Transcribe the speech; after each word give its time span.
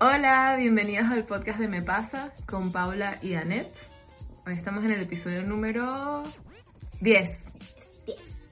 Hola, 0.00 0.56
bienvenidos 0.58 1.06
al 1.10 1.24
podcast 1.24 1.58
de 1.58 1.66
Me 1.66 1.80
Pasa 1.80 2.32
con 2.46 2.72
Paula 2.72 3.16
y 3.22 3.34
Annette. 3.34 3.74
Hoy 4.46 4.52
estamos 4.52 4.84
en 4.84 4.92
el 4.92 5.00
episodio 5.00 5.42
número 5.42 6.22
10. 7.00 7.30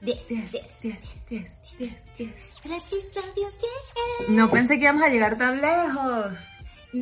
10, 0.01 0.27
10, 0.27 0.27
10, 0.29 0.51
10, 0.51 1.01
10, 1.29 1.55
10, 1.77 2.15
10. 2.17 2.33
El 2.63 2.73
episodio 2.73 3.51
10. 4.19 4.29
No 4.29 4.49
pensé 4.49 4.77
que 4.77 4.83
íbamos 4.85 5.03
a 5.03 5.09
llegar 5.09 5.37
tan 5.37 5.61
lejos. 5.61 6.31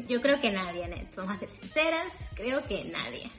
Yo 0.09 0.21
creo 0.21 0.41
que 0.41 0.51
nadie, 0.51 0.87
Net. 0.87 1.07
Vamos 1.15 1.35
a 1.35 1.39
ser 1.39 1.49
sinceras, 1.49 2.07
creo 2.35 2.61
que 2.67 2.83
nadie. 2.85 3.31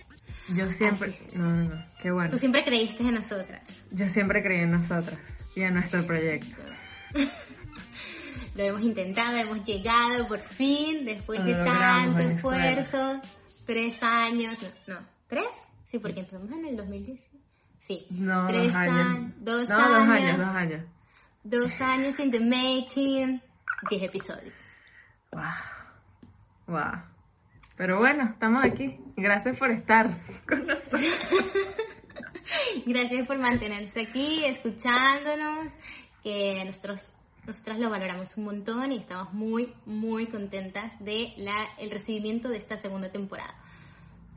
Yo 0.48 0.68
siempre... 0.70 1.18
No, 1.34 1.44
no, 1.50 1.74
no. 1.74 1.84
Qué 2.00 2.10
bueno. 2.10 2.30
Tú 2.30 2.38
siempre 2.38 2.64
creíste 2.64 3.02
en 3.02 3.14
nosotras. 3.14 3.62
Yo 3.90 4.06
siempre 4.08 4.42
creí 4.42 4.60
en 4.60 4.72
nosotras 4.72 5.18
y 5.54 5.62
en 5.62 5.74
nuestro 5.74 6.04
proyecto. 6.06 6.60
Lo 8.54 8.64
hemos 8.64 8.82
intentado, 8.82 9.36
hemos 9.38 9.64
llegado 9.64 10.26
por 10.28 10.38
fin, 10.40 11.04
después 11.06 11.40
Lo 11.40 11.46
de 11.46 11.64
tanto 11.64 12.18
esfuerzo. 12.20 13.20
Tres 13.64 13.96
años, 14.02 14.58
no, 14.86 14.94
no, 14.94 15.06
¿tres? 15.28 15.46
Sí, 15.86 15.98
porque 15.98 16.20
empezamos 16.20 16.50
en 16.50 16.66
el 16.66 16.76
2010. 16.76 17.20
Sí, 17.86 18.06
No, 18.10 18.46
tres 18.48 18.66
dos 18.66 18.74
años. 18.74 18.94
años, 19.06 19.32
dos 19.38 19.68
no, 19.68 19.76
años, 19.76 19.92
dos 19.96 20.08
años, 20.08 20.38
dos 20.38 20.54
años. 20.56 20.80
dos 21.44 21.80
años 21.80 22.18
in 22.20 22.30
the 22.30 22.40
making, 22.40 23.42
diez 23.88 24.02
episodios. 24.02 24.54
Wow. 25.32 25.42
Wow. 26.66 27.02
Pero 27.76 27.98
bueno, 27.98 28.24
estamos 28.24 28.64
aquí. 28.64 28.98
Gracias 29.16 29.58
por 29.58 29.70
estar 29.70 30.10
con 30.48 30.66
nosotros. 30.66 31.02
Gracias 32.86 33.26
por 33.26 33.38
mantenerse 33.38 34.02
aquí, 34.02 34.44
escuchándonos, 34.44 35.72
que 36.22 36.62
nosotros, 36.64 37.12
nosotras 37.46 37.78
lo 37.78 37.90
valoramos 37.90 38.36
un 38.36 38.44
montón 38.44 38.92
y 38.92 38.98
estamos 38.98 39.32
muy, 39.32 39.74
muy 39.86 40.26
contentas 40.26 40.92
de 41.00 41.32
la, 41.36 41.68
el 41.78 41.90
recibimiento 41.90 42.48
de 42.48 42.58
esta 42.58 42.76
segunda 42.76 43.10
temporada. 43.10 43.54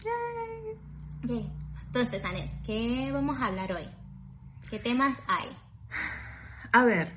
Yay. 0.03 1.49
Entonces, 1.87 2.23
Anet, 2.23 2.51
¿qué 2.65 3.09
vamos 3.11 3.41
a 3.41 3.47
hablar 3.47 3.71
hoy? 3.71 3.87
¿Qué 4.69 4.79
temas 4.79 5.17
hay? 5.27 5.55
A 6.71 6.83
ver, 6.83 7.13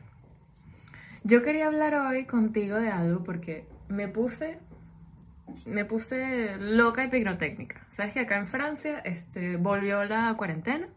yo 1.25 1.43
quería 1.43 1.67
hablar 1.67 1.95
hoy 1.95 2.27
contigo 2.27 2.77
de 2.77 2.91
algo 2.91 3.25
porque 3.25 3.67
me 3.89 4.09
puse, 4.09 4.61
me 5.67 5.85
puse 5.85 6.57
loca 6.59 7.05
y 7.05 7.09
pirotécnica. 7.09 7.87
Sabes 7.91 8.15
que 8.15 8.21
acá 8.21 8.39
en 8.39 8.47
Francia 8.47 8.99
este, 9.01 9.57
volvió 9.57 10.05
la 10.05 10.35
cuarentena, 10.37 10.89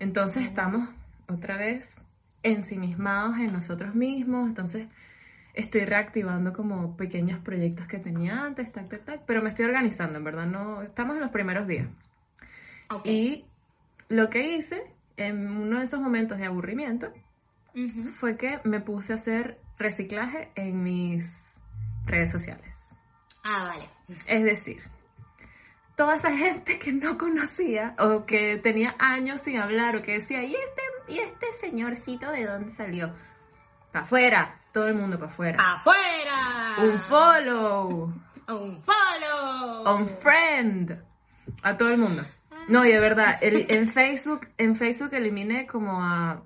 entonces 0.00 0.44
estamos 0.44 0.88
otra 1.28 1.56
vez 1.56 2.00
ensimismados 2.42 3.38
en 3.38 3.52
nosotros 3.52 3.94
mismos, 3.94 4.48
entonces 4.48 4.88
estoy 5.54 5.84
reactivando 5.84 6.52
como 6.52 6.96
pequeños 6.96 7.38
proyectos 7.40 7.86
que 7.86 7.98
tenía 7.98 8.42
antes, 8.42 8.72
tac, 8.72 8.88
tac, 8.88 9.04
tac, 9.04 9.22
pero 9.26 9.42
me 9.42 9.48
estoy 9.48 9.66
organizando, 9.66 10.18
en 10.18 10.24
verdad, 10.24 10.46
no, 10.46 10.82
estamos 10.82 11.16
en 11.16 11.22
los 11.22 11.30
primeros 11.30 11.66
días. 11.66 11.86
Ok. 12.90 13.06
Y 13.06 13.44
lo 14.08 14.28
que 14.30 14.56
hice 14.56 14.82
en 15.16 15.48
uno 15.48 15.78
de 15.78 15.84
esos 15.84 16.00
momentos 16.00 16.38
de 16.38 16.46
aburrimiento 16.46 17.12
fue 18.12 18.36
que 18.36 18.60
me 18.64 18.80
puse 18.80 19.12
a 19.12 19.16
hacer 19.16 19.58
reciclaje 19.78 20.50
en 20.54 20.82
mis 20.82 21.24
redes 22.04 22.30
sociales. 22.30 22.81
Ah, 23.42 23.64
vale. 23.68 23.88
Es 24.26 24.44
decir, 24.44 24.82
toda 25.96 26.16
esa 26.16 26.30
gente 26.36 26.78
que 26.78 26.92
no 26.92 27.18
conocía 27.18 27.94
o 27.98 28.24
que 28.24 28.58
tenía 28.58 28.94
años 28.98 29.42
sin 29.42 29.58
hablar 29.58 29.96
o 29.96 30.02
que 30.02 30.14
decía, 30.14 30.42
¿y 30.44 30.54
este, 30.54 30.82
y 31.08 31.18
este 31.18 31.46
señorcito 31.60 32.30
de 32.30 32.46
dónde 32.46 32.72
salió? 32.72 33.14
Para 33.92 34.04
afuera, 34.04 34.56
todo 34.72 34.86
el 34.86 34.94
mundo 34.94 35.18
para 35.18 35.30
afuera. 35.30 35.58
¡Afuera! 35.74 36.76
Un 36.78 37.00
follow, 37.02 38.14
¡Un 38.48 38.82
follow! 38.82 39.94
un 39.96 40.08
friend, 40.08 40.98
a 41.62 41.76
todo 41.76 41.90
el 41.90 41.98
mundo. 41.98 42.24
No, 42.68 42.84
y 42.84 42.92
de 42.92 43.00
verdad, 43.00 43.38
el- 43.42 43.66
en 43.70 43.88
Facebook, 43.88 44.48
en 44.56 44.76
Facebook 44.76 45.12
eliminé 45.14 45.66
como 45.66 46.00
a 46.02 46.42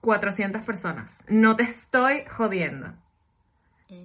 400 0.00 0.62
personas. 0.62 1.22
No 1.28 1.54
te 1.54 1.64
estoy 1.64 2.24
jodiendo. 2.30 2.94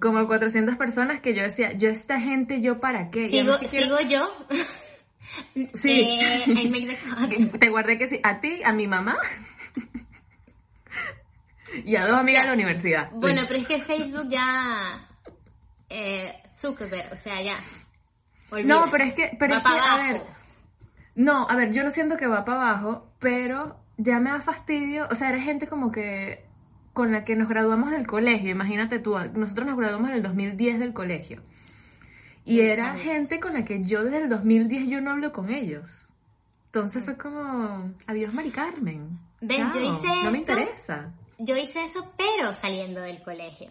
Como 0.00 0.26
400 0.26 0.76
personas 0.76 1.20
que 1.20 1.34
yo 1.34 1.42
decía, 1.42 1.72
yo 1.72 1.90
esta 1.90 2.20
gente, 2.20 2.60
yo 2.60 2.80
para 2.80 3.10
qué. 3.10 3.24
Que 3.24 3.30
quiero- 3.30 3.58
sigo 3.58 4.00
yo. 4.00 4.22
Sí. 5.74 5.90
Eh, 5.90 6.44
the. 7.28 7.46
Te 7.58 7.68
guardé 7.68 7.98
que 7.98 8.06
sí, 8.06 8.20
a 8.22 8.40
ti, 8.40 8.62
a 8.64 8.72
mi 8.72 8.86
mamá 8.86 9.16
y 11.84 11.96
a 11.96 12.06
dos 12.06 12.16
amigas 12.16 12.44
de 12.44 12.48
la 12.48 12.54
universidad. 12.54 13.10
Bueno, 13.12 13.42
pero 13.46 13.60
es 13.60 13.66
que 13.66 13.80
Facebook 13.82 14.28
ya. 14.30 15.06
Eh, 15.88 16.32
Zuckerberg, 16.60 17.12
o 17.12 17.16
sea, 17.16 17.42
ya. 17.42 17.58
no, 18.64 18.86
pero 18.90 19.04
es 19.04 19.14
que, 19.14 19.36
pero 19.38 19.54
Va 19.54 19.58
es 19.58 19.64
que, 19.64 19.72
a 19.72 19.96
ver, 20.12 20.22
no, 21.16 21.46
a 21.48 21.56
ver, 21.56 21.72
yo 21.72 21.84
no 21.84 21.90
siento 21.90 22.16
que 22.16 22.26
va 22.26 22.44
para 22.44 22.70
abajo, 22.70 23.10
pero 23.18 23.78
ya 23.98 24.18
me 24.18 24.30
da 24.30 24.40
fastidio, 24.40 25.06
o 25.10 25.14
sea, 25.14 25.28
era 25.28 25.40
gente 25.40 25.66
como 25.66 25.92
que 25.92 26.45
con 26.96 27.12
la 27.12 27.24
que 27.26 27.36
nos 27.36 27.46
graduamos 27.46 27.90
del 27.90 28.06
colegio, 28.06 28.50
imagínate 28.50 28.98
tú, 29.00 29.18
nosotros 29.34 29.66
nos 29.66 29.76
graduamos 29.76 30.08
en 30.08 30.16
el 30.16 30.22
2010 30.22 30.78
del 30.78 30.94
colegio. 30.94 31.42
Y 32.46 32.60
era 32.60 32.94
gente 32.94 33.38
con 33.38 33.52
la 33.52 33.66
que 33.66 33.84
yo 33.84 34.02
desde 34.02 34.22
el 34.22 34.30
2010 34.30 34.88
yo 34.88 35.02
no 35.02 35.10
hablo 35.10 35.30
con 35.30 35.50
ellos. 35.50 36.14
Entonces 36.66 37.04
fue 37.04 37.18
como, 37.18 37.92
adiós 38.06 38.32
Mari 38.32 38.50
Carmen. 38.50 39.10
Ven, 39.42 39.58
yo 39.58 39.72
Chao, 39.74 39.94
hice 39.98 40.06
no 40.24 40.30
me 40.30 40.38
esto. 40.38 40.52
interesa. 40.52 41.12
Yo 41.38 41.54
hice 41.58 41.84
eso, 41.84 42.10
pero 42.16 42.54
saliendo 42.54 43.02
del 43.02 43.22
colegio. 43.22 43.68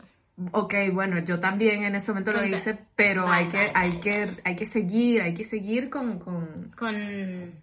Ok, 0.52 0.75
bueno, 0.94 1.18
yo 1.25 1.40
también 1.40 1.84
en 1.84 1.96
ese 1.96 2.12
momento 2.12 2.31
lo 2.31 2.44
Entonces, 2.44 2.75
hice, 2.75 2.86
pero 2.96 3.24
vale, 3.25 3.46
hay 3.46 3.50
que, 3.50 3.57
vale, 3.57 3.72
hay 3.74 3.90
vale, 3.90 4.02
que, 4.02 4.38
hay 4.44 4.56
que 4.56 4.66
seguir, 4.68 5.22
hay 5.24 5.34
que 5.34 5.46
seguir 5.46 5.90
con, 5.90 6.19
con, 6.19 6.72
Con. 6.78 6.96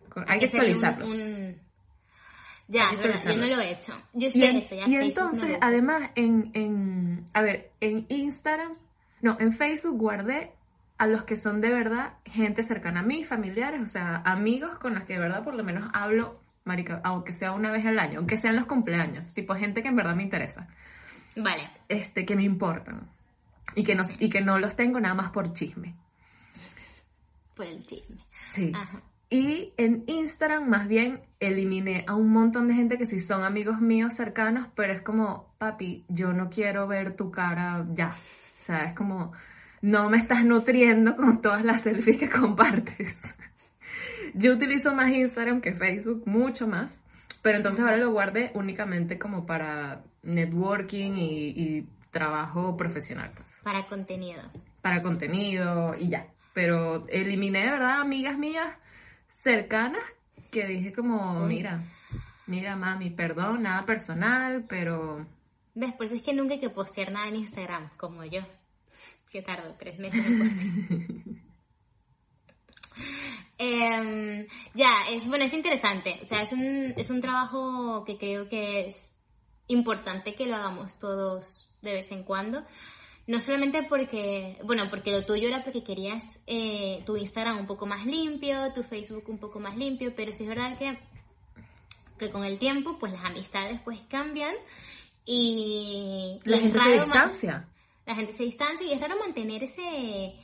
Con- 0.09 0.25
hay 0.27 0.41
que 0.41 0.47
hacerle 0.47 0.73
actualizarlo. 0.73 1.07
Un, 1.07 1.21
un- 1.21 1.72
Ya, 2.69 2.91
verdad, 2.97 3.21
yo 3.25 3.37
no 3.37 3.47
lo 3.47 3.61
he 3.61 3.73
hecho. 3.73 3.93
Yo 4.15 4.29
Y, 4.29 4.31
sé 4.31 4.45
en- 4.47 4.57
eso, 4.57 4.75
ya 4.75 4.87
y 4.87 4.95
no 4.95 5.01
entonces, 5.03 5.59
además, 5.61 6.11
en, 6.15 6.51
en, 6.55 7.25
a 7.35 7.43
ver, 7.43 7.71
en 7.81 8.07
Instagram, 8.09 8.73
no, 9.21 9.37
en 9.41 9.53
Facebook 9.53 9.99
guardé 9.99 10.53
a 10.99 11.07
los 11.07 11.25
que 11.25 11.37
son 11.37 11.61
de 11.61 11.71
verdad 11.71 12.15
gente 12.25 12.63
cercana 12.63 13.01
a 13.01 13.03
mí, 13.03 13.25
familiares, 13.25 13.81
o 13.83 13.87
sea, 13.87 14.23
amigos 14.25 14.79
con 14.79 14.95
los 14.95 15.05
que 15.05 15.15
de 15.15 15.19
verdad 15.19 15.43
por 15.45 15.55
lo 15.55 15.65
menos 15.65 15.91
hablo, 15.93 16.41
marica, 16.65 17.01
aunque 17.05 17.33
sea 17.33 17.53
una 17.53 17.71
vez 17.73 17.85
al 17.85 17.99
año, 17.99 18.19
aunque 18.19 18.37
sean 18.37 18.57
los 18.57 18.67
cumpleaños, 18.67 19.35
tipo 19.35 19.55
gente 19.55 19.83
que 19.83 19.89
en 19.89 19.97
verdad 19.97 20.15
me 20.15 20.23
interesa, 20.23 20.69
Vale. 21.37 21.69
este, 21.89 22.25
que 22.25 22.37
me 22.37 22.45
importan, 22.45 23.09
y 23.75 23.83
que 23.83 23.95
no, 23.97 24.05
y 24.21 24.31
que 24.31 24.41
no 24.41 24.59
los 24.59 24.77
tengo 24.77 25.01
nada 25.01 25.15
más 25.15 25.31
por 25.31 25.53
chisme. 25.53 25.95
Por 27.57 27.67
el 27.67 27.85
chisme. 27.85 28.17
Sí. 28.55 28.73
Ajá. 28.75 29.03
Y 29.33 29.73
en 29.79 30.05
Instagram 30.09 30.69
más 30.69 30.87
bien 30.87 31.23
eliminé 31.41 32.05
a 32.07 32.15
un 32.15 32.31
montón 32.31 32.69
de 32.69 32.75
gente 32.75 32.99
que 32.99 33.07
sí 33.07 33.19
son 33.19 33.45
amigos 33.45 33.81
míos 33.81 34.13
cercanos, 34.13 34.69
pero 34.75 34.93
es 34.93 35.01
como, 35.01 35.55
papi, 35.57 36.05
yo 36.11 36.35
no 36.35 36.51
quiero 36.51 36.87
ver 36.87 37.17
tu 37.17 37.31
cara 37.31 37.87
ya. 37.95 38.11
O 38.11 38.63
sea, 38.63 38.85
es 38.85 38.93
como, 38.93 39.33
no 39.81 40.11
me 40.11 40.19
estás 40.19 40.45
nutriendo 40.45 41.17
con 41.17 41.41
todas 41.41 41.65
las 41.65 41.81
selfies 41.81 42.19
que 42.19 42.29
compartes. 42.29 43.17
Yo 44.35 44.53
utilizo 44.53 44.95
más 44.95 45.11
Instagram 45.11 45.63
que 45.63 45.73
Facebook, 45.75 46.25
mucho 46.27 46.69
más, 46.69 47.03
pero 47.41 47.57
entonces 47.57 47.81
ahora 47.81 47.97
lo 47.97 48.13
guardé 48.13 48.51
únicamente 48.55 49.19
como 49.19 49.47
para 49.47 50.03
networking 50.23 51.13
y, 51.13 51.49
y 51.49 51.89
trabajo 52.11 52.77
profesional, 52.77 53.33
pues 53.35 53.49
Para 53.65 53.87
contenido. 53.87 54.43
para 54.83 55.01
contenido 55.01 55.95
y 55.99 56.11
ya. 56.11 56.27
Pero 56.53 57.07
eliminé 57.09 57.63
verdad 57.65 58.03
amigas 58.03 58.37
mías 58.37 58.77
cercanas 59.33 60.03
que 60.51 60.67
dije 60.67 60.93
como, 60.93 61.47
mira, 61.47 61.83
mira 62.47 62.77
mami, 62.77 63.11
perdón, 63.11 63.63
nada 63.63 63.85
personal, 63.87 64.65
pero 64.69 65.27
¿Ves? 65.75 65.93
Por 65.95 66.07
eso 66.07 66.15
es 66.15 66.23
que 66.23 66.35
nunca 66.35 66.55
hay 66.55 66.61
que 66.61 66.71
postear 66.71 67.11
nada 67.13 67.29
en 67.29 67.37
Instagram, 67.37 67.91
como 67.97 68.25
yo. 68.25 68.43
Que 69.31 69.41
tardo 69.41 69.75
tres 69.79 69.99
meses 69.99 70.25
en 70.25 70.39
postear. 70.39 71.43
Em, 73.59 74.47
ya, 74.75 74.91
es, 75.09 75.27
bueno, 75.27 75.45
es 75.45 75.53
interesante. 75.53 76.19
O 76.21 76.27
sea, 76.27 76.43
es 76.43 76.53
un, 76.53 76.93
es 76.97 77.09
un 77.11 77.21
trabajo 77.21 78.05
que 78.05 78.19
creo 78.19 78.49
que 78.49 78.89
es 78.89 79.17
importante 79.69 80.35
que 80.35 80.47
lo 80.47 80.57
hagamos 80.57 80.99
todos 80.99 81.71
de 81.81 81.95
vez 81.95 82.11
en 82.11 82.25
cuando. 82.25 82.67
No 83.27 83.41
solamente 83.41 83.85
porque, 83.85 84.59
bueno, 84.65 84.91
porque 84.91 85.13
lo 85.13 85.25
tuyo 85.25 85.49
era 85.49 85.63
porque 85.63 85.85
querías 85.85 86.43
eh, 86.47 87.03
tu 87.07 87.17
Instagram 87.17 87.61
un 87.61 87.67
poco 87.67 87.87
más 87.87 88.05
limpio, 88.05 88.73
tu 88.75 88.83
Facebook 88.83 89.25
un 89.29 89.39
poco 89.39 89.61
más 89.61 89.77
limpio, 89.77 90.13
pero 90.17 90.33
sí 90.33 90.43
es 90.43 90.49
verdad 90.49 90.77
que, 90.77 90.99
que 92.19 92.31
con 92.31 92.45
el 92.45 92.59
tiempo, 92.59 92.99
pues 92.99 93.13
las 93.13 93.25
amistades 93.25 93.81
pues 93.85 94.01
cambian 94.09 94.55
y... 95.25 96.41
la 96.45 96.59
gente 96.59 96.81
se 96.81 96.93
distancia. 96.93 97.69
la 98.07 98.15
gente 98.17 98.33
se 98.33 98.43
distancia 98.43 98.87
y 98.87 98.93
es 98.93 99.01
raro 99.01 99.17
mantener 99.21 99.63
ese, 99.63 100.35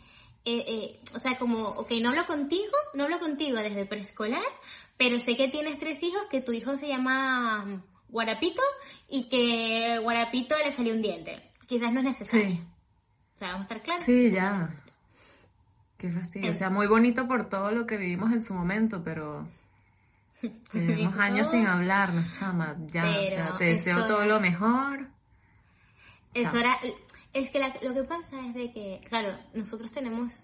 eh, 0.44 0.64
eh, 0.66 1.00
o 1.14 1.18
sea, 1.18 1.36
como, 1.36 1.68
ok, 1.68 1.90
no 2.00 2.10
hablo 2.10 2.26
contigo, 2.26 2.72
no 2.94 3.04
hablo 3.04 3.18
contigo 3.18 3.58
desde 3.58 3.86
preescolar, 3.86 4.46
pero 4.96 5.18
sé 5.18 5.36
que 5.36 5.48
tienes 5.48 5.78
tres 5.78 6.02
hijos, 6.02 6.22
que 6.30 6.40
tu 6.40 6.52
hijo 6.52 6.78
se 6.78 6.88
llama 6.88 7.82
Guarapito 8.08 8.62
y 9.08 9.28
que 9.28 9.98
Guarapito 9.98 10.56
le 10.56 10.72
salió 10.72 10.94
un 10.94 11.02
diente. 11.02 11.47
Quizás 11.68 11.92
no 11.92 12.00
es 12.00 12.06
necesario. 12.06 12.48
Sí. 12.50 12.64
O 13.36 13.38
sea, 13.38 13.48
vamos 13.52 13.60
a 13.60 13.62
estar 13.64 13.82
claros. 13.82 14.04
Sí, 14.04 14.30
ya. 14.32 14.68
Qué 15.96 16.10
fastidio. 16.10 16.50
O 16.50 16.54
sea, 16.54 16.70
muy 16.70 16.86
bonito 16.88 17.28
por 17.28 17.48
todo 17.48 17.70
lo 17.70 17.86
que 17.86 17.96
vivimos 17.96 18.32
en 18.32 18.42
su 18.42 18.54
momento, 18.54 19.02
pero 19.04 19.46
tenemos 20.72 21.16
años 21.18 21.48
sin 21.50 21.66
hablarnos, 21.66 22.36
chama. 22.38 22.76
Ya, 22.92 23.02
o 23.04 23.26
sea, 23.28 23.44
Pero 23.46 23.58
te 23.58 23.64
deseo 23.66 23.98
eso- 23.98 24.06
todo 24.06 24.24
lo 24.24 24.40
mejor. 24.40 25.08
Es, 26.34 26.42
Chao. 26.44 26.56
hora- 26.56 26.78
es 27.32 27.50
que 27.50 27.58
la- 27.58 27.74
lo 27.82 27.94
que 27.94 28.04
pasa 28.04 28.46
es 28.46 28.54
de 28.54 28.72
que, 28.72 29.00
claro, 29.08 29.36
nosotros 29.54 29.90
tenemos, 29.92 30.34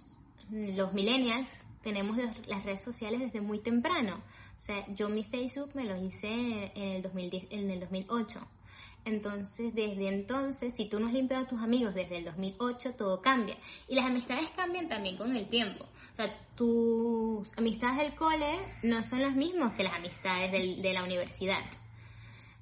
los 0.51 0.93
millennials, 0.93 1.49
tenemos 1.83 2.17
las 2.17 2.47
las 2.49 2.65
redes 2.65 2.83
sociales 2.83 3.21
desde 3.21 3.41
muy 3.41 3.59
temprano. 3.61 4.17
O 4.57 4.61
sea, 4.61 4.87
yo 4.95 5.09
mi 5.09 5.25
Facebook 5.25 5.71
me 5.75 5.85
lo 5.85 5.97
hice 5.97 6.73
en 6.75 6.83
el, 6.93 7.03
2010, 7.03 7.47
en 7.51 7.71
el 7.71 7.81
2008. 7.81 8.41
Entonces, 9.05 9.75
desde 9.75 10.09
entonces, 10.09 10.75
si 10.75 10.89
tú 10.89 10.99
no 10.99 11.07
has 11.09 11.13
limpiado 11.13 11.45
a 11.45 11.49
tus 11.49 11.61
amigos 11.61 11.95
desde 11.95 12.17
el 12.19 12.25
2008, 12.25 12.95
todo 12.97 13.21
cambia. 13.21 13.57
Y 13.89 13.95
las 13.97 14.07
amistades 14.07 14.49
cambian 14.57 14.89
también 14.89 15.17
con 15.17 15.37
el 15.37 15.47
tiempo. 15.49 15.85
O 16.13 16.17
sea, 16.17 16.35
tus 16.57 17.53
amistades 17.59 17.99
del 17.99 18.15
cole 18.15 18.59
no 18.83 19.03
son 19.03 19.21
las 19.21 19.35
mismas 19.37 19.77
que 19.77 19.83
las 19.85 19.95
amistades 19.95 20.53
del- 20.53 20.81
de 20.81 20.93
la 20.95 21.03
universidad. 21.05 21.61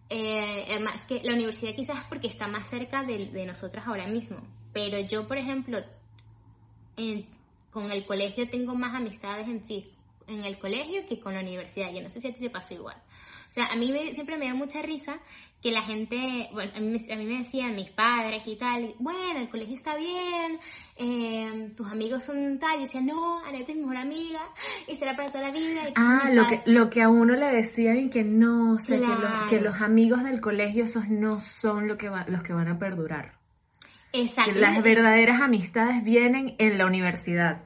Eh, 0.09 0.67
que 1.09 1.21
la 1.23 1.35
universidad 1.35 1.75
quizás 1.75 2.05
porque 2.09 2.27
está 2.29 2.47
más 2.49 2.67
cerca 2.69 3.03
de, 3.05 3.27
de 3.27 3.47
nosotras 3.47 3.87
ahora 3.87 4.07
mismo. 4.07 4.39
Pero 4.73 4.99
yo, 5.01 5.29
por 5.29 5.39
ejemplo, 5.39 5.79
en- 6.97 7.27
con 7.71 7.91
el 7.91 8.05
colegio 8.05 8.49
tengo 8.49 8.75
más 8.75 8.95
amistades 8.95 9.49
en 9.49 9.65
sí, 9.67 9.91
en 10.27 10.45
el 10.45 10.59
colegio 10.59 11.07
que 11.09 11.21
con 11.21 11.35
la 11.35 11.41
universidad. 11.41 11.93
Yo 11.93 12.03
no 12.03 12.09
sé 12.11 12.21
si 12.21 12.29
a 12.29 12.35
ti 12.35 12.41
te 12.41 12.51
pasó 12.51 12.75
igual. 12.75 12.97
O 13.49 13.51
sea, 13.51 13.67
a 13.67 13.77
mí 13.77 13.91
me- 13.93 14.13
siempre 14.15 14.37
me 14.39 14.47
da 14.49 14.55
mucha 14.55 14.81
risa 14.83 15.19
que 15.63 15.71
la 15.71 15.83
gente, 15.83 16.49
bueno, 16.53 16.73
a 16.75 16.81
mí, 16.81 16.89
me- 16.89 17.13
a 17.13 17.17
mí 17.17 17.25
me 17.25 17.39
decían 17.39 17.77
mis 17.77 17.89
padres 17.91 18.43
y 18.47 18.57
tal, 18.57 18.95
bueno, 18.99 19.39
el 19.39 19.49
colegio 19.49 19.75
está 19.77 19.95
bien, 19.97 20.59
eh, 20.97 21.71
tus 21.77 21.89
amigos 21.91 22.25
son 22.25 22.59
tal, 22.59 22.79
y 22.81 22.83
decían, 22.83 23.07
no, 23.07 23.39
Anette 23.45 23.71
es 23.71 23.77
mi 23.77 23.83
mejor 23.83 23.99
amiga, 23.99 24.41
y 24.89 24.97
será 24.97 25.15
para 25.15 25.29
toda 25.29 25.43
la 25.49 25.51
vida. 25.53 25.89
y 25.89 25.93
Ah, 25.95 26.31
lo 26.33 26.47
que, 26.49 26.63
lo 26.67 26.91
que 26.91 27.01
a 27.03 27.09
uno 27.09 27.35
le 27.35 27.47
decían 27.47 27.97
y 27.99 28.11
que 28.11 28.25
no, 28.25 28.73
o 28.75 28.79
sea, 28.81 28.99
que, 28.99 29.07
los, 29.07 29.51
que 29.51 29.61
los 29.61 29.81
amigos 29.81 30.25
del 30.25 30.41
colegio 30.41 30.85
esos 30.85 31.09
no 31.09 31.39
son 31.39 31.87
lo 31.87 31.97
que 31.97 32.09
va- 32.09 32.27
los 32.27 32.43
que 32.43 32.53
van 32.53 32.67
a 32.69 32.79
perdurar. 32.79 33.35
Exacto. 34.13 34.53
Las 34.57 34.83
verdaderas 34.83 35.41
amistades 35.41 36.03
vienen 36.03 36.57
en 36.59 36.77
la 36.77 36.87
universidad. 36.87 37.63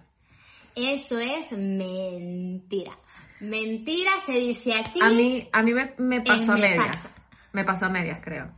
Eso 0.76 1.18
es 1.18 1.50
mentira. 1.52 2.92
Mentira 3.40 4.10
se 4.24 4.32
dice 4.32 4.72
aquí. 4.74 5.00
A 5.02 5.10
mí, 5.10 5.48
a 5.52 5.62
mí 5.62 5.72
me, 5.74 5.94
me 5.98 6.20
pasó 6.20 6.52
a 6.52 6.54
me 6.56 6.60
medias. 6.76 7.14
Me 7.56 7.64
pasó 7.64 7.86
a 7.86 7.88
medias, 7.88 8.20
creo. 8.22 8.50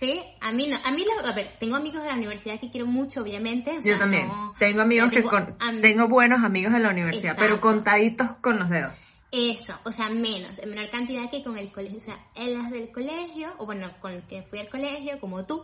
Sí, 0.00 0.20
a 0.40 0.50
mí 0.50 0.66
no. 0.66 0.76
A 0.84 0.90
mí, 0.90 1.04
a 1.24 1.32
ver, 1.32 1.52
tengo 1.60 1.76
amigos 1.76 2.02
de 2.02 2.08
la 2.08 2.16
universidad 2.16 2.58
que 2.58 2.72
quiero 2.72 2.88
mucho, 2.88 3.22
obviamente. 3.22 3.70
o 3.78 3.80
Yo 3.80 3.96
también. 3.98 4.26
no- 4.26 4.52
tengo 4.58 4.80
amigos 4.82 5.10
que 5.10 5.16
tengo 5.18 5.30
con, 5.30 5.54
am- 5.60 5.80
tengo 5.80 6.08
buenos 6.08 6.42
amigos 6.42 6.74
en 6.74 6.82
la 6.82 6.90
universidad, 6.90 7.36
pero 7.38 7.60
contaditos 7.60 8.36
con 8.38 8.58
los 8.58 8.68
dedos. 8.68 8.92
Eso, 9.30 9.78
o 9.84 9.92
sea, 9.92 10.08
menos, 10.08 10.58
en 10.58 10.70
menor 10.70 10.90
cantidad 10.90 11.30
que 11.30 11.44
con 11.44 11.56
el 11.56 11.70
colegio. 11.70 11.98
O 11.98 12.00
sea, 12.00 12.18
en 12.34 12.58
las 12.58 12.68
del 12.72 12.90
colegio, 12.90 13.50
o 13.58 13.64
bueno, 13.64 13.92
con 14.00 14.10
el 14.10 14.22
que 14.24 14.42
fui 14.42 14.58
al 14.58 14.68
colegio, 14.68 15.20
como 15.20 15.46
tú. 15.46 15.62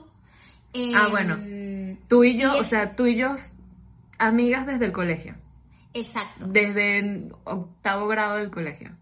Ah, 0.95 1.07
em, 1.07 1.11
bueno. 1.11 1.99
Tú 2.09 2.23
y 2.23 2.39
yo, 2.39 2.55
y 2.55 2.61
o 2.61 2.63
sea, 2.65 2.95
tú 2.95 3.07
y 3.07 3.17
yo, 3.17 3.35
amigas 4.19 4.67
desde 4.67 4.85
el 4.87 4.93
colegio. 4.93 5.35
Exacto. 5.95 6.47
Desde 6.47 6.99
el 7.01 7.33
octavo 7.43 8.07
grado 8.07 8.37
del 8.37 8.51
colegio. 8.53 8.93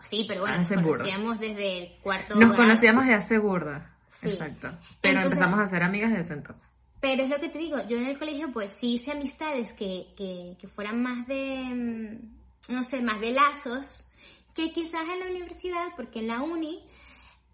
Sí, 0.00 0.24
pero 0.28 0.42
bueno, 0.42 0.58
nos 0.58 0.68
conocíamos 0.68 1.38
desde 1.40 1.78
el 1.78 2.00
cuarto 2.00 2.34
Nos 2.34 2.54
conocíamos 2.54 3.06
de 3.06 3.14
hace 3.14 3.38
burda. 3.38 3.96
Sí. 4.08 4.28
Exacto. 4.28 4.68
Pero 5.00 5.18
Entonces- 5.18 5.32
empezamos 5.32 5.60
a 5.60 5.66
ser 5.66 5.82
amigas 5.82 6.12
desde 6.12 6.34
entonces. 6.34 6.66
Pero 7.00 7.24
es 7.24 7.30
lo 7.30 7.38
que 7.38 7.48
te 7.50 7.58
digo, 7.58 7.76
yo 7.88 7.96
en 7.98 8.06
el 8.06 8.18
colegio 8.18 8.50
pues 8.52 8.72
sí 8.76 8.94
hice 8.94 9.12
amistades 9.12 9.72
que, 9.74 10.06
que, 10.16 10.56
que 10.58 10.68
fueran 10.68 11.02
más 11.02 11.26
de, 11.26 11.62
mm, 11.62 12.72
no 12.72 12.82
sé, 12.84 13.00
más 13.00 13.20
de 13.20 13.32
lazos, 13.32 14.10
que 14.54 14.72
quizás 14.72 15.02
en 15.02 15.20
la 15.20 15.26
universidad, 15.30 15.88
porque 15.96 16.20
en 16.20 16.28
la 16.28 16.42
uni 16.42 16.82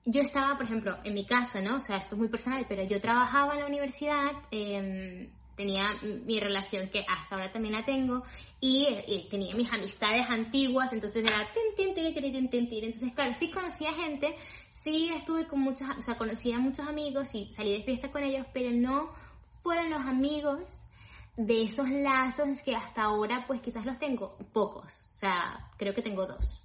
yo 0.04 0.22
estaba, 0.22 0.56
por 0.56 0.66
ejemplo, 0.66 0.96
en 1.04 1.14
mi 1.14 1.26
casa, 1.26 1.60
¿no? 1.60 1.76
O 1.76 1.80
sea, 1.80 1.96
esto 1.96 2.14
es 2.14 2.18
muy 2.18 2.28
personal, 2.28 2.64
pero 2.68 2.84
yo 2.84 3.00
trabajaba 3.00 3.54
en 3.54 3.60
la 3.60 3.66
universidad, 3.66 4.30
em, 4.50 5.28
tenía 5.56 5.92
mi 6.02 6.38
relación 6.38 6.88
que 6.88 7.00
hasta 7.06 7.34
ahora 7.34 7.52
también 7.52 7.74
la 7.74 7.84
tengo, 7.84 8.24
y, 8.64 8.86
eh, 8.86 9.26
tenía 9.28 9.56
mis 9.56 9.70
amistades 9.72 10.24
antiguas, 10.30 10.92
entonces 10.92 11.24
era 11.24 11.48
tin, 11.52 11.74
tin, 11.94 11.94
tin, 12.14 12.48
tin, 12.48 12.68
tin. 12.68 12.84
Entonces, 12.84 13.12
claro, 13.12 13.32
sí 13.34 13.50
conocía 13.50 13.92
gente, 13.92 14.36
sí 14.70 15.10
estuve 15.12 15.48
con 15.48 15.58
muchos, 15.60 15.88
o 15.98 16.02
sea, 16.02 16.16
conocía 16.16 16.56
a 16.56 16.60
muchos 16.60 16.86
amigos 16.86 17.28
y 17.34 17.52
salí 17.54 17.72
de 17.76 17.82
fiesta 17.82 18.12
con 18.12 18.22
ellos, 18.22 18.46
pero 18.54 18.70
no 18.70 19.10
fueron 19.64 19.90
los 19.90 20.00
amigos 20.02 20.60
de 21.36 21.62
esos 21.64 21.90
lazos 21.90 22.60
que 22.64 22.76
hasta 22.76 23.02
ahora 23.02 23.44
pues 23.48 23.60
quizás 23.62 23.84
los 23.84 23.98
tengo 23.98 24.36
pocos, 24.52 24.92
o 25.16 25.18
sea, 25.18 25.70
creo 25.76 25.92
que 25.92 26.02
tengo 26.02 26.24
dos. 26.24 26.60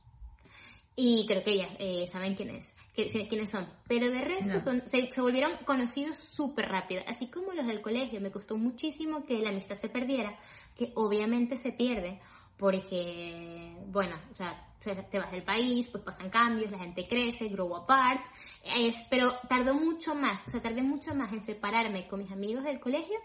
Y 0.96 1.26
creo 1.28 1.44
que 1.44 1.52
ellas 1.52 1.70
eh, 1.80 2.08
saben 2.12 2.34
quiénes, 2.36 2.76
que- 2.96 3.28
quiénes 3.30 3.52
son. 3.52 3.68
Pero 3.88 4.10
de 4.10 4.20
resto 4.22 4.54
Ya. 4.54 4.60
son, 4.60 4.82
se, 4.90 5.12
se 5.14 5.22
volvieron 5.22 5.56
conocidos 5.64 6.18
súper 6.18 6.66
rápido. 6.70 7.04
Así 7.06 7.28
como 7.28 7.54
los 7.54 7.68
del 7.68 7.82
colegio. 7.84 8.20
Me 8.20 8.32
costó 8.32 8.58
muchísimo 8.58 9.24
que 9.24 9.38
la 9.40 9.50
amistad 9.50 9.76
se 9.76 9.90
perdiera, 9.90 10.40
que 10.78 10.92
obviamente 10.96 11.58
se 11.58 11.72
pierde. 11.72 12.20
Porque, 12.58 13.76
bueno, 13.88 14.16
o 14.32 14.36
sea, 14.36 14.66
se- 14.80 14.96
te 14.96 15.20
vas 15.20 15.32
del 15.32 15.44
país, 15.44 15.88
pues 15.90 16.04
pasan 16.04 16.30
cambios, 16.30 16.72
la 16.72 16.80
gente 16.80 17.08
crece, 17.08 17.50
grow 17.50 17.76
apart. 17.76 18.26
Es, 18.64 18.96
pero 19.10 19.34
tardó 19.48 19.74
mucho 19.76 20.16
más, 20.16 20.40
o 20.48 20.50
sea, 20.50 20.62
tardé 20.62 20.82
mucho 20.82 21.14
más 21.14 21.32
en 21.34 21.42
separarme 21.42 22.08
con 22.08 22.20
mis 22.22 22.32
amigos 22.32 22.64
del 22.64 22.80
colegio 22.80 23.18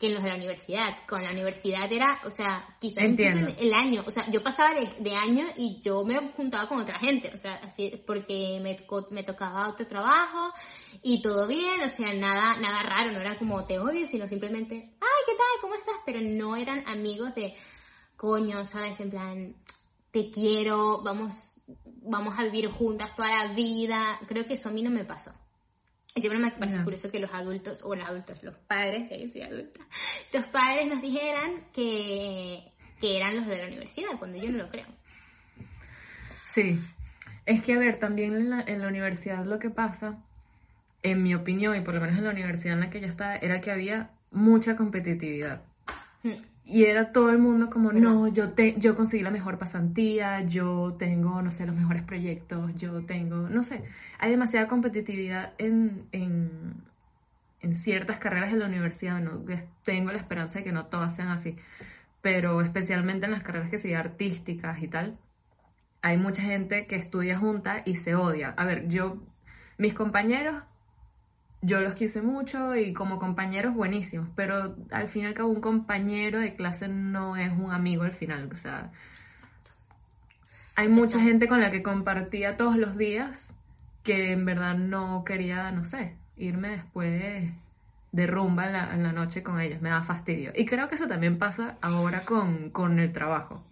que 0.00 0.06
en 0.06 0.14
los 0.14 0.22
de 0.22 0.30
la 0.30 0.36
universidad. 0.36 1.06
Con 1.06 1.22
la 1.22 1.30
universidad 1.30 1.92
era, 1.92 2.20
o 2.24 2.30
sea, 2.30 2.74
quizás 2.80 3.04
Entiendo. 3.04 3.52
el 3.58 3.72
año, 3.74 4.02
o 4.06 4.10
sea, 4.10 4.24
yo 4.30 4.42
pasaba 4.42 4.70
de, 4.72 4.94
de 4.98 5.14
año 5.14 5.46
y 5.58 5.82
yo 5.82 6.02
me 6.04 6.32
juntaba 6.32 6.66
con 6.66 6.80
otra 6.80 6.98
gente, 6.98 7.30
o 7.34 7.36
sea, 7.36 7.56
así, 7.62 8.02
porque 8.06 8.58
me, 8.62 8.78
me 9.10 9.24
tocaba 9.24 9.68
otro 9.68 9.86
trabajo 9.86 10.54
y 11.02 11.20
todo 11.20 11.46
bien, 11.46 11.82
o 11.82 11.88
sea, 11.88 12.14
nada, 12.14 12.56
nada 12.58 12.82
raro, 12.82 13.12
no 13.12 13.20
era 13.20 13.38
como 13.38 13.66
te 13.66 13.78
odio, 13.78 14.06
sino 14.06 14.26
simplemente, 14.26 14.74
ay, 14.74 15.22
¿qué 15.26 15.32
tal? 15.36 15.60
¿Cómo 15.60 15.74
estás? 15.74 15.96
Pero 16.06 16.20
no 16.22 16.56
eran 16.56 16.88
amigos 16.88 17.34
de, 17.34 17.54
coño, 18.16 18.64
¿sabes? 18.64 18.98
En 19.00 19.10
plan, 19.10 19.54
te 20.10 20.30
quiero, 20.30 21.02
vamos, 21.02 21.60
vamos 22.02 22.38
a 22.38 22.44
vivir 22.44 22.70
juntas 22.70 23.14
toda 23.14 23.28
la 23.28 23.54
vida. 23.54 24.18
Creo 24.26 24.46
que 24.46 24.54
eso 24.54 24.70
a 24.70 24.72
mí 24.72 24.82
no 24.82 24.90
me 24.90 25.04
pasó. 25.04 25.32
Y 26.14 26.20
siempre 26.20 26.40
me 26.40 26.50
parece 26.50 26.82
curioso 26.82 27.10
que 27.10 27.20
los 27.20 27.32
adultos, 27.32 27.80
o 27.84 27.94
los 27.94 28.08
adultos, 28.08 28.42
los 28.42 28.56
padres, 28.56 29.08
que 29.08 29.20
yo 29.20 29.28
soy 29.28 29.42
adulta, 29.42 29.80
los 30.32 30.44
padres 30.46 30.88
nos 30.88 31.00
dijeran 31.00 31.64
que, 31.72 32.64
que 33.00 33.16
eran 33.16 33.36
los 33.36 33.46
de 33.46 33.58
la 33.58 33.66
universidad, 33.68 34.18
cuando 34.18 34.38
yo 34.38 34.50
no 34.50 34.58
lo 34.58 34.68
creo. 34.70 34.86
Sí. 36.46 36.80
Es 37.46 37.62
que, 37.62 37.74
a 37.74 37.78
ver, 37.78 37.98
también 37.98 38.34
en 38.34 38.50
la, 38.50 38.60
en 38.60 38.80
la 38.80 38.88
universidad 38.88 39.44
lo 39.44 39.58
que 39.58 39.70
pasa, 39.70 40.18
en 41.02 41.22
mi 41.22 41.34
opinión, 41.34 41.76
y 41.76 41.80
por 41.80 41.94
lo 41.94 42.00
menos 42.00 42.18
en 42.18 42.24
la 42.24 42.30
universidad 42.30 42.74
en 42.74 42.80
la 42.80 42.90
que 42.90 43.00
yo 43.00 43.06
estaba, 43.06 43.36
era 43.36 43.60
que 43.60 43.70
había 43.70 44.10
mucha 44.32 44.76
competitividad. 44.76 45.62
Mm, 46.22 46.42
Y 46.64 46.84
era 46.84 47.10
todo 47.12 47.30
el 47.30 47.38
mundo 47.38 47.68
como, 47.70 47.92
no, 47.92 48.28
yo, 48.28 48.52
te, 48.52 48.78
yo 48.78 48.94
conseguí 48.96 49.22
la 49.24 49.30
mejor 49.32 49.58
pasantía, 49.58 50.42
yo 50.42 50.94
tengo, 50.98 51.42
no 51.42 51.50
sé, 51.50 51.66
los 51.66 51.74
mejores 51.74 52.02
proyectos, 52.04 52.72
yo 52.76 53.04
tengo, 53.06 53.48
no 53.48 53.64
sé, 53.64 53.82
hay 54.18 54.30
demasiada 54.30 54.68
competitividad 54.68 55.54
en, 55.58 56.06
en, 56.12 56.84
en 57.60 57.74
ciertas 57.74 58.18
carreras 58.18 58.52
de 58.52 58.58
la 58.58 58.66
universidad, 58.66 59.20
¿no? 59.20 59.42
Tengo 59.84 60.12
la 60.12 60.18
esperanza 60.18 60.60
de 60.60 60.64
que 60.64 60.72
no 60.72 60.86
todas 60.86 61.16
sean 61.16 61.28
así, 61.28 61.56
pero 62.22 62.60
especialmente 62.62 63.26
en 63.26 63.32
las 63.32 63.42
carreras 63.42 63.70
que 63.70 63.78
sí 63.78 63.94
artísticas 63.94 64.82
y 64.82 64.88
tal, 64.88 65.18
hay 66.02 66.16
mucha 66.18 66.42
gente 66.42 66.86
que 66.86 66.96
estudia 66.96 67.38
junta 67.38 67.82
y 67.84 67.96
se 67.96 68.14
odia. 68.14 68.50
A 68.56 68.64
ver, 68.64 68.88
yo, 68.88 69.18
mis 69.78 69.94
compañeros, 69.94 70.62
yo 71.62 71.80
los 71.80 71.94
quise 71.94 72.22
mucho 72.22 72.74
y 72.74 72.92
como 72.92 73.18
compañeros 73.18 73.74
buenísimos, 73.74 74.28
pero 74.34 74.76
al 74.90 75.08
fin 75.08 75.24
y 75.24 75.26
al 75.26 75.34
cabo 75.34 75.50
un 75.50 75.60
compañero 75.60 76.38
de 76.38 76.54
clase 76.54 76.88
no 76.88 77.36
es 77.36 77.52
un 77.52 77.72
amigo 77.72 78.04
al 78.04 78.14
final, 78.14 78.48
o 78.52 78.56
sea, 78.56 78.90
hay 80.74 80.88
mucha 80.88 81.20
gente 81.20 81.48
con 81.48 81.60
la 81.60 81.70
que 81.70 81.82
compartía 81.82 82.56
todos 82.56 82.76
los 82.76 82.96
días 82.96 83.52
que 84.02 84.32
en 84.32 84.46
verdad 84.46 84.76
no 84.76 85.24
quería, 85.24 85.70
no 85.72 85.84
sé, 85.84 86.14
irme 86.38 86.70
después 86.70 87.52
de 88.12 88.26
rumba 88.26 88.66
en 88.66 88.72
la, 88.72 88.94
en 88.94 89.02
la 89.02 89.12
noche 89.12 89.42
con 89.42 89.60
ellos, 89.60 89.82
me 89.82 89.90
da 89.90 90.02
fastidio. 90.02 90.52
Y 90.56 90.64
creo 90.64 90.88
que 90.88 90.94
eso 90.94 91.06
también 91.06 91.38
pasa 91.38 91.76
ahora 91.82 92.24
con, 92.24 92.70
con 92.70 92.98
el 92.98 93.12
trabajo. 93.12 93.62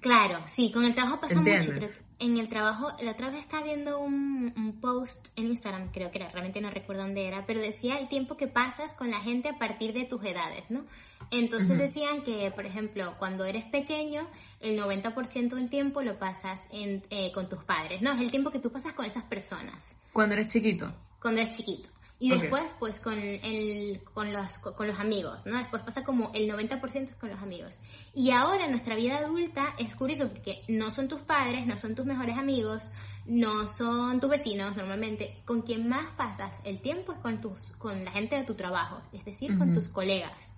Claro, 0.00 0.40
sí, 0.46 0.72
con 0.72 0.84
el 0.84 0.94
trabajo 0.94 1.20
pasa 1.20 1.34
mucho. 1.34 1.50
¿Entiendes? 1.50 2.07
En 2.20 2.36
el 2.36 2.48
trabajo, 2.48 2.88
la 3.00 3.12
otra 3.12 3.30
vez 3.30 3.40
estaba 3.40 3.62
viendo 3.62 4.00
un, 4.00 4.52
un, 4.56 4.80
post 4.80 5.14
en 5.36 5.46
Instagram, 5.46 5.92
creo 5.92 6.10
que 6.10 6.18
era, 6.18 6.30
realmente 6.30 6.60
no 6.60 6.68
recuerdo 6.68 7.02
dónde 7.02 7.28
era, 7.28 7.46
pero 7.46 7.60
decía 7.60 7.96
el 7.98 8.08
tiempo 8.08 8.36
que 8.36 8.48
pasas 8.48 8.92
con 8.94 9.10
la 9.10 9.20
gente 9.20 9.48
a 9.48 9.58
partir 9.58 9.92
de 9.92 10.04
tus 10.04 10.24
edades, 10.24 10.64
¿no? 10.68 10.84
Entonces 11.30 11.78
decían 11.78 12.22
que, 12.22 12.50
por 12.50 12.66
ejemplo, 12.66 13.14
cuando 13.18 13.44
eres 13.44 13.64
pequeño, 13.66 14.26
el 14.60 14.78
90% 14.78 15.50
del 15.50 15.70
tiempo 15.70 16.02
lo 16.02 16.18
pasas 16.18 16.60
en, 16.72 17.04
eh, 17.10 17.30
con 17.32 17.48
tus 17.48 17.62
padres, 17.62 18.02
¿no? 18.02 18.12
Es 18.12 18.20
el 18.20 18.30
tiempo 18.32 18.50
que 18.50 18.58
tú 18.58 18.72
pasas 18.72 18.94
con 18.94 19.04
esas 19.04 19.24
personas. 19.24 19.84
Cuando 20.12 20.34
eres 20.34 20.48
chiquito. 20.48 20.92
Cuando 21.20 21.40
eres 21.40 21.56
chiquito. 21.56 21.88
Y 22.20 22.30
después, 22.30 22.74
pues, 22.80 22.98
con, 22.98 23.16
el, 23.16 24.02
con, 24.12 24.32
los, 24.32 24.58
con 24.58 24.88
los 24.88 24.98
amigos, 24.98 25.38
¿no? 25.46 25.56
Después 25.58 25.84
pasa 25.84 26.02
como 26.02 26.32
el 26.34 26.50
90% 26.50 27.16
con 27.16 27.30
los 27.30 27.40
amigos. 27.40 27.78
Y 28.12 28.32
ahora 28.32 28.68
nuestra 28.68 28.96
vida 28.96 29.18
adulta 29.18 29.74
es 29.78 29.94
curioso 29.94 30.28
porque 30.28 30.62
no 30.66 30.90
son 30.90 31.06
tus 31.06 31.20
padres, 31.20 31.64
no 31.66 31.78
son 31.78 31.94
tus 31.94 32.04
mejores 32.04 32.36
amigos, 32.36 32.82
no 33.26 33.68
son 33.68 34.18
tus 34.18 34.30
vecinos 34.30 34.76
normalmente. 34.76 35.42
Con 35.44 35.62
quien 35.62 35.88
más 35.88 36.12
pasas 36.16 36.52
el 36.64 36.80
tiempo 36.80 37.12
es 37.12 37.18
con, 37.20 37.40
tus, 37.40 37.70
con 37.78 38.04
la 38.04 38.10
gente 38.10 38.34
de 38.34 38.44
tu 38.44 38.54
trabajo, 38.54 39.00
es 39.12 39.24
decir, 39.24 39.56
con 39.56 39.72
tus 39.72 39.86
colegas. 39.88 40.56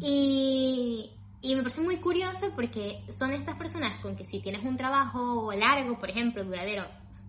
y, 0.00 1.10
y 1.42 1.54
me 1.56 1.62
parece 1.62 1.80
muy 1.80 1.96
curioso 1.96 2.52
porque 2.54 3.02
son 3.18 3.32
estas 3.32 3.56
personas 3.56 4.00
con 4.00 4.14
que 4.14 4.24
si 4.24 4.40
tienes 4.40 4.64
un 4.64 4.76
trabajo 4.76 5.52
largo, 5.52 5.98
por 5.98 6.10
ejemplo, 6.10 6.44
duradero, 6.44 6.84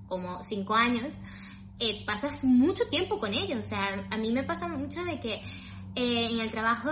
como 0.08 0.44
cinco 0.44 0.76
años, 0.76 1.14
eh, 1.80 2.04
pasas 2.06 2.44
mucho 2.44 2.84
tiempo 2.90 3.20
con 3.20 3.34
ellos. 3.34 3.66
O 3.66 3.70
sea, 3.70 4.06
a 4.10 4.18
mí 4.18 4.32
me 4.32 4.44
pasa 4.44 4.68
mucho 4.68 5.04
de 5.04 5.20
que 5.20 5.42
eh, 6.00 6.28
en 6.30 6.40
el 6.40 6.52
trabajo 6.52 6.92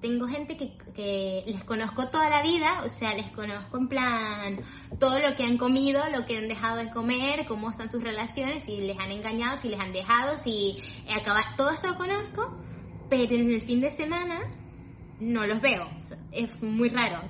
tengo 0.00 0.26
gente 0.26 0.56
que, 0.56 1.44
les 1.46 1.64
conozco 1.64 2.08
toda 2.08 2.30
la 2.30 2.42
vida, 2.42 2.82
o 2.82 2.88
sea, 2.88 3.14
les 3.14 3.30
conozco 3.32 3.76
en 3.76 3.88
plan 3.88 4.60
todo 4.98 5.18
lo 5.18 5.36
que 5.36 5.44
han 5.44 5.58
comido, 5.58 6.02
lo 6.08 6.24
que 6.24 6.38
han 6.38 6.48
dejado 6.48 6.78
de 6.78 6.90
comer, 6.90 7.46
cómo 7.46 7.68
están 7.68 7.90
sus 7.90 8.02
relaciones, 8.02 8.62
si 8.62 8.78
les 8.78 8.98
han 8.98 9.10
engañado, 9.10 9.56
si 9.56 9.68
les 9.68 9.78
han 9.78 9.92
dejado, 9.92 10.36
si 10.36 10.78
acaba, 11.14 11.42
todo 11.58 11.72
esto 11.72 11.88
lo 11.88 11.96
conozco, 11.96 12.56
pero 13.10 13.34
en 13.34 13.50
el 13.50 13.60
fin 13.60 13.80
de 13.80 13.90
semana 13.90 14.40
no 15.20 15.46
los 15.46 15.60
veo. 15.60 15.88
Es 16.30 16.62
muy 16.62 16.88
raro, 16.88 17.20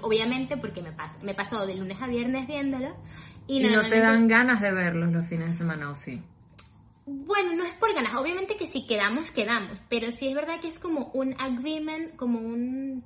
obviamente 0.00 0.56
porque 0.56 0.80
me, 0.80 0.92
pasa, 0.92 1.18
me 1.22 1.34
pasó 1.34 1.66
de 1.66 1.74
lunes 1.74 2.00
a 2.00 2.06
viernes 2.06 2.46
viéndolo 2.46 2.96
y, 3.46 3.62
no 3.62 3.86
te 3.88 4.00
dan 4.00 4.26
ganas 4.28 4.60
de 4.60 4.72
verlos 4.72 5.12
los 5.12 5.26
fines 5.26 5.48
de 5.50 5.54
semana, 5.54 5.90
¿o 5.90 5.94
sí? 5.94 6.20
Bueno, 7.06 7.54
no 7.54 7.64
es 7.64 7.74
por 7.74 7.94
ganas, 7.94 8.14
obviamente 8.16 8.56
que 8.56 8.66
si 8.66 8.86
quedamos, 8.86 9.30
quedamos, 9.30 9.80
pero 9.88 10.10
sí 10.10 10.28
es 10.28 10.34
verdad 10.34 10.60
que 10.60 10.68
es 10.68 10.78
como 10.78 11.10
un 11.14 11.40
agreement, 11.40 12.16
como 12.16 12.40
un, 12.40 13.04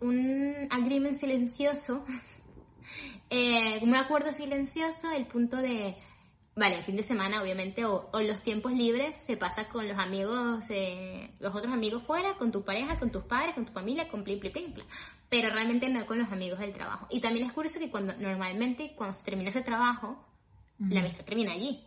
un 0.00 0.68
agreement 0.70 1.18
silencioso, 1.18 2.04
eh, 3.30 3.78
un 3.82 3.96
acuerdo 3.96 4.32
silencioso, 4.32 5.10
el 5.10 5.26
punto 5.26 5.56
de 5.56 5.96
Vale, 6.54 6.76
el 6.76 6.84
fin 6.84 6.96
de 6.96 7.02
semana, 7.02 7.40
obviamente, 7.42 7.86
o, 7.86 8.10
los 8.12 8.42
tiempos 8.42 8.72
libres 8.72 9.16
se 9.26 9.38
pasa 9.38 9.68
con 9.68 9.88
los 9.88 9.98
amigos, 9.98 10.64
eh, 10.68 11.30
los 11.40 11.54
otros 11.54 11.72
amigos 11.72 12.02
fuera, 12.02 12.34
con 12.34 12.52
tu 12.52 12.62
pareja, 12.62 12.98
con 12.98 13.10
tus 13.10 13.24
padres, 13.24 13.54
con 13.54 13.64
tu 13.64 13.72
familia, 13.72 14.08
con 14.08 14.22
plim, 14.22 14.38
plim, 14.38 14.52
plim, 14.52 14.74
Pero 15.30 15.48
realmente 15.48 15.88
no 15.88 16.04
con 16.04 16.18
los 16.18 16.30
amigos 16.30 16.58
del 16.58 16.74
trabajo. 16.74 17.06
Y 17.08 17.22
también 17.22 17.46
es 17.46 17.52
curioso 17.52 17.78
que 17.78 17.90
cuando 17.90 18.14
normalmente, 18.18 18.92
cuando 18.94 19.16
se 19.16 19.24
termina 19.24 19.48
ese 19.48 19.62
trabajo, 19.62 20.22
la 20.78 21.00
amistad 21.00 21.24
termina 21.24 21.52
allí. 21.52 21.80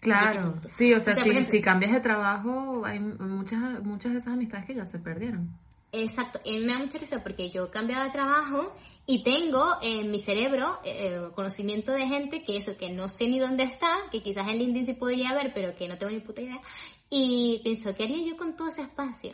Claro, 0.00 0.54
sí, 0.66 0.94
o 0.94 1.00
sea, 1.00 1.14
si, 1.16 1.44
si, 1.44 1.60
cambias 1.60 1.92
de 1.92 2.00
trabajo, 2.00 2.84
hay 2.84 3.00
muchas, 3.00 3.82
muchas 3.82 4.12
de 4.12 4.18
esas 4.18 4.34
amistades 4.34 4.66
que 4.66 4.74
ya 4.74 4.86
se 4.86 4.98
perdieron. 4.98 5.50
Exacto, 5.92 6.40
y 6.44 6.60
me 6.60 6.72
da 6.72 6.78
mucha 6.78 6.98
risa 6.98 7.22
porque 7.22 7.50
yo 7.50 7.64
he 7.64 7.70
cambiado 7.70 8.04
de 8.04 8.10
trabajo 8.10 8.72
y 9.06 9.22
tengo 9.24 9.76
en 9.82 10.10
mi 10.10 10.20
cerebro 10.20 10.78
eh, 10.84 11.08
eh, 11.08 11.28
conocimiento 11.34 11.92
de 11.92 12.06
gente 12.06 12.44
que 12.44 12.56
eso, 12.56 12.76
que 12.76 12.90
no 12.90 13.08
sé 13.08 13.28
ni 13.28 13.38
dónde 13.38 13.64
está, 13.64 13.96
que 14.12 14.22
quizás 14.22 14.46
en 14.48 14.58
LinkedIn 14.58 14.86
sí 14.86 14.94
podría 14.94 15.34
ver, 15.34 15.52
pero 15.54 15.74
que 15.74 15.88
no 15.88 15.98
tengo 15.98 16.12
ni 16.12 16.20
puta 16.20 16.42
idea. 16.42 16.60
Y 17.08 17.60
pienso, 17.64 17.94
¿qué 17.94 18.04
haría 18.04 18.24
yo 18.24 18.36
con 18.36 18.54
todo 18.54 18.68
ese 18.68 18.82
espacio? 18.82 19.32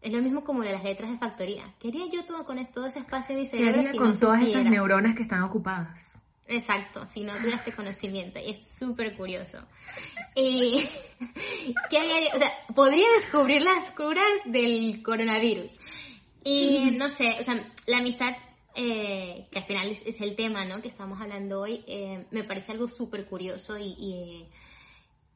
Es 0.00 0.12
lo 0.12 0.20
mismo 0.20 0.42
como 0.42 0.62
de 0.62 0.72
las 0.72 0.82
letras 0.82 1.12
de 1.12 1.18
factoría. 1.18 1.72
¿Qué 1.78 1.88
haría 1.88 2.06
yo 2.10 2.24
todo 2.24 2.44
con 2.44 2.64
todo 2.72 2.86
ese 2.86 2.98
espacio 2.98 3.36
en 3.36 3.42
mi 3.42 3.48
cerebro? 3.48 3.80
¿Qué 3.80 3.88
haría 3.90 4.00
con 4.00 4.18
todas 4.18 4.42
esas 4.42 4.64
neuronas 4.64 5.14
que 5.14 5.22
están 5.22 5.42
ocupadas? 5.42 6.18
Exacto, 6.48 7.06
si 7.06 7.22
no 7.22 7.32
tuviera 7.34 7.58
este 7.58 7.72
conocimiento. 7.72 8.40
Es 8.40 8.58
súper 8.76 9.16
curioso. 9.16 9.58
¿qué 10.34 11.98
haría 11.98 12.20
yo? 12.20 12.36
O 12.36 12.38
sea, 12.38 12.50
podría 12.74 13.06
descubrir 13.20 13.62
las 13.62 13.92
curas 13.92 14.26
del 14.46 15.00
coronavirus 15.02 15.70
y 16.44 16.90
no 16.96 17.08
sé, 17.08 17.36
o 17.40 17.42
sea, 17.42 17.54
la 17.86 17.98
amistad, 17.98 18.32
eh, 18.74 19.46
que 19.50 19.58
al 19.58 19.64
final 19.64 19.90
es, 19.90 20.20
el 20.20 20.34
tema, 20.34 20.64
¿no? 20.64 20.82
Que 20.82 20.88
estamos 20.88 21.20
hablando 21.20 21.60
hoy, 21.60 21.84
eh, 21.86 22.26
me 22.30 22.44
parece 22.44 22.72
algo 22.72 22.88
súper 22.88 23.26
curioso 23.26 23.78
y, 23.78 24.48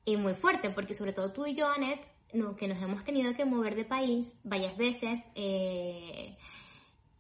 y, 0.05 0.17
muy 0.17 0.35
fuerte, 0.35 0.71
porque 0.71 0.95
sobre 0.95 1.13
todo 1.13 1.33
tú 1.33 1.47
y 1.47 1.55
yo, 1.55 1.69
Annette, 1.69 2.07
no, 2.33 2.57
que 2.57 2.67
nos 2.67 2.83
hemos 2.83 3.05
tenido 3.05 3.35
que 3.35 3.45
mover 3.45 3.77
de 3.77 3.85
país 3.85 4.29
varias 4.43 4.77
veces, 4.77 5.23
eh, 5.35 6.37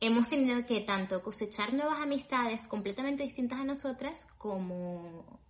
hemos 0.00 0.28
tenido 0.28 0.64
que 0.66 0.80
tanto 0.80 1.22
cosechar 1.22 1.72
nuevas 1.72 2.00
amistades 2.00 2.66
completamente 2.66 3.22
distintas 3.22 3.60
a 3.60 3.64
nosotras 3.64 4.26
como, 4.38 5.40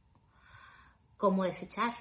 como 1.16 1.44
desechar. 1.44 1.94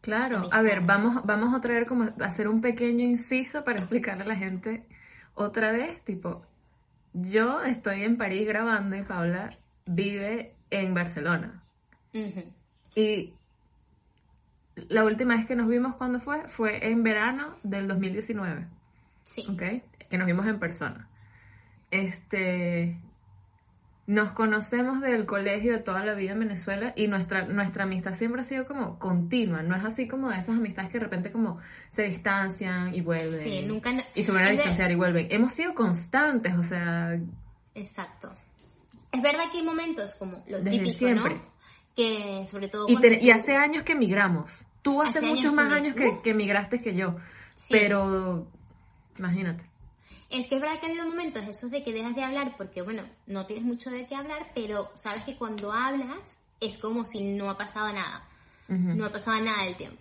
Claro, 0.00 0.48
a 0.50 0.62
ver, 0.62 0.80
vamos, 0.80 1.24
vamos 1.24 1.54
a 1.54 1.60
traer 1.60 1.86
como 1.86 2.08
hacer 2.20 2.48
un 2.48 2.60
pequeño 2.60 3.04
inciso 3.04 3.64
para 3.64 3.80
explicarle 3.80 4.24
a 4.24 4.28
la 4.28 4.36
gente 4.36 4.86
otra 5.34 5.72
vez, 5.72 6.02
tipo, 6.04 6.42
yo 7.12 7.62
estoy 7.62 8.04
en 8.04 8.16
París 8.16 8.46
grabando 8.46 8.96
y 8.96 9.02
Paula 9.02 9.56
vive 9.86 10.54
en 10.70 10.94
Barcelona. 10.94 11.62
Y 12.94 13.32
la 14.88 15.04
última 15.04 15.36
vez 15.36 15.46
que 15.46 15.56
nos 15.56 15.68
vimos, 15.68 15.96
cuando 15.96 16.20
fue? 16.20 16.48
Fue 16.48 16.88
en 16.88 17.02
verano 17.02 17.56
del 17.62 17.88
2019. 17.88 18.66
Sí. 19.24 19.46
¿Ok? 19.48 19.62
Que 20.08 20.18
nos 20.18 20.26
vimos 20.26 20.46
en 20.46 20.58
persona. 20.58 21.08
Este 21.90 22.98
nos 24.10 24.32
conocemos 24.32 25.00
del 25.00 25.24
colegio 25.24 25.72
de 25.72 25.78
toda 25.78 26.04
la 26.04 26.14
vida 26.14 26.32
en 26.32 26.40
Venezuela 26.40 26.92
y 26.96 27.06
nuestra, 27.06 27.46
nuestra 27.46 27.84
amistad 27.84 28.12
siempre 28.14 28.40
ha 28.40 28.44
sido 28.44 28.66
como 28.66 28.98
continua, 28.98 29.62
no 29.62 29.76
es 29.76 29.84
así 29.84 30.08
como 30.08 30.32
esas 30.32 30.48
amistades 30.48 30.90
que 30.90 30.98
de 30.98 31.04
repente 31.04 31.30
como 31.30 31.60
se 31.90 32.02
distancian 32.02 32.92
y 32.92 33.02
vuelven. 33.02 33.44
Sí, 33.44 33.62
nunca... 33.62 33.92
Y 34.16 34.24
se 34.24 34.32
vuelven 34.32 34.48
a 34.48 34.52
distanciar 34.54 34.90
y 34.90 34.96
vuelven. 34.96 35.28
Hemos 35.30 35.52
sido 35.52 35.74
constantes, 35.74 36.52
o 36.56 36.62
sea... 36.64 37.14
Exacto. 37.76 38.32
Es 39.12 39.22
verdad 39.22 39.44
que 39.52 39.58
hay 39.58 39.64
momentos 39.64 40.16
como 40.16 40.42
los 40.48 40.64
típicos, 40.64 40.96
siempre. 40.96 41.34
¿no? 41.36 41.42
Que 41.94 42.46
sobre 42.50 42.66
todo... 42.66 42.86
Y, 42.88 43.30
hace 43.30 43.54
años 43.54 43.84
que 43.84 43.92
emigramos. 43.92 44.66
Tú 44.82 45.02
hace, 45.02 45.20
muchos 45.20 45.54
más 45.54 45.72
años 45.72 45.94
que, 45.94 46.18
que 46.20 46.30
emigraste 46.30 46.80
que 46.80 46.96
yo. 46.96 47.14
Pero, 47.68 48.48
imagínate. 49.16 49.70
Es 50.30 50.48
que 50.48 50.54
es 50.54 50.60
verdad 50.60 50.78
que 50.78 50.86
ha 50.86 50.90
habido 50.90 51.06
momentos 51.06 51.46
esos 51.48 51.70
de 51.70 51.82
que 51.82 51.92
dejas 51.92 52.14
de 52.14 52.22
hablar 52.22 52.54
porque, 52.56 52.82
bueno, 52.82 53.02
no 53.26 53.46
tienes 53.46 53.64
mucho 53.64 53.90
de 53.90 54.06
qué 54.06 54.14
hablar, 54.14 54.52
pero 54.54 54.90
sabes 54.94 55.24
que 55.24 55.36
cuando 55.36 55.72
hablas 55.72 56.38
es 56.60 56.76
como 56.76 57.04
si 57.04 57.20
no 57.34 57.50
ha 57.50 57.58
pasado 57.58 57.92
nada. 57.92 58.26
No 58.68 59.04
ha 59.04 59.10
pasado 59.10 59.40
nada 59.40 59.64
del 59.64 59.76
tiempo. 59.76 60.00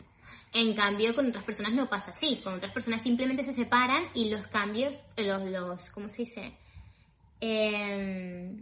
En 0.53 0.75
cambio, 0.75 1.15
con 1.15 1.27
otras 1.27 1.43
personas 1.43 1.73
no 1.73 1.89
pasa 1.89 2.11
así. 2.11 2.39
Con 2.43 2.53
otras 2.53 2.71
personas 2.71 3.01
simplemente 3.01 3.43
se 3.43 3.53
separan 3.53 4.03
y 4.13 4.29
los 4.29 4.45
cambios, 4.47 4.95
los, 5.17 5.43
los 5.49 5.89
¿cómo 5.89 6.07
se 6.07 6.17
dice? 6.17 6.53
Eh, 7.41 8.53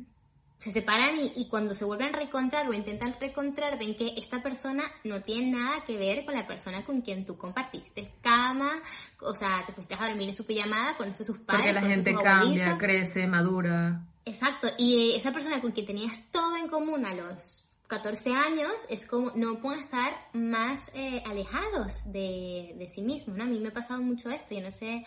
se 0.59 0.71
separan 0.71 1.15
y, 1.19 1.47
cuando 1.49 1.75
se 1.75 1.85
vuelven 1.85 2.15
a 2.15 2.17
reencontrar 2.17 2.67
o 2.67 2.73
intentan 2.73 3.15
reencontrar 3.19 3.77
ven 3.77 3.95
que 3.95 4.13
esta 4.17 4.41
persona 4.41 4.83
no 5.03 5.21
tiene 5.21 5.51
nada 5.51 5.83
que 5.85 5.95
ver 5.97 6.25
con 6.25 6.33
la 6.33 6.47
persona 6.47 6.83
con 6.83 7.01
quien 7.01 7.25
tú 7.25 7.37
compartiste 7.37 8.13
cama, 8.21 8.81
o 9.21 9.33
sea, 9.33 9.63
te 9.65 9.73
fuiste 9.73 9.93
a 9.93 10.07
dormir 10.07 10.29
en 10.29 10.35
su 10.35 10.45
pijamada, 10.45 10.97
conoces 10.97 11.27
sus 11.27 11.37
padres. 11.39 11.73
Porque 11.73 11.73
la 11.73 11.93
gente 11.93 12.15
cambia, 12.15 12.77
crece, 12.77 13.27
madura. 13.27 14.01
Exacto, 14.25 14.67
y 14.77 15.13
esa 15.15 15.31
persona 15.31 15.61
con 15.61 15.71
quien 15.71 15.85
tenías 15.85 16.31
todo 16.31 16.57
en 16.57 16.67
común 16.67 17.05
a 17.05 17.13
los 17.13 17.63
14 17.87 18.29
años 18.31 18.73
es 18.89 19.05
como 19.05 19.31
no 19.35 19.61
pueden 19.61 19.81
estar 19.81 20.11
más 20.33 20.79
eh, 20.93 21.21
alejados 21.25 22.11
de, 22.11 22.73
de 22.77 22.87
sí 22.93 23.01
mismos, 23.01 23.37
¿no? 23.37 23.43
A 23.43 23.47
mí 23.47 23.59
me 23.59 23.69
ha 23.69 23.73
pasado 23.73 24.01
mucho 24.01 24.29
esto, 24.29 24.55
yo 24.55 24.61
no 24.61 24.71
sé, 24.71 25.05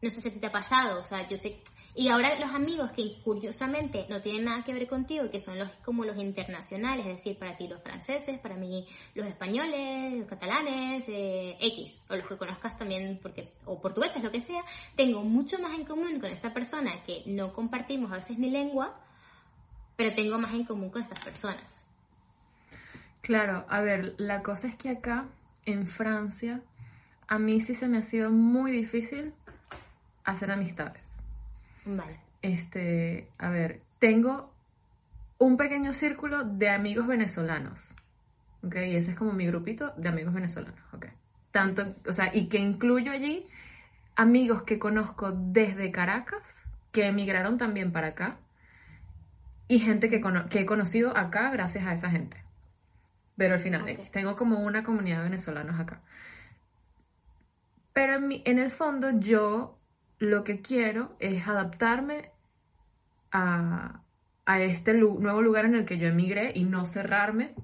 no 0.00 0.10
sé 0.10 0.30
si 0.30 0.38
te 0.38 0.46
ha 0.46 0.52
pasado, 0.52 1.00
o 1.00 1.04
sea, 1.04 1.28
yo 1.28 1.36
sé 1.36 1.60
y 1.96 2.08
ahora 2.08 2.38
los 2.40 2.50
amigos 2.52 2.90
que 2.90 3.20
curiosamente 3.22 4.04
no 4.08 4.20
tienen 4.20 4.46
nada 4.46 4.64
que 4.64 4.74
ver 4.74 4.88
contigo, 4.88 5.30
que 5.30 5.38
son 5.38 5.58
los 5.58 5.70
como 5.84 6.04
los 6.04 6.16
internacionales, 6.16 7.06
es 7.06 7.16
decir, 7.18 7.38
para 7.38 7.56
ti 7.56 7.68
los 7.68 7.80
franceses, 7.82 8.40
para 8.40 8.56
mí 8.56 8.86
los 9.14 9.26
españoles, 9.28 10.18
los 10.18 10.26
catalanes, 10.26 11.04
eh, 11.06 11.56
X, 11.60 12.02
o 12.08 12.16
los 12.16 12.26
que 12.26 12.36
conozcas 12.36 12.76
también, 12.76 13.20
porque, 13.22 13.52
o 13.64 13.80
portugueses, 13.80 14.24
lo 14.24 14.32
que 14.32 14.40
sea, 14.40 14.62
tengo 14.96 15.22
mucho 15.22 15.58
más 15.60 15.72
en 15.78 15.84
común 15.84 16.18
con 16.18 16.30
esta 16.30 16.52
persona 16.52 17.04
que 17.06 17.22
no 17.26 17.52
compartimos 17.52 18.10
a 18.10 18.16
veces 18.16 18.38
mi 18.38 18.50
lengua, 18.50 18.98
pero 19.96 20.12
tengo 20.14 20.36
más 20.36 20.52
en 20.52 20.64
común 20.64 20.90
con 20.90 21.02
estas 21.02 21.22
personas. 21.22 21.84
Claro, 23.20 23.64
a 23.68 23.80
ver, 23.82 24.14
la 24.18 24.42
cosa 24.42 24.66
es 24.66 24.74
que 24.74 24.90
acá, 24.90 25.28
en 25.64 25.86
Francia, 25.86 26.60
a 27.28 27.38
mí 27.38 27.60
sí 27.60 27.74
se 27.74 27.86
me 27.86 27.98
ha 27.98 28.02
sido 28.02 28.30
muy 28.30 28.72
difícil 28.72 29.32
hacer 30.24 30.50
amistades. 30.50 31.03
Vale. 31.86 32.20
Este, 32.42 33.28
a 33.38 33.50
ver, 33.50 33.80
tengo 33.98 34.52
un 35.38 35.56
pequeño 35.56 35.92
círculo 35.92 36.44
de 36.44 36.70
amigos 36.70 37.06
venezolanos. 37.06 37.94
¿Ok? 38.62 38.76
Y 38.76 38.96
ese 38.96 39.10
es 39.10 39.16
como 39.16 39.32
mi 39.32 39.46
grupito 39.46 39.92
de 39.96 40.08
amigos 40.08 40.34
venezolanos. 40.34 40.80
¿Ok? 40.92 41.06
Tanto, 41.50 41.94
o 42.06 42.12
sea, 42.12 42.34
y 42.34 42.48
que 42.48 42.58
incluyo 42.58 43.12
allí 43.12 43.46
amigos 44.16 44.62
que 44.62 44.78
conozco 44.78 45.32
desde 45.32 45.90
Caracas, 45.90 46.62
que 46.92 47.06
emigraron 47.06 47.58
también 47.58 47.92
para 47.92 48.08
acá, 48.08 48.38
y 49.68 49.78
gente 49.78 50.08
que, 50.08 50.20
que 50.50 50.60
he 50.60 50.66
conocido 50.66 51.16
acá 51.16 51.50
gracias 51.50 51.86
a 51.86 51.94
esa 51.94 52.10
gente. 52.10 52.42
Pero 53.36 53.54
al 53.54 53.60
final, 53.60 53.84
tengo 54.12 54.36
como 54.36 54.60
una 54.60 54.84
comunidad 54.84 55.18
de 55.18 55.24
venezolanos 55.24 55.80
acá. 55.80 56.00
Pero 57.92 58.14
en, 58.14 58.42
en 58.44 58.58
el 58.58 58.70
fondo 58.70 59.18
yo 59.18 59.78
lo 60.24 60.44
que 60.44 60.60
quiero 60.60 61.16
es 61.18 61.46
adaptarme 61.48 62.30
a, 63.32 64.00
a 64.46 64.60
este 64.60 64.94
nuevo 64.94 65.42
lugar 65.42 65.64
en 65.64 65.74
el 65.74 65.84
que 65.84 65.98
yo 65.98 66.08
emigré 66.08 66.52
y 66.54 66.64
no 66.64 66.86
cerrarme, 66.86 67.54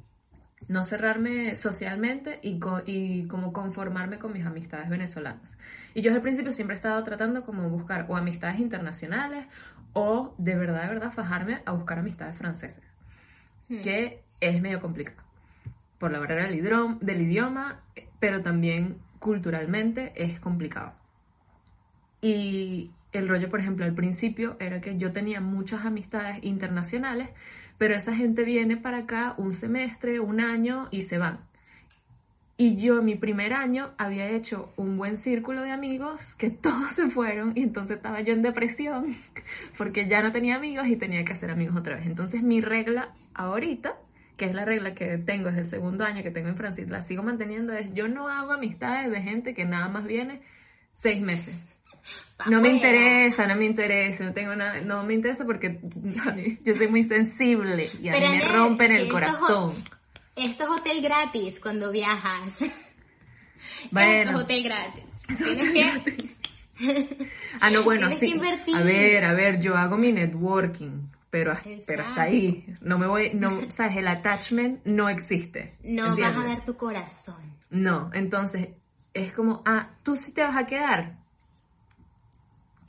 no 0.68 0.84
cerrarme 0.84 1.56
socialmente 1.56 2.40
y, 2.42 2.60
y 2.86 3.26
como 3.26 3.52
conformarme 3.52 4.18
con 4.18 4.32
mis 4.32 4.46
amistades 4.46 4.88
venezolanas. 4.88 5.50
Y 5.94 6.02
yo 6.02 6.12
el 6.12 6.22
principio 6.22 6.52
siempre 6.52 6.74
he 6.74 6.76
estado 6.76 7.02
tratando 7.04 7.44
como 7.44 7.68
buscar 7.68 8.06
o 8.08 8.16
amistades 8.16 8.60
internacionales 8.60 9.46
o 9.92 10.34
de 10.38 10.54
verdad, 10.54 10.82
de 10.82 10.88
verdad, 10.88 11.10
fajarme 11.10 11.62
a 11.66 11.72
buscar 11.72 11.98
amistades 11.98 12.36
francesas, 12.36 12.84
hmm. 13.68 13.82
que 13.82 14.22
es 14.40 14.60
medio 14.62 14.80
complicado 14.80 15.22
por 15.98 16.10
la 16.10 16.18
barrera 16.18 16.48
del, 16.48 16.62
del 17.00 17.20
idioma, 17.20 17.80
pero 18.20 18.42
también 18.42 18.98
culturalmente 19.18 20.12
es 20.16 20.40
complicado. 20.40 20.94
Y 22.20 22.90
el 23.12 23.28
rollo, 23.28 23.48
por 23.48 23.60
ejemplo, 23.60 23.84
al 23.84 23.94
principio 23.94 24.56
era 24.60 24.80
que 24.80 24.96
yo 24.96 25.12
tenía 25.12 25.40
muchas 25.40 25.84
amistades 25.84 26.38
internacionales, 26.42 27.28
pero 27.78 27.94
esa 27.94 28.14
gente 28.14 28.44
viene 28.44 28.76
para 28.76 28.98
acá 28.98 29.34
un 29.36 29.54
semestre, 29.54 30.20
un 30.20 30.40
año 30.40 30.88
y 30.90 31.02
se 31.02 31.18
van. 31.18 31.40
Y 32.56 32.76
yo 32.76 33.02
mi 33.02 33.14
primer 33.14 33.54
año 33.54 33.94
había 33.96 34.28
hecho 34.28 34.70
un 34.76 34.98
buen 34.98 35.16
círculo 35.16 35.62
de 35.62 35.70
amigos 35.70 36.34
que 36.34 36.50
todos 36.50 36.88
se 36.92 37.08
fueron 37.08 37.54
y 37.56 37.62
entonces 37.62 37.96
estaba 37.96 38.20
yo 38.20 38.34
en 38.34 38.42
depresión 38.42 39.06
porque 39.78 40.06
ya 40.08 40.20
no 40.20 40.30
tenía 40.30 40.56
amigos 40.56 40.86
y 40.86 40.96
tenía 40.96 41.24
que 41.24 41.32
hacer 41.32 41.50
amigos 41.50 41.76
otra 41.76 41.96
vez. 41.96 42.06
Entonces 42.06 42.42
mi 42.42 42.60
regla 42.60 43.14
ahorita, 43.32 43.94
que 44.36 44.44
es 44.44 44.54
la 44.54 44.66
regla 44.66 44.94
que 44.94 45.16
tengo 45.16 45.46
desde 45.46 45.62
el 45.62 45.68
segundo 45.68 46.04
año 46.04 46.22
que 46.22 46.30
tengo 46.30 46.50
en 46.50 46.56
Francis, 46.56 46.90
la 46.90 47.00
sigo 47.00 47.22
manteniendo, 47.22 47.72
es 47.72 47.94
yo 47.94 48.08
no 48.08 48.28
hago 48.28 48.52
amistades 48.52 49.10
de 49.10 49.22
gente 49.22 49.54
que 49.54 49.64
nada 49.64 49.88
más 49.88 50.06
viene 50.06 50.42
seis 50.92 51.22
meses. 51.22 51.54
No 52.46 52.60
me 52.60 52.70
interesa, 52.70 53.46
no 53.46 53.56
me 53.56 53.66
interesa, 53.66 54.24
no 54.24 54.32
tengo 54.32 54.54
nada, 54.54 54.80
no 54.80 55.04
me 55.04 55.14
interesa 55.14 55.44
porque 55.44 55.80
yo 56.64 56.74
soy 56.74 56.88
muy 56.88 57.04
sensible 57.04 57.90
y 58.00 58.08
a 58.08 58.12
mí 58.12 58.20
me 58.20 58.48
rompen 58.48 58.92
el 58.92 59.08
corazón. 59.08 59.84
Esto 60.36 60.64
es 60.64 60.70
hotel 60.70 61.02
gratis 61.02 61.60
cuando 61.60 61.90
viajas. 61.90 62.52
Bueno. 63.90 64.30
Esto 64.30 64.30
es 64.30 64.44
hotel 64.44 64.62
gratis. 64.64 65.04
Tienes 65.38 65.72
que... 65.72 66.36
ah, 67.60 67.70
no, 67.70 67.84
bueno, 67.84 68.10
sí. 68.10 68.32
A 68.74 68.80
ver, 68.80 69.24
a 69.24 69.34
ver, 69.34 69.60
yo 69.60 69.76
hago 69.76 69.96
mi 69.96 70.12
networking, 70.12 71.08
pero, 71.30 71.52
pero 71.86 72.02
hasta 72.04 72.22
ahí. 72.22 72.66
No 72.80 72.98
me 72.98 73.06
voy, 73.06 73.32
no, 73.34 73.70
sabes, 73.70 73.96
el 73.96 74.08
attachment 74.08 74.84
no 74.86 75.08
existe. 75.08 75.76
No 75.84 76.16
vas 76.16 76.36
a 76.36 76.44
ver 76.44 76.64
tu 76.64 76.76
corazón. 76.76 77.58
No, 77.70 78.10
entonces 78.12 78.70
es 79.14 79.32
como, 79.32 79.62
ah, 79.66 79.90
tú 80.02 80.16
sí 80.16 80.32
te 80.32 80.42
vas 80.42 80.56
a 80.56 80.66
quedar. 80.66 81.18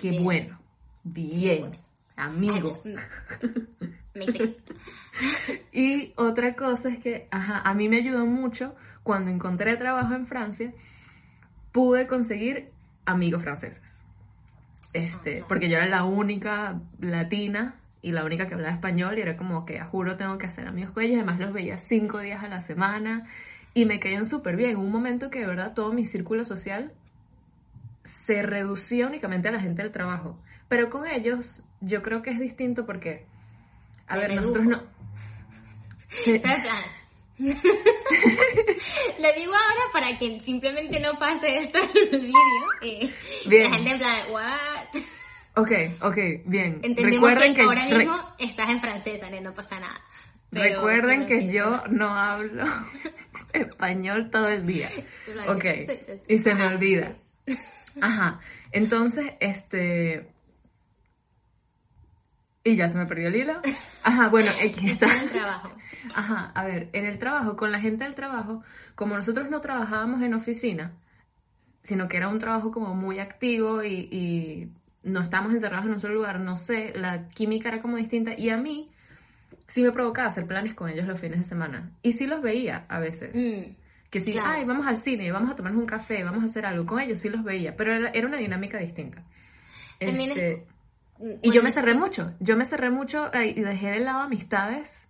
Qué 0.02 0.20
bueno. 0.20 0.58
Bien. 1.04 1.78
Amigo. 2.16 2.82
y 5.72 6.14
otra 6.16 6.56
cosa 6.56 6.90
es 6.90 7.00
que, 7.00 7.28
ajá, 7.32 7.62
a 7.64 7.74
mí 7.74 7.88
me 7.88 7.98
ayudó 7.98 8.26
mucho 8.26 8.76
cuando 9.04 9.32
encontré 9.32 9.78
trabajo 9.78 10.14
en 10.14 10.26
Francia, 10.26 10.74
pude 11.72 12.08
conseguir 12.08 12.72
amigos 13.06 13.44
franceses. 13.44 14.06
Este, 14.94 15.46
porque 15.48 15.70
yo 15.70 15.78
era 15.78 15.88
la 15.88 16.04
única 16.04 16.82
latina 17.00 17.76
y 18.02 18.12
la 18.12 18.26
única 18.26 18.48
que 18.48 18.56
hablaba 18.56 18.74
español 18.74 19.18
y 19.18 19.22
era 19.22 19.38
como 19.38 19.66
que, 19.66 19.80
a 19.80 19.86
juro, 19.86 20.18
tengo 20.18 20.38
que 20.38 20.48
hacer 20.48 20.68
amigos 20.68 20.92
con 20.92 21.04
ellos. 21.04 21.18
Además, 21.18 21.40
los 21.40 21.54
veía 21.54 21.78
cinco 21.78 22.20
días 22.20 22.44
a 22.44 22.50
la 22.50 22.62
semana 22.62 23.28
y 23.74 23.86
me 23.86 24.00
caían 24.00 24.26
súper 24.26 24.58
bien. 24.58 24.76
Un 24.78 24.92
momento 24.92 25.30
que 25.30 25.40
de 25.40 25.48
verdad 25.48 25.74
todo 25.74 25.94
mi 25.94 26.06
círculo 26.06 26.44
social 26.44 26.92
se 28.04 28.42
reducía 28.42 29.08
únicamente 29.08 29.50
a 29.50 29.52
la 29.52 29.60
gente 29.60 29.84
del 29.84 29.92
trabajo. 29.92 30.40
Pero 30.68 30.90
con 30.90 31.08
ellos 31.08 31.62
yo 31.82 32.02
creo 32.02 32.22
que 32.22 32.32
es 32.32 32.40
distinto 32.40 32.86
porque, 32.86 33.26
a 34.08 34.18
ver, 34.18 34.36
nosotros 34.36 34.66
no... 34.66 34.84
Lo 37.42 37.48
digo 39.36 39.54
ahora 39.54 39.84
para 39.92 40.20
que 40.20 40.40
simplemente 40.42 41.00
no 41.00 41.18
pase 41.18 41.58
esto 41.58 41.80
en 41.80 42.16
el 42.16 42.22
vídeo. 42.22 42.34
Eh, 42.82 43.10
bien. 43.48 43.64
La 43.64 43.76
gente 43.78 43.92
en 43.92 43.98
plan, 43.98 44.32
¿what? 44.32 45.02
Ok, 45.56 45.72
ok, 46.02 46.18
bien. 46.46 46.80
Entendemos 46.84 47.30
Recuerden 47.30 47.56
que, 47.56 47.62
ahora 47.62 47.86
mismo 47.86 48.36
estás 48.38 48.70
en 48.70 48.80
francés, 48.80 49.22
no 49.42 49.54
pasa 49.54 49.80
nada. 49.80 50.02
Recuerden 50.52 51.26
que 51.26 51.52
yo 51.52 51.84
no 51.90 52.10
hablo 52.10 52.66
español 53.54 54.30
todo 54.32 54.48
el 54.50 54.66
día. 54.66 54.92
Ok, 55.48 55.66
y 56.28 56.38
se 56.38 56.54
me 56.54 56.68
olvida. 56.68 57.16
Ajá, 58.00 58.40
entonces, 58.72 59.34
este... 59.40 60.32
Y 62.64 62.76
ya 62.76 62.90
se 62.90 62.98
me 62.98 63.08
perdió 63.08 63.28
el 63.30 63.36
hilo. 63.36 63.60
Ajá, 64.04 64.30
bueno, 64.30 64.52
X 64.62 64.92
está. 64.92 65.08
en 65.16 65.24
el 65.24 65.30
trabajo. 65.32 65.72
Ajá, 66.16 66.52
a 66.54 66.64
ver, 66.66 66.90
en 66.94 67.06
el 67.06 67.18
trabajo, 67.18 67.56
con 67.56 67.72
la 67.72 67.80
gente 67.80 68.04
del 68.04 68.16
trabajo, 68.16 68.64
como 68.96 69.16
nosotros 69.16 69.50
no 69.50 69.62
trabajábamos 69.62 70.22
en 70.22 70.34
oficina, 70.34 70.94
sino 71.82 72.08
que 72.08 72.18
era 72.18 72.28
un 72.28 72.40
trabajo 72.40 72.72
como 72.72 72.94
muy 72.94 73.20
activo 73.20 73.84
y, 73.84 74.72
no 75.04 75.22
estábamos 75.22 75.54
encerrados 75.54 75.88
en 75.88 75.94
un 75.94 76.00
solo 76.00 76.14
lugar, 76.14 76.40
no 76.40 76.58
sé, 76.58 76.94
la 76.96 77.28
química 77.30 77.70
era 77.70 77.82
como 77.82 77.98
distinta 77.98 78.38
y 78.38 78.52
a 78.52 78.58
mí 78.58 78.92
sí 79.68 79.82
me 79.82 79.92
provocaba 79.92 80.28
hacer 80.28 80.46
planes 80.46 80.76
con 80.76 80.90
ellos 80.92 81.08
los 81.08 81.20
fines 81.20 81.40
de 81.40 81.46
semana. 81.46 81.90
Y 82.04 82.14
sí 82.14 82.28
los 82.28 82.44
veía 82.44 82.86
a 82.88 83.00
veces. 83.00 83.34
Mm, 83.34 83.72
que 84.12 84.20
sí, 84.20 84.36
ay, 84.44 84.66
vamos 84.66 84.86
al 84.86 85.02
cine, 85.02 85.32
vamos 85.32 85.50
a 85.50 85.56
tomarnos 85.56 85.80
un 85.80 85.88
café, 85.88 86.24
vamos 86.24 86.44
a 86.44 86.46
hacer 86.48 86.66
algo. 86.66 86.86
Con 86.86 87.00
ellos 87.00 87.18
sí 87.18 87.30
los 87.30 87.44
veía, 87.44 87.78
pero 87.78 87.94
era, 87.94 88.28
una 88.28 88.38
dinámica 88.38 88.78
distinta. 88.78 89.24
Este, 90.00 90.68
y 91.42 91.52
yo 91.52 91.64
me 91.64 91.72
cerré 91.72 91.96
mucho, 91.96 92.34
yo 92.40 92.58
me 92.58 92.66
cerré 92.66 92.90
mucho 92.90 93.32
y 93.34 93.62
dejé 93.62 93.92
de 93.92 94.00
lado 94.02 94.20
amistades 94.20 95.08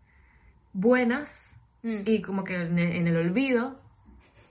buenas 0.74 1.56
mm. 1.82 2.02
y 2.06 2.22
como 2.22 2.44
que 2.44 2.56
en 2.56 2.78
el, 2.78 3.18
olvido, 3.18 3.82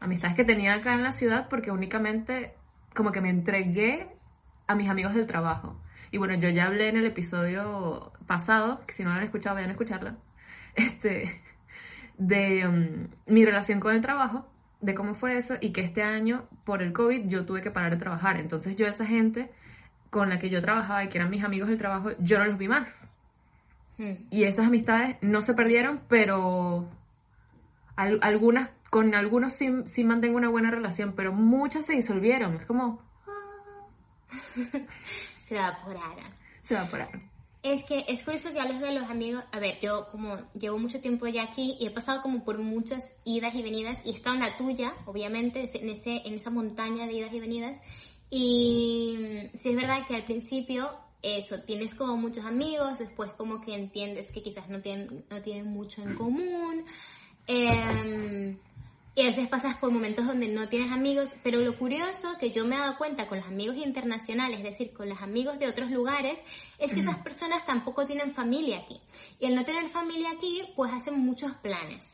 amistades 0.01 0.37
que 0.37 0.45
tenía 0.45 0.75
acá 0.75 0.95
en 0.95 1.05
la 1.05 1.13
ciudad 1.13 1.49
porque 1.49 1.71
únicamente 1.71 2.55
como 2.95 3.13
que 3.13 3.21
me 3.21 3.31
entregué 3.31 4.09
a 4.67 4.75
mis 4.75 4.89
amigos 4.89 5.15
del 5.15 5.27
trabajo. 5.27 5.81
Y 6.11 6.19
bueno, 6.19 6.35
yo 6.35 6.49
ya 6.49 6.67
hablé 6.67 6.89
en 6.89 6.97
el 6.97 7.07
episodio 7.07 8.13
pasado, 8.27 8.85
que 8.85 8.95
si 8.95 9.05
no 9.05 9.11
lo 9.11 9.17
han 9.17 9.23
escuchado, 9.23 9.55
vayan 9.55 9.71
a 9.71 9.75
escucharla, 9.75 10.17
este, 10.75 11.41
de 12.20 12.68
um, 12.68 13.09
mi 13.26 13.44
relación 13.44 13.80
con 13.80 13.94
el 13.94 14.02
trabajo, 14.02 14.46
de 14.80 14.94
cómo 14.94 15.14
fue 15.14 15.38
eso 15.38 15.54
y 15.61 15.72
que 15.72 15.80
este 15.80 16.02
año, 16.02 16.46
por 16.64 16.83
el 16.83 16.92
COVID, 16.92 17.26
yo 17.26 17.46
tuve 17.46 17.62
que 17.62 17.70
parar 17.70 17.92
de 17.92 17.96
trabajar. 17.96 18.38
Entonces 18.38 18.76
yo 18.76 18.87
a 18.87 18.90
esa 18.90 19.06
gente 19.06 19.50
con 20.11 20.28
la 20.28 20.38
que 20.38 20.50
yo 20.50 20.61
trabajaba 20.61 21.02
y 21.02 21.09
que 21.09 21.18
eran 21.18 21.30
mis 21.30 21.42
amigos 21.42 21.68
del 21.68 21.78
trabajo, 21.78 22.11
yo 22.18 22.38
no 22.38 22.44
los 22.44 22.59
vi 22.59 22.68
más. 22.68 23.11
Hmm. 23.96 24.14
Y 24.30 24.44
esas 24.44 24.66
amistades 24.66 25.16
no 25.22 25.40
se 25.40 25.54
perdieron, 25.54 26.02
pero 26.09 26.88
algunas, 27.96 28.70
con 28.90 29.14
algunos 29.14 29.54
sí, 29.54 29.70
sí, 29.87 30.04
mantengo 30.04 30.37
una 30.37 30.50
buena 30.50 30.70
relación, 30.70 31.14
pero 31.16 31.33
muchas 31.33 31.87
se 31.87 31.94
disolvieron. 31.94 32.56
Es 32.56 32.66
como... 32.66 33.02
Ah. 33.26 34.50
se 35.46 35.56
evaporaron. 35.56 36.35
Se 36.62 36.74
evaporaron. 36.74 37.30
Es 37.62 37.85
que 37.85 38.05
es 38.09 38.27
eso 38.27 38.53
que 38.53 38.61
hablas 38.61 38.81
de 38.81 38.92
los 38.92 39.05
amigos. 39.05 39.44
A 39.53 39.59
ver, 39.59 39.79
yo 39.81 40.09
como 40.11 40.38
llevo 40.59 40.79
mucho 40.79 41.01
tiempo 41.01 41.27
ya 41.27 41.42
aquí 41.42 41.77
y 41.79 41.87
he 41.87 41.90
pasado 41.90 42.23
como 42.23 42.42
por 42.42 42.59
muchas 42.59 43.03
idas 43.25 43.55
y 43.55 43.62
venidas 43.62 43.99
y 44.05 44.11
he 44.11 44.14
estado 44.14 44.37
en 44.37 44.42
la 44.42 44.57
tuya, 44.57 44.94
obviamente, 45.05 45.70
en, 45.75 45.90
ese, 45.90 46.23
en 46.27 46.35
esa 46.35 46.51
montaña 46.51 47.07
de 47.07 47.14
idas 47.14 47.33
y 47.35 47.40
venidas. 47.40 47.79
Y 48.31 49.51
sí 49.61 49.68
es 49.68 49.77
verdad 49.77 50.07
que 50.07 50.14
al 50.14 50.25
principio 50.25 50.88
eso, 51.23 51.61
tienes 51.61 51.94
como 51.94 52.16
muchos 52.16 52.44
amigos, 52.46 52.99
después 52.99 53.33
como 53.35 53.61
que 53.61 53.75
entiendes 53.75 54.31
que 54.33 54.42
quizás 54.42 54.68
no 54.70 54.81
tienen, 54.81 55.25
no 55.29 55.42
tienen 55.42 55.66
mucho 55.66 56.01
en 56.01 56.14
común. 56.14 56.87
Eh, 57.46 58.57
y 59.14 59.23
a 59.23 59.27
veces 59.27 59.49
pasas 59.49 59.77
por 59.79 59.90
momentos 59.90 60.27
donde 60.27 60.49
no 60.49 60.68
tienes 60.68 60.92
amigos, 60.92 61.29
pero 61.42 61.59
lo 61.61 61.77
curioso 61.77 62.29
que 62.38 62.53
yo 62.53 62.64
me 62.64 62.77
he 62.77 62.79
dado 62.79 62.96
cuenta 62.96 63.27
con 63.27 63.38
los 63.38 63.46
amigos 63.49 63.77
internacionales, 63.77 64.59
es 64.59 64.64
decir, 64.64 64.92
con 64.92 65.09
los 65.09 65.20
amigos 65.20 65.59
de 65.59 65.68
otros 65.68 65.90
lugares, 65.90 66.38
es 66.79 66.92
que 66.92 67.01
esas 67.01 67.18
personas 67.18 67.66
tampoco 67.66 68.07
tienen 68.07 68.33
familia 68.35 68.79
aquí. 68.79 69.01
Y 69.40 69.46
al 69.46 69.55
no 69.57 69.64
tener 69.64 69.90
familia 69.90 70.31
aquí, 70.37 70.62
pues 70.77 70.92
hacen 70.92 71.18
muchos 71.18 71.53
planes, 71.57 72.07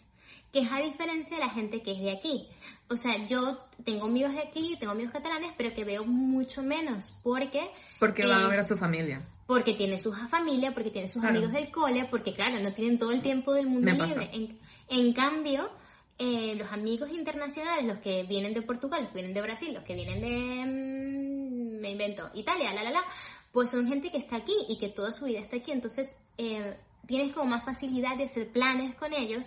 que 0.52 0.61
es 0.61 0.72
a 0.72 0.78
diferencia 0.78 1.37
de 1.37 1.44
la 1.44 1.50
gente 1.50 1.82
que 1.82 1.92
es 1.92 2.00
de 2.00 2.12
aquí. 2.12 2.48
o 2.88 2.96
sea, 2.96 3.26
yo 3.26 3.59
tengo 3.85 4.06
amigos 4.06 4.32
de 4.32 4.40
aquí, 4.40 4.76
tengo 4.78 4.92
amigos 4.92 5.12
catalanes, 5.12 5.52
pero 5.56 5.74
que 5.74 5.85
veo 5.85 6.04
mucho 6.04 6.62
menos 6.62 7.12
porque... 7.22 7.61
Porque 7.98 8.24
van 8.24 8.42
a 8.42 8.46
eh, 8.46 8.50
ver 8.50 8.61
a 8.61 8.64
su 8.64 8.76
familia. 8.76 9.22
Porque 9.46 9.74
tiene 9.74 10.00
su 10.00 10.12
familia, 10.12 10.72
porque 10.72 10.90
tiene 10.90 11.09
sus 11.09 11.20
Claro. 11.20 11.37
amigos 11.37 11.52
del 11.52 11.70
cole, 11.70 12.06
porque 12.11 12.32
claro, 12.35 12.59
no 12.61 12.72
tienen 12.72 12.98
todo 12.98 13.11
el 13.12 13.22
tiempo 13.22 13.52
del 13.52 13.66
mundo 13.66 13.92
Me 13.92 14.06
libre. 14.06 14.30
En, 14.32 14.59
en 14.88 15.12
cambio, 15.12 15.70
eh, 16.18 16.55
los 16.57 16.70
amigos 16.72 17.11
internacionales, 17.11 17.85
los 17.85 17.98
que 17.98 18.22
vienen 18.24 18.55
de 18.55 18.62
Portugal, 18.62 19.02
los 19.02 19.11
que 19.11 19.16
vienen 19.18 19.35
de 19.35 19.42
Brasil, 19.42 19.74
los 19.74 19.85
que 19.85 19.94
vienen 19.94 20.20
de, 20.20 20.66
mm, 20.66 21.81
me 21.81 21.90
invento, 21.90 22.31
Italia, 22.35 22.72
la, 22.72 22.83
la, 22.83 22.90
la, 22.90 23.05
pues 23.52 23.70
son 23.70 23.87
gente 23.87 24.11
que 24.11 24.18
está 24.18 24.37
aquí 24.37 24.55
y 24.68 24.79
que 24.79 24.88
toda 24.88 25.12
su 25.12 25.26
vida 25.26 25.40
está 25.40 25.57
aquí. 25.57 25.72
Entonces, 25.72 26.14
eh, 26.38 26.76
tienes 27.07 27.33
como 27.33 27.50
más 27.50 27.64
facilidad 27.64 28.16
de 28.16 28.24
hacer 28.24 28.48
planes 28.50 28.94
con 28.96 29.12
ellos 29.12 29.46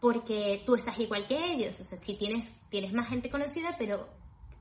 porque 0.00 0.62
tú 0.66 0.74
estás 0.74 0.98
igual 0.98 1.26
que 1.28 1.36
ellos. 1.52 1.78
O 1.80 1.84
sea, 1.84 1.98
si 2.00 2.14
tienes, 2.16 2.46
tienes 2.70 2.92
más 2.92 3.08
gente 3.08 3.30
conocida, 3.30 3.76
pero 3.78 4.08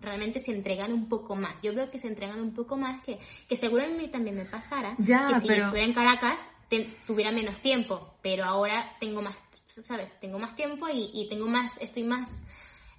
realmente 0.01 0.39
se 0.39 0.51
entregan 0.51 0.91
un 0.93 1.07
poco 1.09 1.35
más. 1.35 1.61
Yo 1.61 1.73
veo 1.73 1.89
que 1.89 1.99
se 1.99 2.07
entregan 2.07 2.39
un 2.41 2.53
poco 2.53 2.77
más, 2.77 3.03
que, 3.03 3.19
que 3.47 3.55
seguro 3.55 3.85
a 3.85 3.87
mí 3.89 4.07
también 4.09 4.37
me 4.37 4.45
pasara. 4.45 4.95
Ya, 4.99 5.27
que 5.27 5.39
si 5.41 5.47
pero- 5.47 5.63
estuviera 5.65 5.87
en 5.87 5.93
Caracas 5.93 6.39
te- 6.69 6.89
tuviera 7.07 7.31
menos 7.31 7.59
tiempo, 7.61 8.13
pero 8.21 8.43
ahora 8.45 8.93
tengo 8.99 9.21
más, 9.21 9.37
¿sabes? 9.83 10.17
Tengo 10.19 10.39
más 10.39 10.55
tiempo 10.55 10.87
y, 10.89 11.09
y 11.13 11.29
tengo 11.29 11.47
más, 11.47 11.77
estoy 11.79 12.03
más 12.03 12.29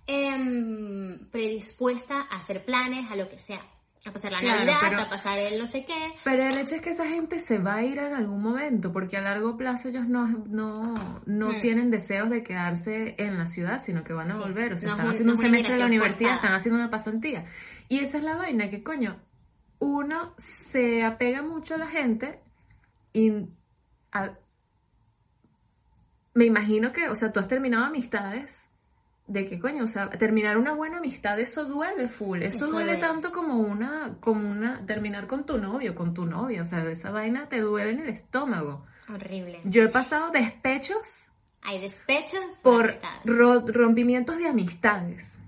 em, 0.06 1.18
predispuesta 1.30 2.26
a 2.30 2.36
hacer 2.36 2.64
planes, 2.64 3.10
a 3.10 3.16
lo 3.16 3.28
que 3.28 3.38
sea. 3.38 3.60
A 4.04 4.10
pasar 4.12 4.32
la 4.32 4.40
Claro, 4.40 4.58
Navidad, 4.64 4.78
pero- 4.82 5.00
a 5.02 5.08
pasar 5.10 5.38
el 5.38 5.60
no 5.60 5.66
sé 5.68 5.84
qué. 5.84 5.94
Pero 6.24 6.44
el 6.44 6.58
hecho 6.58 6.74
es 6.74 6.80
que 6.80 6.90
esa 6.90 7.06
gente 7.06 7.38
se 7.38 7.58
va 7.58 7.76
a 7.76 7.82
ir 7.84 7.98
en 7.98 8.12
algún 8.14 8.42
momento, 8.42 8.92
porque 8.92 9.16
a 9.16 9.20
largo 9.22 9.56
plazo 9.56 9.90
ellos 9.90 10.08
no, 10.08 10.26
no, 10.26 11.20
no 11.24 11.48
Hmm. 11.52 11.60
tienen 11.60 11.90
deseos 11.92 12.28
de 12.28 12.42
quedarse 12.42 13.14
en 13.18 13.38
la 13.38 13.46
ciudad, 13.46 13.80
sino 13.80 14.02
que 14.02 14.12
van 14.12 14.32
a 14.32 14.34
Sí. 14.34 14.40
volver. 14.40 14.72
O 14.72 14.76
sea, 14.78 14.88
No 14.88 14.94
es 14.94 14.98
están 14.98 15.10
haciendo 15.12 15.32
no 15.34 15.38
un 15.38 15.44
semestre 15.44 15.74
de 15.74 15.78
la 15.78 15.86
universidad, 15.86 16.34
están 16.34 16.52
haciendo 16.54 16.80
una 16.80 16.90
pasantía. 16.90 17.44
Y 17.88 18.00
esa 18.00 18.18
es 18.18 18.24
la 18.24 18.34
vaina, 18.36 18.70
que 18.70 18.82
coño, 18.82 19.20
uno 19.78 20.34
se 20.72 21.04
apega 21.04 21.42
mucho 21.42 21.76
a 21.76 21.78
la 21.78 21.86
gente 21.86 22.40
y 23.12 23.30
a- 24.10 24.36
me 26.34 26.44
imagino 26.46 26.92
que, 26.92 27.08
o 27.08 27.14
sea, 27.14 27.32
tú 27.32 27.40
has 27.40 27.48
terminado 27.48 27.84
amistades. 27.84 28.64
De 29.28 29.48
que 29.48 29.60
coño, 29.60 29.84
o 29.84 29.88
sea, 29.88 30.10
terminar 30.10 30.58
una 30.58 30.72
buena 30.72 30.98
amistad, 30.98 31.38
eso 31.38 31.64
duele 31.64 32.08
full. 32.08 32.42
Eso, 32.42 32.66
duele 32.66 32.96
tanto 32.96 33.30
como 33.30 33.58
una, 33.58 34.16
como 34.20 34.50
una, 34.50 34.84
terminar 34.84 35.28
con 35.28 35.46
tu 35.46 35.58
novio, 35.58 35.94
con 35.94 36.12
tu 36.12 36.26
novia. 36.26 36.62
O 36.62 36.64
sea, 36.66 36.84
esa 36.90 37.10
vaina 37.12 37.48
te 37.48 37.60
duele 37.60 37.92
en 37.92 38.00
el 38.00 38.08
estómago. 38.08 38.84
Horrible. 39.08 39.60
Yo 39.64 39.84
he 39.84 39.88
pasado 39.88 40.30
despechos 40.32 41.28
Hay 41.62 41.80
despecho 41.80 42.36
por 42.62 42.94
ro- 43.24 43.64
rompimientos 43.66 44.36
de 44.38 44.48
amistades. 44.48 45.38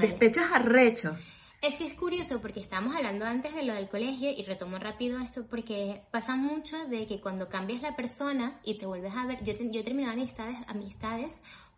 Despechos 0.00 0.44
arrechos. 0.52 1.18
Es 1.66 1.74
que 1.76 1.86
es 1.86 1.94
curioso 1.94 2.40
porque 2.40 2.60
estábamos 2.60 2.94
hablando 2.94 3.24
antes 3.24 3.52
de 3.54 3.64
lo 3.64 3.74
del 3.74 3.88
colegio 3.88 4.30
y 4.30 4.44
retomo 4.44 4.78
rápido 4.78 5.18
esto 5.20 5.44
porque 5.48 6.02
pasa 6.12 6.36
mucho 6.36 6.76
de 6.88 7.06
que 7.06 7.20
cuando 7.20 7.48
cambias 7.48 7.82
la 7.82 7.96
persona 7.96 8.60
y 8.64 8.78
te 8.78 8.86
vuelves 8.86 9.12
a 9.16 9.26
ver, 9.26 9.42
yo, 9.44 9.56
te- 9.56 9.70
yo 9.72 9.80
he 9.80 9.84
terminado 9.84 10.12
amistades, 10.14 10.56
amistades 10.68 11.32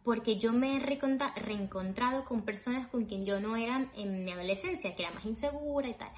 porque 0.05 0.38
yo 0.38 0.53
me 0.53 0.77
he 0.77 0.81
reencontrado 0.81 2.24
con 2.24 2.42
personas 2.42 2.87
con 2.88 3.05
quien 3.07 3.24
yo 3.24 3.40
no 3.40 3.57
era 3.57 3.90
en 3.96 4.24
mi 4.24 4.33
adolescencia, 4.33 4.94
que 4.94 5.03
era 5.03 5.12
más 5.12 5.24
insegura 5.24 5.88
y 5.88 5.94
tal. 5.94 6.11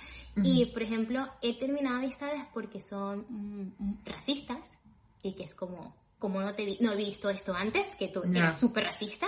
Y, 0.45 0.67
por 0.67 0.83
ejemplo, 0.83 1.29
he 1.43 1.59
terminado 1.59 1.97
amistades 1.97 2.43
porque 2.53 2.81
son 2.81 3.27
mm, 3.29 4.05
racistas 4.05 4.79
y 5.23 5.33
que 5.35 5.45
es 5.45 5.55
como, 5.55 5.95
como 6.19 6.41
no, 6.41 6.55
te 6.55 6.65
vi- 6.65 6.79
no 6.81 6.93
he 6.93 6.97
visto 6.97 7.29
esto 7.31 7.53
antes, 7.55 7.87
que 7.97 8.09
tú 8.09 8.23
Ya. 8.33 8.47
eres 8.49 8.61
súper 8.61 8.85
racista, 8.85 9.27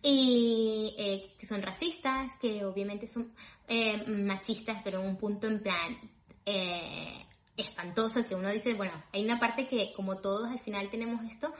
y 0.00 0.94
eh, 0.96 1.34
que 1.38 1.46
son 1.46 1.60
racistas, 1.60 2.30
que 2.40 2.64
obviamente 2.64 3.08
son 3.08 3.32
eh, 3.68 4.04
machistas, 4.06 4.78
pero 4.82 5.00
en 5.00 5.08
un 5.08 5.16
punto 5.16 5.46
en 5.46 5.60
plan 5.62 5.98
eh, 6.46 7.24
espantoso, 7.56 8.26
que 8.26 8.34
uno 8.34 8.50
dice, 8.50 8.74
bueno, 8.74 8.92
hay 9.12 9.24
una 9.24 9.38
parte 9.38 9.68
que 9.68 9.92
como 9.94 10.18
todos 10.20 10.50
al 10.50 10.60
final 10.60 10.90
tenemos 10.90 11.22
esto, 11.30 11.52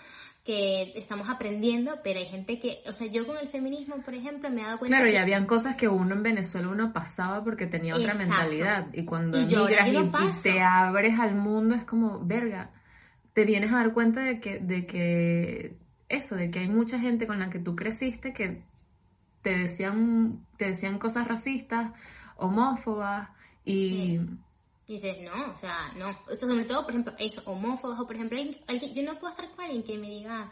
que 0.44 0.92
estamos 0.96 1.28
aprendiendo, 1.28 2.00
pero 2.02 2.20
hay 2.20 2.26
gente 2.26 2.58
que, 2.58 2.78
o 2.86 2.92
sea, 2.92 3.06
yo 3.08 3.26
con 3.26 3.36
el 3.36 3.48
feminismo, 3.50 3.96
por 4.02 4.14
ejemplo, 4.14 4.48
me 4.48 4.62
he 4.62 4.64
dado 4.64 4.78
cuenta 4.78 4.96
Claro, 4.96 5.10
que 5.10 5.14
y 5.14 5.18
habían 5.18 5.44
cosas 5.44 5.76
que 5.76 5.88
uno 5.88 6.14
en 6.14 6.22
Venezuela 6.22 6.68
uno 6.68 6.92
pasaba 6.92 7.44
porque 7.44 7.66
tenía 7.66 7.94
otra 7.94 8.12
Exacto. 8.12 8.28
mentalidad. 8.30 8.86
Y 8.94 9.04
cuando 9.04 9.38
Y 9.38 9.42
emigras 9.42 9.90
yo 9.90 10.00
y, 10.00 10.06
y 10.06 10.42
te 10.42 10.60
abres 10.62 11.20
al 11.20 11.34
mundo 11.34 11.74
es 11.74 11.84
como, 11.84 12.24
verga, 12.24 12.70
te 13.34 13.44
vienes 13.44 13.70
a 13.72 13.76
dar 13.76 13.92
cuenta 13.92 14.22
de 14.22 14.40
que, 14.40 14.58
de 14.58 14.86
que 14.86 15.76
eso, 16.08 16.34
de 16.34 16.50
que 16.50 16.60
hay 16.60 16.68
mucha 16.68 16.98
gente 16.98 17.26
con 17.26 17.38
la 17.38 17.50
que 17.50 17.58
tú 17.58 17.76
creciste 17.76 18.32
que 18.32 18.62
te 19.42 19.50
decían, 19.56 20.44
te 20.56 20.66
decían 20.66 20.98
cosas 20.98 21.26
racistas, 21.28 21.92
homófobas 22.36 23.28
y... 23.64 24.18
Dices, 24.86 25.18
no, 25.20 25.52
o 25.52 25.58
sea, 25.58 25.92
no. 25.98 26.10
O 26.32 26.34
sobre 26.34 26.64
todo, 26.64 26.82
por 26.82 26.92
ejemplo, 26.92 27.12
eso, 27.18 27.42
homófobos, 27.44 28.00
o 28.00 28.06
por 28.06 28.16
ejemplo, 28.16 28.38
alguien- 28.66 28.94
yo 28.94 29.02
no 29.02 29.18
puedo 29.18 29.30
estar 29.34 29.50
con 29.50 29.64
alguien 29.66 29.82
que 29.82 29.98
me 29.98 30.08
diga, 30.08 30.50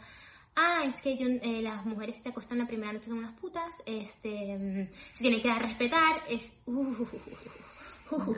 ah, 0.55 0.83
es 0.85 0.95
que 1.01 1.17
yo, 1.17 1.25
eh, 1.27 1.61
las 1.63 1.83
mujeres 1.85 2.17
se 2.21 2.29
acuestan 2.29 2.59
la 2.59 2.67
primera 2.67 2.93
noche 2.93 3.07
son 3.07 3.17
unas 3.17 3.33
putas, 3.39 3.73
este, 3.87 4.57
mm, 4.57 4.93
se 5.13 5.21
tienen 5.21 5.41
que 5.41 5.47
dar 5.47 5.61
respetar, 5.63 6.21
es... 6.29 6.43
uh, 6.67 7.05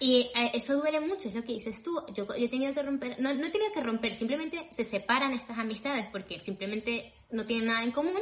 y 0.00 0.30
eh, 0.34 0.50
eso 0.54 0.76
duele 0.76 1.00
mucho, 1.00 1.28
es 1.28 1.34
lo 1.34 1.42
que 1.42 1.52
dices 1.54 1.82
tú. 1.82 2.02
Yo, 2.14 2.26
yo 2.26 2.34
he 2.34 2.48
tenido 2.48 2.74
que 2.74 2.82
romper, 2.82 3.20
no, 3.20 3.32
no 3.32 3.46
he 3.46 3.50
tenido 3.50 3.72
que 3.72 3.80
romper, 3.80 4.14
simplemente 4.14 4.68
se 4.76 4.84
separan 4.84 5.32
estas 5.34 5.58
amistades 5.58 6.06
porque 6.12 6.40
simplemente 6.40 7.12
no 7.30 7.46
tienen 7.46 7.68
nada 7.68 7.84
en 7.84 7.92
común 7.92 8.20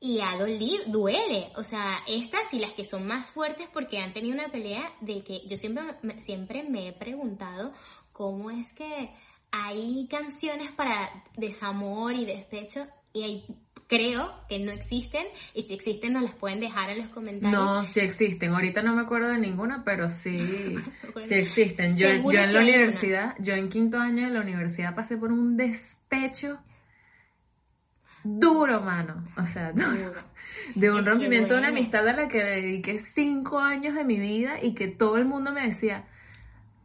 y 0.00 0.20
a 0.20 0.36
doler, 0.38 0.82
duele. 0.86 1.48
O 1.56 1.62
sea, 1.64 1.98
estas 2.06 2.52
y 2.52 2.58
las 2.60 2.72
que 2.72 2.84
son 2.84 3.06
más 3.06 3.26
fuertes 3.30 3.66
porque 3.72 3.98
han 3.98 4.12
tenido 4.12 4.34
una 4.34 4.48
pelea 4.50 4.92
de 5.00 5.22
que 5.24 5.40
yo 5.48 5.56
siempre, 5.58 5.82
me- 6.02 6.20
siempre 6.22 6.62
me 6.62 6.88
he 6.88 6.92
preguntado 6.92 7.72
cómo 8.12 8.50
es 8.50 8.72
que 8.74 9.10
hay 9.50 10.06
canciones 10.10 10.70
para 10.72 11.10
desamor 11.36 12.12
y 12.14 12.24
despecho 12.26 12.86
y 13.12 13.22
hay- 13.22 13.44
creo 13.88 14.30
que 14.50 14.58
no 14.58 14.70
existen 14.70 15.24
y 15.54 15.62
si 15.62 15.72
existen 15.72 16.12
nos 16.12 16.22
las 16.22 16.34
pueden 16.34 16.60
dejar 16.60 16.90
en 16.90 16.98
los 16.98 17.08
comentarios. 17.08 17.58
No, 17.58 17.84
sí 17.86 18.00
existen. 18.00 18.52
Ahorita 18.52 18.82
no 18.82 18.94
me 18.94 19.00
acuerdo 19.00 19.28
de 19.30 19.38
ninguna, 19.38 19.82
pero 19.82 20.10
sí, 20.10 20.36
sí 21.22 21.34
existen. 21.34 21.96
Yo, 21.96 22.06
yo 22.30 22.38
en 22.40 22.52
la 22.52 22.60
universidad, 22.60 23.34
yo 23.38 23.54
en 23.54 23.70
quinto 23.70 23.98
año 23.98 24.26
de 24.26 24.32
la 24.34 24.40
universidad 24.42 24.94
pasé 24.94 25.16
por 25.16 25.32
un 25.32 25.56
despecho 25.56 26.58
duro, 28.38 28.80
mano. 28.80 29.24
O 29.36 29.42
sea, 29.42 29.72
duro. 29.74 30.12
De 30.74 30.90
un 30.90 31.00
Es 31.00 31.06
rompimiento 31.06 31.54
de 31.54 31.60
una 31.60 31.68
amistad 31.68 32.06
a 32.08 32.12
la 32.12 32.28
que 32.28 32.42
dediqué 32.42 32.98
cinco 32.98 33.58
años 33.58 33.94
de 33.94 34.04
mi 34.04 34.18
vida 34.18 34.62
y 34.62 34.74
que 34.74 34.88
todo 34.88 35.16
el 35.16 35.24
mundo 35.24 35.52
me 35.52 35.66
decía, 35.66 36.04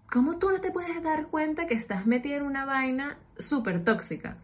¿cómo 0.09 0.37
tú 0.37 0.51
no 0.51 0.61
te 0.61 0.71
puedes 0.71 1.01
dar 1.03 1.27
cuenta 1.27 1.67
que 1.67 1.73
estás 1.73 2.05
metida 2.05 2.37
en 2.37 2.43
una 2.43 2.65
vaina 2.65 3.17
súper 3.39 3.83
tóxica? 3.83 4.37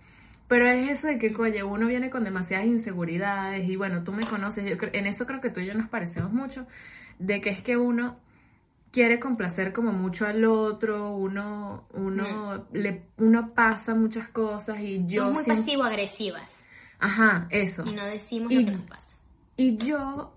Pero 0.47 0.67
es 0.67 0.89
eso 0.89 1.07
de 1.07 1.19
que, 1.19 1.33
oye, 1.35 1.63
uno 1.63 1.85
viene 1.87 2.09
con 2.09 2.23
demasiadas 2.23 2.65
inseguridades 2.65 3.69
y 3.69 3.75
bueno, 3.75 4.03
tú 4.03 4.11
me 4.13 4.25
conoces, 4.25 4.67
yo 4.67 4.77
creo- 4.77 4.91
en 4.93 5.05
eso 5.05 5.27
creo 5.27 5.41
que 5.41 5.51
tú 5.51 5.59
y 5.59 5.67
yo 5.67 5.75
nos 5.75 5.87
parecemos 5.89 6.33
mucho, 6.33 6.65
de 7.19 7.39
que 7.39 7.51
es 7.51 7.61
que 7.61 7.77
uno 7.77 8.17
quiere 8.91 9.19
complacer 9.19 9.71
como 9.73 9.91
mucho 9.91 10.25
al 10.25 10.43
otro, 10.45 11.11
uno, 11.15 11.85
uno, 11.93 12.65
le, 12.73 13.03
uno 13.17 13.53
pasa 13.53 13.93
muchas 13.93 14.27
cosas 14.29 14.79
y 14.79 15.05
yo... 15.05 15.25
Somos 15.27 15.47
muy 15.47 15.55
pasivo-agresivas 15.55 16.58
Ajá, 16.99 17.47
eso. 17.49 17.83
y 17.85 17.93
no 17.93 18.05
decimos 18.05 18.51
Y- 18.51 18.59
lo 18.59 18.65
que 18.65 18.71
nos 18.71 18.81
pasa. 18.83 19.15
Y 19.57 19.77
yo 19.77 20.33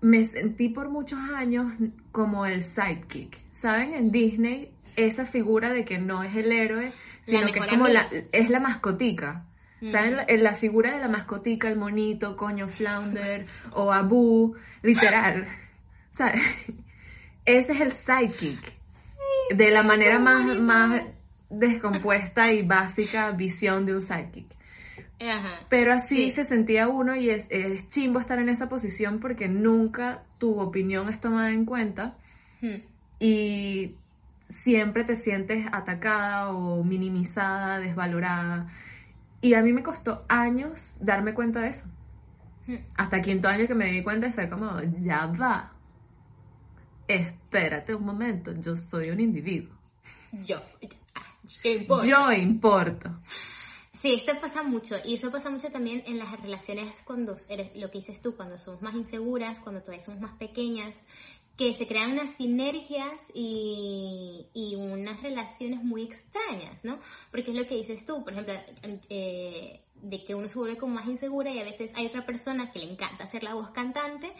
me 0.00 0.24
sentí 0.26 0.68
por 0.68 0.88
muchos 0.88 1.18
años 1.34 1.72
como 2.12 2.46
el 2.46 2.62
sidekick. 2.62 3.38
¿Saben? 3.52 3.94
En 3.94 4.10
Disney, 4.10 4.72
esa 4.96 5.24
figura 5.26 5.70
de 5.70 5.84
que 5.84 5.98
no 5.98 6.22
es 6.22 6.34
el 6.36 6.52
héroe, 6.52 6.92
sino 7.22 7.50
que 7.52 7.58
es 7.60 7.66
como 7.66 7.88
la, 7.88 8.08
es 8.32 8.50
la 8.50 8.60
mascotica. 8.60 9.44
Mm. 9.80 9.88
¿Saben? 9.88 10.16
La, 10.16 10.26
la 10.28 10.54
figura 10.54 10.92
de 10.94 11.00
la 11.00 11.08
mascotica, 11.08 11.68
el 11.68 11.78
monito, 11.78 12.36
coño 12.36 12.68
Flounder 12.68 13.46
o 13.72 13.92
Abu, 13.92 14.56
literal. 14.82 15.46
¿Sabes? 16.12 16.42
Ese 17.44 17.72
es 17.72 17.80
el 17.80 17.92
sidekick. 17.92 18.74
De 19.54 19.70
la 19.70 19.82
manera 19.82 20.18
más, 20.18 20.58
más 20.58 21.02
descompuesta 21.50 22.50
y 22.52 22.62
básica 22.62 23.30
visión 23.32 23.84
de 23.86 23.94
un 23.94 24.02
sidekick. 24.02 24.46
Ajá. 25.20 25.60
Pero 25.68 25.92
así 25.92 26.16
Sí. 26.16 26.30
se 26.32 26.44
sentía 26.44 26.88
uno 26.88 27.14
y 27.14 27.30
es, 27.30 27.46
es 27.50 27.88
chimbo 27.88 28.18
estar 28.18 28.38
en 28.38 28.48
esa 28.48 28.68
posición 28.68 29.20
porque 29.20 29.48
nunca 29.48 30.24
tu 30.38 30.58
opinión 30.60 31.08
es 31.08 31.20
tomada 31.20 31.50
en 31.52 31.64
cuenta 31.64 32.16
Hmm. 32.60 32.82
y 33.20 33.94
siempre 34.48 35.04
te 35.04 35.16
sientes 35.16 35.66
atacada 35.72 36.50
o 36.52 36.82
minimizada, 36.84 37.78
desvalorada. 37.78 38.68
Y 39.40 39.54
a 39.54 39.62
mí 39.62 39.72
me 39.72 39.82
costó 39.82 40.24
años 40.28 40.96
darme 41.00 41.34
cuenta 41.34 41.60
de 41.60 41.68
eso. 41.68 41.84
Hmm. 42.66 42.76
Hasta 42.96 43.20
quinto 43.20 43.48
año 43.48 43.66
que 43.66 43.74
me 43.74 43.86
di 43.86 44.02
cuenta 44.02 44.26
y 44.28 44.32
fue 44.32 44.48
como, 44.48 44.80
ya 44.98 45.26
va. 45.26 45.72
Espérate 47.06 47.94
un 47.94 48.04
momento, 48.06 48.52
yo 48.60 48.76
soy 48.76 49.10
un 49.10 49.20
individuo. 49.20 49.74
Yo. 50.32 50.62
¿qué 51.62 51.76
importa? 51.76 52.06
Yo 52.06 52.32
importo. 52.32 53.20
Sí, 54.04 54.12
esto 54.12 54.38
pasa 54.38 54.62
mucho 54.62 54.96
y 55.02 55.14
eso 55.14 55.30
pasa 55.30 55.48
mucho 55.48 55.70
también 55.70 56.02
en 56.06 56.18
las 56.18 56.30
relaciones 56.38 56.92
cuando 57.06 57.38
eres, 57.48 57.74
lo 57.74 57.90
que 57.90 58.00
dices 58.00 58.20
tú, 58.20 58.36
cuando 58.36 58.58
somos 58.58 58.82
más 58.82 58.94
inseguras, 58.94 59.58
cuando 59.60 59.80
todavía 59.80 60.04
somos 60.04 60.20
más 60.20 60.36
pequeñas, 60.36 60.94
que 61.56 61.72
se 61.72 61.86
crean 61.86 62.12
unas 62.12 62.34
sinergias 62.34 63.18
y, 63.32 64.46
y 64.52 64.74
unas 64.74 65.22
relaciones 65.22 65.82
muy 65.82 66.02
extrañas, 66.02 66.84
¿no? 66.84 66.98
Porque 67.30 67.52
es 67.52 67.56
lo 67.56 67.66
que 67.66 67.76
dices 67.76 68.04
tú, 68.04 68.22
por 68.22 68.34
ejemplo, 68.34 68.52
eh, 69.08 69.80
de 69.94 70.22
que 70.22 70.34
uno 70.34 70.48
se 70.48 70.58
vuelve 70.58 70.76
como 70.76 70.96
más 70.96 71.08
insegura 71.08 71.50
y 71.50 71.58
a 71.60 71.64
veces 71.64 71.90
hay 71.94 72.04
otra 72.04 72.26
persona 72.26 72.72
que 72.72 72.80
le 72.80 72.92
encanta 72.92 73.24
hacer 73.24 73.42
la 73.42 73.54
voz 73.54 73.70
cantante 73.70 74.30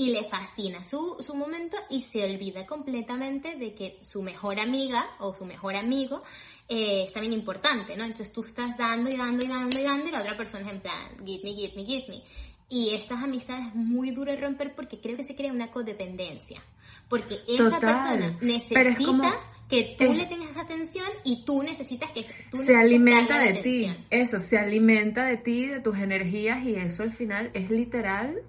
y 0.00 0.12
le 0.12 0.24
fascina 0.30 0.82
su, 0.82 1.22
su 1.26 1.34
momento 1.34 1.76
y 1.90 2.00
se 2.04 2.24
olvida 2.24 2.64
completamente 2.64 3.56
de 3.56 3.74
que 3.74 3.98
su 4.10 4.22
mejor 4.22 4.58
amiga 4.58 5.04
o 5.18 5.34
su 5.34 5.44
mejor 5.44 5.76
amigo 5.76 6.22
eh, 6.66 7.04
es 7.04 7.12
también 7.12 7.34
importante, 7.34 7.94
¿no? 7.98 8.04
Entonces 8.04 8.32
tú 8.32 8.42
estás 8.42 8.78
dando 8.78 9.10
y 9.10 9.18
dando 9.18 9.44
y 9.44 9.48
dando 9.48 9.78
y 9.78 9.82
dando 9.82 10.08
y 10.08 10.10
la 10.10 10.22
otra 10.22 10.38
persona 10.38 10.64
es 10.64 10.72
en 10.72 10.80
plan, 10.80 11.26
give 11.26 11.42
me, 11.44 11.52
give 11.52 11.74
me, 11.76 11.84
give 11.84 12.06
me. 12.08 12.22
Y 12.70 12.94
estas 12.94 13.22
amistades 13.22 13.66
es 13.66 13.74
muy 13.74 14.10
duro 14.12 14.32
de 14.32 14.40
romper 14.40 14.74
porque 14.74 15.02
creo 15.02 15.18
que 15.18 15.22
se 15.22 15.36
crea 15.36 15.52
una 15.52 15.70
codependencia. 15.70 16.62
Porque 17.06 17.36
esa 17.46 17.78
persona 17.78 18.38
necesita 18.40 19.34
que 19.68 19.96
tú 19.98 20.14
le 20.14 20.24
tengas 20.28 20.56
atención 20.56 21.08
y 21.24 21.44
tú 21.44 21.62
necesitas 21.62 22.10
que 22.12 22.24
tú 22.50 22.56
se 22.64 22.74
alimenta 22.74 23.38
de 23.38 23.60
ti. 23.60 23.94
Eso, 24.08 24.38
se 24.38 24.56
alimenta 24.56 25.26
de 25.26 25.36
ti, 25.36 25.66
de 25.66 25.82
tus 25.82 25.98
energías 25.98 26.64
y 26.64 26.76
eso 26.76 27.02
al 27.02 27.12
final 27.12 27.50
es 27.52 27.70
literal 27.70 28.42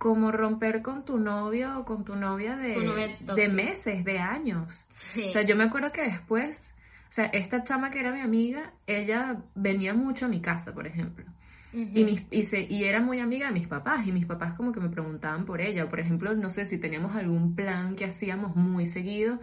como 0.00 0.32
romper 0.32 0.82
con 0.82 1.04
tu 1.04 1.18
novio 1.18 1.78
o 1.78 1.84
con 1.84 2.04
tu 2.04 2.16
novia 2.16 2.56
de, 2.56 3.16
de 3.36 3.48
meses, 3.48 4.04
de 4.04 4.18
años. 4.18 4.86
O 5.28 5.30
sea, 5.30 5.42
yo 5.42 5.54
me 5.54 5.64
acuerdo 5.64 5.92
que 5.92 6.02
después, 6.02 6.74
o 7.10 7.12
sea, 7.12 7.26
esta 7.26 7.62
chama 7.62 7.90
que 7.90 8.00
era 8.00 8.10
mi 8.10 8.20
amiga, 8.20 8.72
ella 8.88 9.42
venía 9.54 9.94
mucho 9.94 10.26
a 10.26 10.28
mi 10.28 10.40
casa, 10.40 10.72
por 10.72 10.86
ejemplo 10.86 11.24
y, 11.72 12.04
mis, 12.04 12.22
y, 12.30 12.42
se, 12.44 12.62
y, 12.62 12.84
era 12.84 13.00
muy 13.00 13.20
amiga 13.20 13.46
de 13.48 13.52
mis 13.52 13.68
papás 13.68 14.06
y 14.06 14.12
mis 14.12 14.26
papás 14.26 14.54
como 14.54 14.72
que 14.72 14.80
me 14.80 14.88
preguntaban 14.88 15.44
por 15.44 15.60
ella. 15.60 15.88
Por 15.88 16.00
ejemplo, 16.00 16.34
no 16.34 16.50
sé 16.50 16.66
si 16.66 16.78
teníamos 16.78 17.14
algún 17.14 17.54
plan 17.54 17.94
que 17.94 18.06
hacíamos 18.06 18.56
muy 18.56 18.86
seguido. 18.86 19.38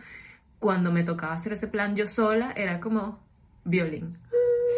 Cuando 0.59 0.91
me 0.91 1.03
tocaba 1.03 1.33
hacer 1.33 1.53
ese 1.53 1.67
plan 1.67 1.95
yo 1.95 2.07
sola, 2.07 2.51
era 2.55 2.79
como 2.81 3.23
violín. 3.63 4.17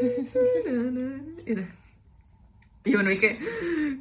Y 2.85 2.93
bueno, 2.93 3.11
y 3.11 3.17
que, 3.17 3.37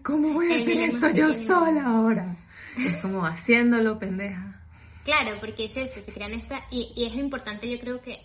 ¿cómo 0.03 0.33
voy 0.33 0.53
a 0.53 0.57
hacer 0.57 0.79
esto 0.79 1.11
yo 1.11 1.33
sola 1.33 1.85
ahora? 1.85 2.37
Es 2.77 2.97
como 3.03 3.25
haciéndolo, 3.27 3.99
pendeja. 3.99 4.63
Claro, 5.05 5.39
porque 5.41 5.65
es 5.65 5.77
eso, 5.77 6.01
se 6.01 6.13
crean 6.13 6.33
esta, 6.35 6.61
y, 6.71 6.93
y 6.95 7.07
es 7.07 7.15
importante 7.15 7.71
yo 7.71 7.79
creo 7.81 8.01
que 8.01 8.21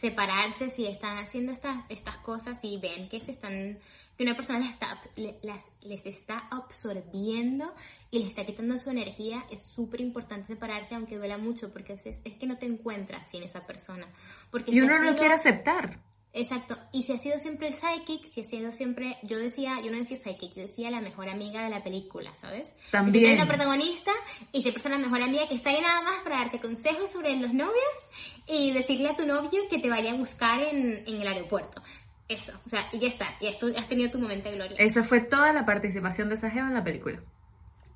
separarse 0.00 0.70
si 0.70 0.86
están 0.86 1.18
haciendo 1.18 1.52
estas, 1.52 1.84
estas 1.88 2.16
cosas 2.18 2.58
y 2.62 2.78
ven 2.78 3.08
que 3.08 3.20
se 3.20 3.32
están 3.32 3.78
que 4.16 4.24
una 4.24 4.34
persona 4.34 4.60
les 4.60 4.70
está, 4.70 4.98
les, 5.16 5.64
les 5.82 6.06
está 6.06 6.38
absorbiendo 6.50 7.74
y 8.10 8.20
les 8.20 8.28
está 8.28 8.46
quitando 8.46 8.78
su 8.78 8.90
energía, 8.90 9.44
es 9.50 9.60
súper 9.62 10.00
importante 10.00 10.46
separarse, 10.46 10.94
aunque 10.94 11.16
duela 11.16 11.36
mucho, 11.36 11.70
porque 11.70 11.92
es, 11.92 12.06
es 12.06 12.34
que 12.34 12.46
no 12.46 12.56
te 12.56 12.66
encuentras 12.66 13.26
sin 13.30 13.42
esa 13.42 13.66
persona. 13.66 14.06
Porque 14.50 14.70
y 14.70 14.80
uno 14.80 14.98
no 14.98 15.14
quiere 15.16 15.34
aceptar. 15.34 15.98
Exacto, 16.32 16.76
y 16.92 17.02
si 17.04 17.12
ha 17.12 17.18
sido 17.18 17.38
siempre 17.38 17.68
el 17.68 17.74
psychic, 17.74 18.26
si 18.26 18.42
ha 18.42 18.44
sido 18.44 18.70
siempre, 18.70 19.16
yo 19.22 19.38
decía, 19.38 19.80
yo 19.82 19.90
no 19.90 19.96
decía 19.96 20.18
psychic, 20.18 20.54
yo 20.54 20.62
decía 20.62 20.90
la 20.90 21.00
mejor 21.00 21.30
amiga 21.30 21.64
de 21.64 21.70
la 21.70 21.82
película, 21.82 22.34
¿sabes? 22.34 22.76
También. 22.90 23.32
Es 23.32 23.38
la 23.38 23.46
protagonista 23.46 24.10
y 24.52 24.60
siempre 24.60 24.82
es 24.84 24.90
la 24.90 24.98
mejor 24.98 25.22
amiga 25.22 25.48
que 25.48 25.54
está 25.54 25.70
ahí 25.70 25.80
nada 25.80 26.02
más 26.02 26.22
para 26.24 26.40
darte 26.40 26.60
consejos 26.60 27.10
sobre 27.10 27.36
los 27.36 27.54
novios 27.54 28.10
y 28.46 28.70
decirle 28.72 29.08
a 29.08 29.16
tu 29.16 29.24
novio 29.24 29.62
que 29.70 29.78
te 29.78 29.88
vaya 29.88 30.12
a 30.12 30.14
buscar 30.14 30.60
en, 30.60 31.08
en 31.08 31.22
el 31.22 31.26
aeropuerto. 31.26 31.82
Eso, 32.28 32.52
o 32.66 32.68
sea, 32.68 32.88
y 32.92 32.98
ya 32.98 33.08
está, 33.08 33.36
y 33.40 33.46
esto, 33.46 33.68
has 33.76 33.88
tenido 33.88 34.10
tu 34.10 34.18
momento 34.18 34.50
de 34.50 34.56
gloria. 34.56 34.76
Esa 34.78 35.04
fue 35.04 35.20
toda 35.20 35.52
la 35.52 35.64
participación 35.64 36.28
de 36.28 36.34
esa 36.34 36.48
en 36.48 36.74
la 36.74 36.84
película. 36.84 37.22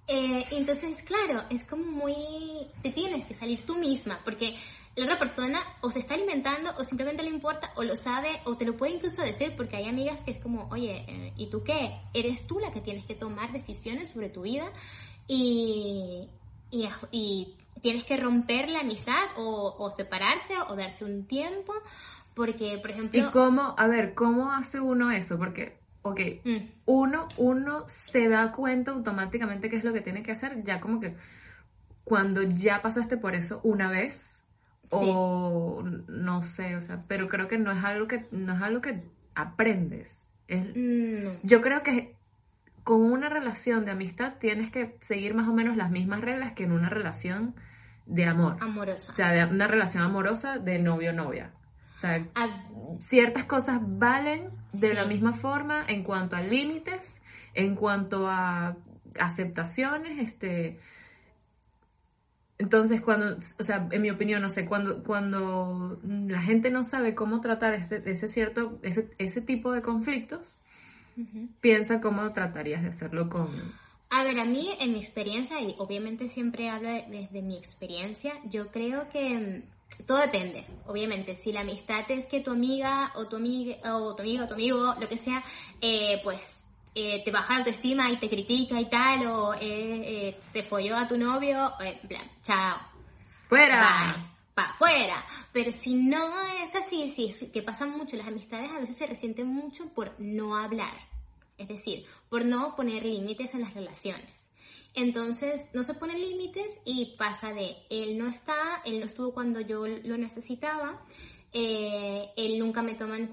Eh, 0.06 0.44
entonces, 0.50 1.02
claro, 1.02 1.44
es 1.50 1.64
como 1.64 1.84
muy... 1.84 2.14
Te 2.82 2.90
tienes 2.90 3.24
que 3.26 3.34
salir 3.34 3.64
tú 3.66 3.76
misma, 3.76 4.20
porque 4.24 4.54
la 4.96 5.04
otra 5.04 5.18
persona 5.18 5.60
o 5.80 5.90
se 5.90 6.00
está 6.00 6.14
alimentando 6.14 6.70
o 6.78 6.84
simplemente 6.84 7.22
le 7.22 7.30
importa 7.30 7.70
o 7.76 7.82
lo 7.82 7.96
sabe 7.96 8.40
o 8.44 8.56
te 8.56 8.64
lo 8.64 8.76
puede 8.76 8.94
incluso 8.94 9.22
decir 9.22 9.54
porque 9.56 9.76
hay 9.76 9.88
amigas 9.88 10.20
que 10.22 10.32
es 10.32 10.42
como, 10.42 10.68
oye, 10.70 11.04
eh, 11.06 11.32
¿y 11.36 11.48
tú 11.48 11.62
qué? 11.62 12.00
Eres 12.12 12.46
tú 12.46 12.58
la 12.58 12.72
que 12.72 12.80
tienes 12.80 13.04
que 13.04 13.14
tomar 13.14 13.52
decisiones 13.52 14.10
sobre 14.10 14.30
tu 14.30 14.42
vida 14.42 14.70
y, 15.26 16.28
y, 16.70 16.88
y 17.12 17.54
tienes 17.82 18.04
que 18.04 18.16
romper 18.16 18.68
la 18.68 18.80
amistad 18.80 19.22
o, 19.36 19.76
o 19.78 19.90
separarse 19.90 20.54
o 20.68 20.74
darse 20.74 21.04
un 21.04 21.24
tiempo 21.26 21.72
porque, 22.34 22.78
por 22.80 22.90
ejemplo... 22.90 23.20
¿Y 23.20 23.30
cómo, 23.30 23.74
a 23.76 23.86
ver, 23.86 24.14
cómo 24.14 24.52
hace 24.52 24.80
uno 24.80 25.10
eso? 25.10 25.36
Porque, 25.38 25.78
ok, 26.02 26.20
mm. 26.44 26.56
uno, 26.86 27.28
uno 27.36 27.84
se 27.86 28.28
da 28.28 28.52
cuenta 28.52 28.92
automáticamente 28.92 29.68
qué 29.68 29.76
es 29.76 29.84
lo 29.84 29.92
que 29.92 30.00
tiene 30.00 30.22
que 30.22 30.32
hacer, 30.32 30.62
ya 30.64 30.80
como 30.80 31.00
que 31.00 31.16
cuando 32.04 32.42
ya 32.42 32.82
pasaste 32.82 33.16
por 33.16 33.34
eso 33.34 33.60
una 33.62 33.90
vez, 33.90 34.39
o 34.90 35.82
no 36.08 36.42
sé, 36.42 36.76
o 36.76 36.82
sea, 36.82 37.04
pero 37.06 37.28
creo 37.28 37.48
que 37.48 37.58
no 37.58 37.70
es 37.70 37.82
algo 37.84 38.06
que, 38.06 38.26
no 38.32 38.54
es 38.54 38.62
algo 38.62 38.80
que 38.80 39.02
aprendes. 39.34 40.28
Mm, 40.48 41.38
yo 41.44 41.60
creo 41.60 41.82
que 41.82 42.16
con 42.82 43.02
una 43.02 43.28
relación 43.28 43.84
de 43.84 43.92
amistad 43.92 44.34
tienes 44.40 44.70
que 44.70 44.96
seguir 45.00 45.34
más 45.34 45.48
o 45.48 45.52
menos 45.52 45.76
las 45.76 45.90
mismas 45.90 46.20
reglas 46.20 46.52
que 46.52 46.64
en 46.64 46.72
una 46.72 46.88
relación 46.88 47.54
de 48.06 48.24
amor. 48.26 48.56
Amorosa. 48.60 49.12
O 49.12 49.14
sea, 49.14 49.30
de 49.32 49.44
una 49.44 49.66
relación 49.66 50.02
amorosa 50.02 50.58
de 50.58 50.78
novio-novia. 50.80 51.52
O 51.94 51.98
sea, 51.98 52.26
ciertas 53.00 53.44
cosas 53.44 53.78
valen 53.82 54.50
de 54.72 54.94
la 54.94 55.04
misma 55.04 55.34
forma 55.34 55.84
en 55.86 56.02
cuanto 56.02 56.34
a 56.34 56.40
límites, 56.40 57.20
en 57.54 57.76
cuanto 57.76 58.26
a 58.28 58.76
aceptaciones, 59.18 60.18
este... 60.18 60.80
Entonces, 62.60 63.00
cuando, 63.00 63.38
o 63.58 63.64
sea, 63.64 63.88
en 63.90 64.02
mi 64.02 64.10
opinión, 64.10 64.42
no 64.42 64.50
sé, 64.50 64.66
cuando, 64.66 65.02
cuando 65.02 65.98
la 66.04 66.42
gente 66.42 66.70
no 66.70 66.84
sabe 66.84 67.14
cómo 67.14 67.40
tratar 67.40 67.72
ese, 67.72 68.02
ese 68.04 68.28
cierto, 68.28 68.78
ese, 68.82 69.08
ese 69.16 69.40
tipo 69.40 69.72
de 69.72 69.80
conflictos, 69.80 70.58
piensa 71.62 72.02
cómo 72.02 72.30
tratarías 72.34 72.82
de 72.82 72.90
hacerlo 72.90 73.30
con... 73.30 73.48
A 74.10 74.24
ver, 74.24 74.38
a 74.38 74.44
mí, 74.44 74.76
en 74.78 74.92
mi 74.92 75.00
experiencia, 75.00 75.58
y 75.62 75.74
obviamente 75.78 76.28
siempre 76.28 76.68
hablo 76.68 76.90
desde 76.90 77.40
mi 77.40 77.56
experiencia, 77.56 78.34
yo 78.50 78.70
creo 78.70 79.08
que 79.08 79.62
todo 80.06 80.18
depende, 80.18 80.66
obviamente. 80.86 81.36
Si 81.36 81.52
la 81.52 81.62
amistad 81.62 82.10
es 82.10 82.26
que 82.26 82.40
tu 82.40 82.50
amiga 82.50 83.10
o 83.14 83.26
tu 83.26 83.36
amiga 83.36 83.96
o 83.96 84.14
tu 84.14 84.20
amigo 84.20 84.44
o 84.44 84.48
tu 84.48 84.54
amigo, 84.54 84.94
lo 85.00 85.08
que 85.08 85.16
sea, 85.16 85.42
eh, 85.80 86.20
pues 86.22 86.59
eh, 86.94 87.22
te 87.24 87.30
baja 87.30 87.54
la 87.54 87.58
autoestima 87.60 88.10
y 88.10 88.18
te 88.18 88.28
critica 88.28 88.80
y 88.80 88.88
tal, 88.88 89.26
o 89.26 89.54
eh, 89.60 90.36
se 90.40 90.62
folló 90.64 90.96
a 90.96 91.08
tu 91.08 91.16
novio, 91.16 91.72
en 91.80 92.08
plan, 92.08 92.30
chao. 92.42 92.78
Fuera. 93.48 94.16
Pa, 94.54 94.74
fuera. 94.78 95.24
Pero 95.52 95.72
si 95.72 95.94
no 95.94 96.40
es 96.62 96.74
así, 96.74 97.08
sí, 97.08 97.50
que 97.52 97.62
pasan 97.62 97.90
mucho, 97.90 98.16
las 98.16 98.28
amistades 98.28 98.70
a 98.70 98.80
veces 98.80 98.96
se 98.96 99.06
resienten 99.06 99.46
mucho 99.46 99.88
por 99.94 100.14
no 100.20 100.56
hablar. 100.56 100.94
Es 101.58 101.68
decir, 101.68 102.04
por 102.28 102.44
no 102.44 102.74
poner 102.76 103.04
límites 103.04 103.54
en 103.54 103.62
las 103.62 103.74
relaciones. 103.74 104.50
Entonces 104.94 105.70
no 105.72 105.84
se 105.84 105.94
ponen 105.94 106.20
límites 106.20 106.80
y 106.84 107.14
pasa 107.16 107.52
de 107.52 107.76
él 107.90 108.18
no 108.18 108.28
está, 108.28 108.82
él 108.84 108.98
no 108.98 109.06
estuvo 109.06 109.32
cuando 109.32 109.60
yo 109.60 109.86
lo 109.86 110.16
necesitaba, 110.16 111.00
eh, 111.52 112.30
él 112.36 112.58
nunca 112.58 112.80
me 112.80 112.94
toma 112.94 113.16
en, 113.16 113.26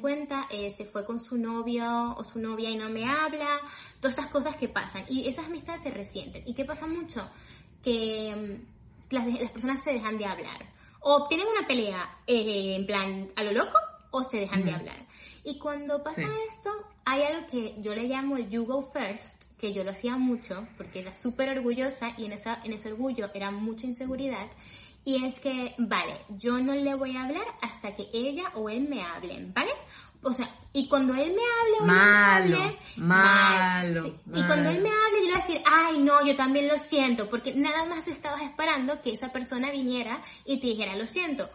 cuenta, 0.00 0.46
eh, 0.50 0.74
se 0.76 0.84
fue 0.84 1.06
con 1.06 1.20
su 1.20 1.38
novio 1.38 2.14
o 2.16 2.22
su 2.24 2.38
novia 2.38 2.68
y 2.68 2.76
no 2.76 2.90
me 2.90 3.08
habla, 3.08 3.60
todas 3.98 4.16
estas 4.16 4.30
cosas 4.30 4.56
que 4.56 4.68
pasan 4.68 5.04
y 5.08 5.26
esas 5.26 5.46
amistades 5.46 5.80
se 5.82 5.90
resienten. 5.90 6.42
¿Y 6.46 6.54
qué 6.54 6.64
pasa 6.64 6.86
mucho? 6.86 7.26
Que 7.82 8.34
mm, 8.34 9.14
las, 9.14 9.50
personas 9.52 9.82
se 9.82 9.92
dejan 9.92 10.18
de 10.18 10.26
hablar 10.26 10.66
o 11.00 11.26
tienen 11.28 11.46
una 11.46 11.66
pelea 11.66 12.18
eh, 12.26 12.76
en 12.76 12.86
plan 12.86 13.28
a 13.36 13.44
lo 13.44 13.52
loco 13.52 13.78
o 14.10 14.22
se 14.22 14.38
dejan 14.38 14.64
de 14.64 14.72
hablar. 14.72 15.06
Y 15.44 15.58
cuando 15.58 16.02
pasa 16.02 16.22
esto, 16.50 16.70
hay 17.04 17.22
algo 17.22 17.46
que 17.46 17.76
yo 17.80 17.94
le 17.94 18.08
llamo 18.08 18.36
el 18.36 18.50
you 18.50 18.66
go 18.66 18.90
first, 18.92 19.44
que 19.58 19.72
yo 19.72 19.84
lo 19.84 19.92
hacía 19.92 20.16
mucho 20.16 20.66
porque 20.76 21.00
era 21.00 21.12
súper 21.12 21.50
orgullosa 21.56 22.10
y 22.18 22.26
en, 22.26 22.32
esa, 22.32 22.60
en 22.64 22.72
ese 22.72 22.92
orgullo 22.92 23.30
era 23.32 23.50
mucha 23.50 23.86
inseguridad. 23.86 24.48
Y 25.06 25.24
es 25.24 25.38
que, 25.38 25.72
vale, 25.78 26.22
yo 26.30 26.58
no 26.58 26.74
le 26.74 26.96
voy 26.96 27.16
a 27.16 27.22
hablar 27.22 27.46
hasta 27.62 27.94
que 27.94 28.08
ella 28.12 28.50
o 28.56 28.68
él 28.68 28.88
me 28.88 29.04
hablen, 29.04 29.54
¿vale? 29.54 29.70
O 30.20 30.32
sea, 30.32 30.52
y 30.72 30.88
cuando 30.88 31.14
él 31.14 31.32
me 31.32 31.42
hable 31.42 31.76
o 31.78 31.86
malo, 31.86 32.56
me 32.56 32.64
hable, 32.64 32.78
malo, 32.96 34.20
Y 34.34 34.42
cuando 34.42 34.68
él 34.68 34.82
me 34.82 34.88
hable, 34.88 35.20
yo 35.20 35.26
le 35.26 35.30
voy 35.30 35.40
a 35.40 35.46
decir, 35.46 35.62
ay, 35.64 35.98
no, 36.00 36.26
yo 36.26 36.34
también 36.34 36.66
lo 36.66 36.76
siento, 36.78 37.30
porque 37.30 37.54
nada 37.54 37.84
más 37.84 38.08
estabas 38.08 38.42
esperando 38.42 39.00
que 39.00 39.12
esa 39.12 39.30
persona 39.30 39.70
viniera 39.70 40.24
y 40.44 40.58
te 40.58 40.66
dijera, 40.66 40.96
lo 40.96 41.06
siento. 41.06 41.48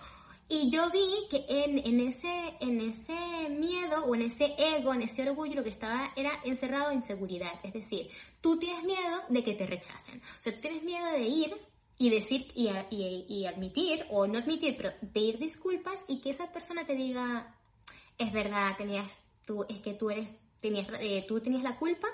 Y 0.47 0.69
yo 0.71 0.89
vi 0.89 1.27
que 1.29 1.43
en, 1.49 1.77
en, 1.79 2.07
ese, 2.07 2.55
en 2.61 2.79
ese 2.79 3.49
miedo 3.49 4.05
o 4.05 4.15
en 4.15 4.21
ese 4.21 4.55
ego, 4.57 4.93
en 4.93 5.01
ese 5.01 5.29
orgullo, 5.29 5.55
lo 5.55 5.63
que 5.63 5.71
estaba 5.71 6.13
era 6.15 6.39
encerrado 6.45 6.91
en 6.91 7.01
seguridad. 7.01 7.51
Es 7.63 7.73
decir, 7.73 8.07
tú 8.39 8.57
tienes 8.57 8.85
miedo 8.85 9.23
de 9.27 9.43
que 9.43 9.55
te 9.55 9.67
rechacen. 9.67 10.21
O 10.21 10.41
sea, 10.41 10.55
tú 10.55 10.61
tienes 10.61 10.83
miedo 10.83 11.11
de 11.11 11.23
ir 11.23 11.53
y 12.01 12.09
decir 12.09 12.51
y, 12.55 12.67
y, 12.89 13.25
y 13.29 13.45
admitir, 13.45 14.05
o 14.09 14.25
no 14.25 14.39
admitir, 14.39 14.75
pero 14.75 14.91
pedir 15.13 15.37
disculpas 15.37 16.03
y 16.07 16.19
que 16.19 16.31
esa 16.31 16.51
persona 16.51 16.83
te 16.83 16.95
diga, 16.95 17.55
es 18.17 18.33
verdad, 18.33 18.75
tenías 18.75 19.07
tú, 19.45 19.63
es 19.69 19.79
que 19.81 19.93
tú 19.93 20.09
eres 20.09 20.33
tenías, 20.59 20.87
eh, 20.99 21.25
tú 21.27 21.39
tenías 21.39 21.61
la 21.61 21.77
culpa 21.77 22.07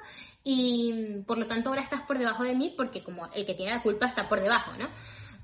y 0.43 1.21
por 1.25 1.37
lo 1.37 1.47
tanto 1.47 1.69
ahora 1.69 1.83
estás 1.83 2.01
por 2.01 2.17
debajo 2.17 2.43
de 2.43 2.53
mí 2.53 2.73
porque 2.75 3.01
como 3.01 3.27
el 3.33 3.45
que 3.45 3.53
tiene 3.53 3.75
la 3.75 3.81
culpa 3.81 4.07
está 4.07 4.27
por 4.27 4.41
debajo, 4.41 4.73
¿no? 4.77 4.89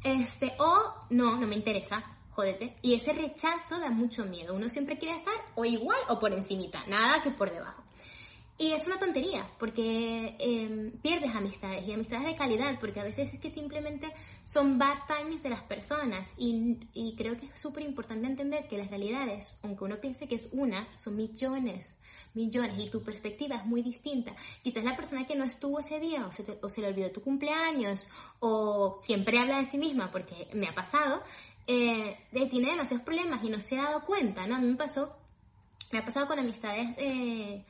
Este, 0.04 0.52
o 0.60 1.06
no, 1.10 1.38
no 1.38 1.48
me 1.48 1.56
interesa, 1.56 2.04
jódete. 2.32 2.76
Y 2.82 2.96
ese 2.96 3.14
rechazo 3.14 3.80
da 3.80 3.90
mucho 3.90 4.26
miedo. 4.26 4.54
Uno 4.54 4.68
siempre 4.68 4.98
quiere 4.98 5.16
estar 5.16 5.34
o 5.56 5.64
igual 5.64 6.00
o 6.10 6.20
por 6.20 6.34
encimita, 6.34 6.86
nada 6.88 7.24
que 7.24 7.32
por 7.32 7.50
debajo. 7.50 7.82
Y 8.58 8.72
es 8.72 8.86
una 8.86 9.00
tontería, 9.00 9.50
porque 9.58 10.36
em, 10.40 10.92
pierdes 11.02 11.34
amistades 11.34 11.88
y 11.88 11.94
amistades 11.94 12.26
de 12.26 12.36
calidad, 12.36 12.80
porque 12.80 13.00
a 13.00 13.04
veces 13.04 13.34
es 13.34 13.40
que 13.40 13.50
simplemente 13.50 14.08
son 14.44 14.78
bad 14.78 15.00
times 15.08 15.42
de 15.42 15.50
las 15.50 15.64
personas. 15.64 16.28
Y, 16.38 16.78
creo 17.18 17.38
que 17.38 17.48
es 17.48 17.60
súper 17.60 17.84
importante 17.84 18.28
entender 18.28 18.68
que 18.68 18.78
las 18.78 18.90
realidades, 18.90 19.60
aunque 19.64 19.84
uno 19.84 20.00
piense 20.00 20.28
que 20.28 20.36
es 20.36 20.48
una, 20.52 20.88
son 21.04 21.16
millones 21.16 21.88
millones 22.36 22.80
y 22.80 22.90
tu 22.90 23.04
perspectiva 23.04 23.58
es 23.58 23.66
muy 23.66 23.84
distinta. 23.84 24.34
Quizás 24.64 24.84
la 24.84 24.96
persona 24.96 25.28
que 25.28 25.36
no 25.36 25.44
estuvo 25.46 25.80
ese 25.80 26.00
día 26.00 26.26
o 26.26 26.32
se, 26.32 26.44
se 26.44 26.82
le 26.82 26.88
olvidó 26.88 27.12
tu 27.12 27.22
cumpleaños 27.22 28.00
o 28.40 29.00
siempre 29.04 29.38
habla 29.38 29.60
de 29.60 29.66
sí 29.66 29.78
misma 29.78 30.12
porque 30.12 30.48
me 30.54 30.68
ha 30.68 30.74
pasado, 30.74 31.22
eh, 31.68 32.18
tiene 32.50 32.72
demasiados 32.72 33.06
problemas 33.06 33.44
y 33.44 33.50
no 33.50 33.60
se 33.60 33.78
ha 33.78 33.84
dado 33.84 34.02
cuenta, 34.02 34.46
¿no? 34.48 34.56
A 34.56 34.60
mí 34.60 34.68
me 34.68 34.76
pasó, 34.76 35.16
me 35.92 36.00
ha 36.00 36.06
pasado 36.06 36.28
con 36.28 36.40
amistades 36.40 36.96
eh, 36.98 37.64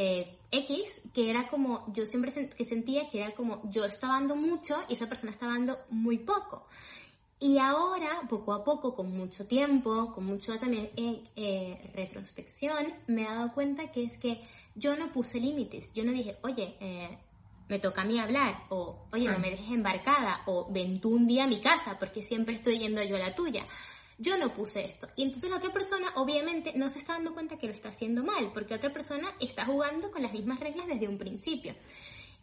eh, 0.00 0.38
X, 0.52 1.02
que 1.12 1.28
era 1.28 1.48
como, 1.48 1.92
yo 1.92 2.06
siempre 2.06 2.32
que 2.56 2.64
sentía 2.64 3.10
que 3.10 3.18
era 3.18 3.34
como, 3.34 3.68
yo 3.68 3.84
estaba 3.84 4.14
dando 4.14 4.36
mucho 4.36 4.76
y 4.88 4.94
esa 4.94 5.08
persona 5.08 5.32
estaba 5.32 5.54
dando 5.54 5.76
muy 5.90 6.18
poco. 6.18 6.68
Y 7.40 7.58
ahora, 7.58 8.22
poco 8.28 8.52
a 8.52 8.64
poco, 8.64 8.94
con 8.94 9.16
mucho 9.16 9.46
tiempo, 9.46 10.12
con 10.14 10.24
mucho 10.24 10.56
también 10.58 10.90
eh, 10.96 11.24
eh, 11.34 11.90
retrospección, 11.94 12.94
me 13.08 13.22
he 13.22 13.26
dado 13.26 13.52
cuenta 13.52 13.90
que 13.90 14.04
es 14.04 14.16
que 14.18 14.40
yo 14.76 14.96
no 14.96 15.12
puse 15.12 15.40
límites. 15.40 15.92
Yo 15.92 16.04
no 16.04 16.12
dije, 16.12 16.36
oye, 16.42 16.76
eh, 16.80 17.18
me 17.68 17.80
toca 17.80 18.02
a 18.02 18.04
mí 18.04 18.20
hablar, 18.20 18.66
o 18.70 19.06
oye, 19.12 19.28
no 19.28 19.38
me 19.40 19.50
dejes 19.50 19.70
embarcada, 19.70 20.42
o 20.46 20.72
ven 20.72 21.00
tú 21.00 21.10
un 21.10 21.26
día 21.26 21.44
a 21.44 21.48
mi 21.48 21.60
casa, 21.60 21.96
porque 21.98 22.22
siempre 22.22 22.54
estoy 22.54 22.78
yendo 22.78 23.02
yo 23.02 23.16
a 23.16 23.20
la 23.20 23.34
tuya. 23.34 23.66
Yo 24.18 24.36
no 24.36 24.52
puse 24.52 24.84
esto. 24.84 25.08
Y 25.16 25.22
entonces 25.22 25.48
la 25.48 25.58
otra 25.58 25.72
persona, 25.72 26.12
obviamente, 26.16 26.72
no 26.74 26.88
se 26.88 26.98
está 26.98 27.14
dando 27.14 27.34
cuenta 27.34 27.56
que 27.56 27.68
lo 27.68 27.72
está 27.72 27.90
haciendo 27.90 28.24
mal, 28.24 28.50
porque 28.52 28.74
otra 28.74 28.92
persona 28.92 29.32
está 29.38 29.64
jugando 29.64 30.10
con 30.10 30.22
las 30.22 30.32
mismas 30.32 30.58
reglas 30.58 30.88
desde 30.88 31.08
un 31.08 31.18
principio. 31.18 31.74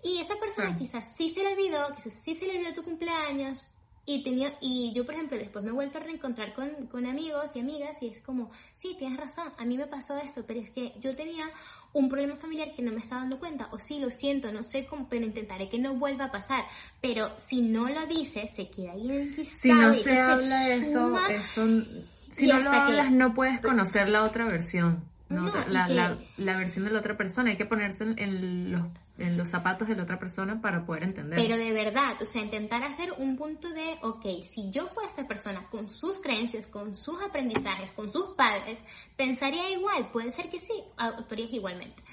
Y 0.02 0.20
esa 0.20 0.36
persona 0.36 0.78
quizás 0.78 1.04
sí 1.18 1.34
se 1.34 1.44
le 1.44 1.54
olvidó, 1.54 1.94
quizás 1.96 2.22
sí 2.24 2.34
se 2.34 2.48
le 2.48 2.58
olvidó 2.58 2.76
tu 2.76 2.84
cumpleaños, 2.84 3.62
y, 4.06 4.24
tenía, 4.24 4.54
y 4.62 4.94
yo, 4.94 5.06
por 5.06 5.16
ejemplo, 5.16 5.38
después 5.38 5.64
me 5.64 5.72
he 5.72 5.74
vuelto 5.74 5.98
a 5.98 6.02
reencontrar 6.02 6.54
con, 6.54 6.88
con, 6.88 7.06
amigos 7.08 7.56
y 7.56 7.60
amigas 7.60 7.98
y 8.02 8.08
es 8.08 8.22
como, 8.22 8.52
sí, 8.76 8.96
tienes 9.00 9.18
razón, 9.18 9.52
a 9.58 9.66
mí 9.66 9.78
me 9.78 9.88
pasó 9.88 10.16
esto, 10.18 10.44
pero 10.46 10.60
es 10.60 10.70
que 10.70 10.94
yo 11.00 11.16
tenía 11.16 11.50
un 11.94 12.10
problema 12.10 12.36
familiar 12.36 12.74
que 12.76 12.84
no 12.84 12.92
me 12.92 13.00
estaba 13.00 13.22
dando 13.22 13.40
cuenta, 13.40 13.70
o 13.72 13.80
sí, 13.80 14.00
lo 14.00 14.12
siento, 14.12 14.52
no 14.52 14.64
sé 14.64 14.86
cómo, 14.86 15.08
pero 15.10 15.26
intentaré 15.26 15.70
que 15.70 15.80
no 15.80 15.96
vuelva 15.96 16.26
a 16.26 16.32
pasar. 16.32 16.66
Pero 17.02 17.30
si 17.50 17.62
no 17.62 17.88
lo 17.88 18.06
dices, 18.06 18.52
se 18.56 18.70
queda 18.70 18.92
ahí 18.92 19.08
en 19.08 19.12
el 19.12 19.46
Si 19.48 19.70
no 19.70 19.94
se 19.94 20.20
habla 20.20 20.68
eso, 20.70 21.28
eso, 21.30 21.68
si 22.32 22.48
no 22.48 22.60
lo 22.60 22.70
hablas, 22.70 23.12
no 23.12 23.34
puedes 23.34 23.62
conocer 23.62 24.10
la 24.10 24.24
otra 24.24 24.46
versión. 24.46 25.15
No, 25.30 25.52
la, 25.68 25.88
la, 25.88 26.18
la, 26.38 26.58
versión 26.58 26.86
de 26.86 26.92
la 26.92 27.00
otra 27.00 27.18
persona, 27.18 27.50
hay 27.50 27.58
que 27.58 27.66
ponerse 27.66 28.04
en 28.04 28.72
los 28.72 28.86
en 29.18 29.38
los 29.38 29.50
zapatos 29.50 29.88
de 29.88 29.96
la 29.96 30.04
otra 30.04 30.20
persona 30.20 30.60
para 30.62 30.86
poder 30.86 31.04
entender. 31.04 31.40
Pero 31.40 31.58
de 31.58 31.72
verdad, 31.72 32.22
o 32.22 32.26
sea, 32.26 32.42
intentar 32.42 32.84
hacer 32.84 33.14
un 33.18 33.38
punto 33.38 33.70
de, 33.70 33.98
ok, 34.02 34.26
si 34.54 34.70
yo 34.72 34.88
fuera 34.88 35.10
esta 35.10 35.26
persona 35.26 35.68
con 35.70 35.88
sus 35.88 36.22
creencias, 36.22 36.68
con 36.68 36.96
sus 36.96 37.22
aprendizajes, 37.22 37.92
con 37.92 38.12
sus 38.12 38.36
padres, 38.36 38.84
pensaría 39.16 39.70
igual, 39.72 40.10
puede 40.12 40.32
ser 40.32 40.50
que 40.50 40.60
sí, 40.60 40.84
actuarías 40.98 41.54
igualmente 41.54 42.04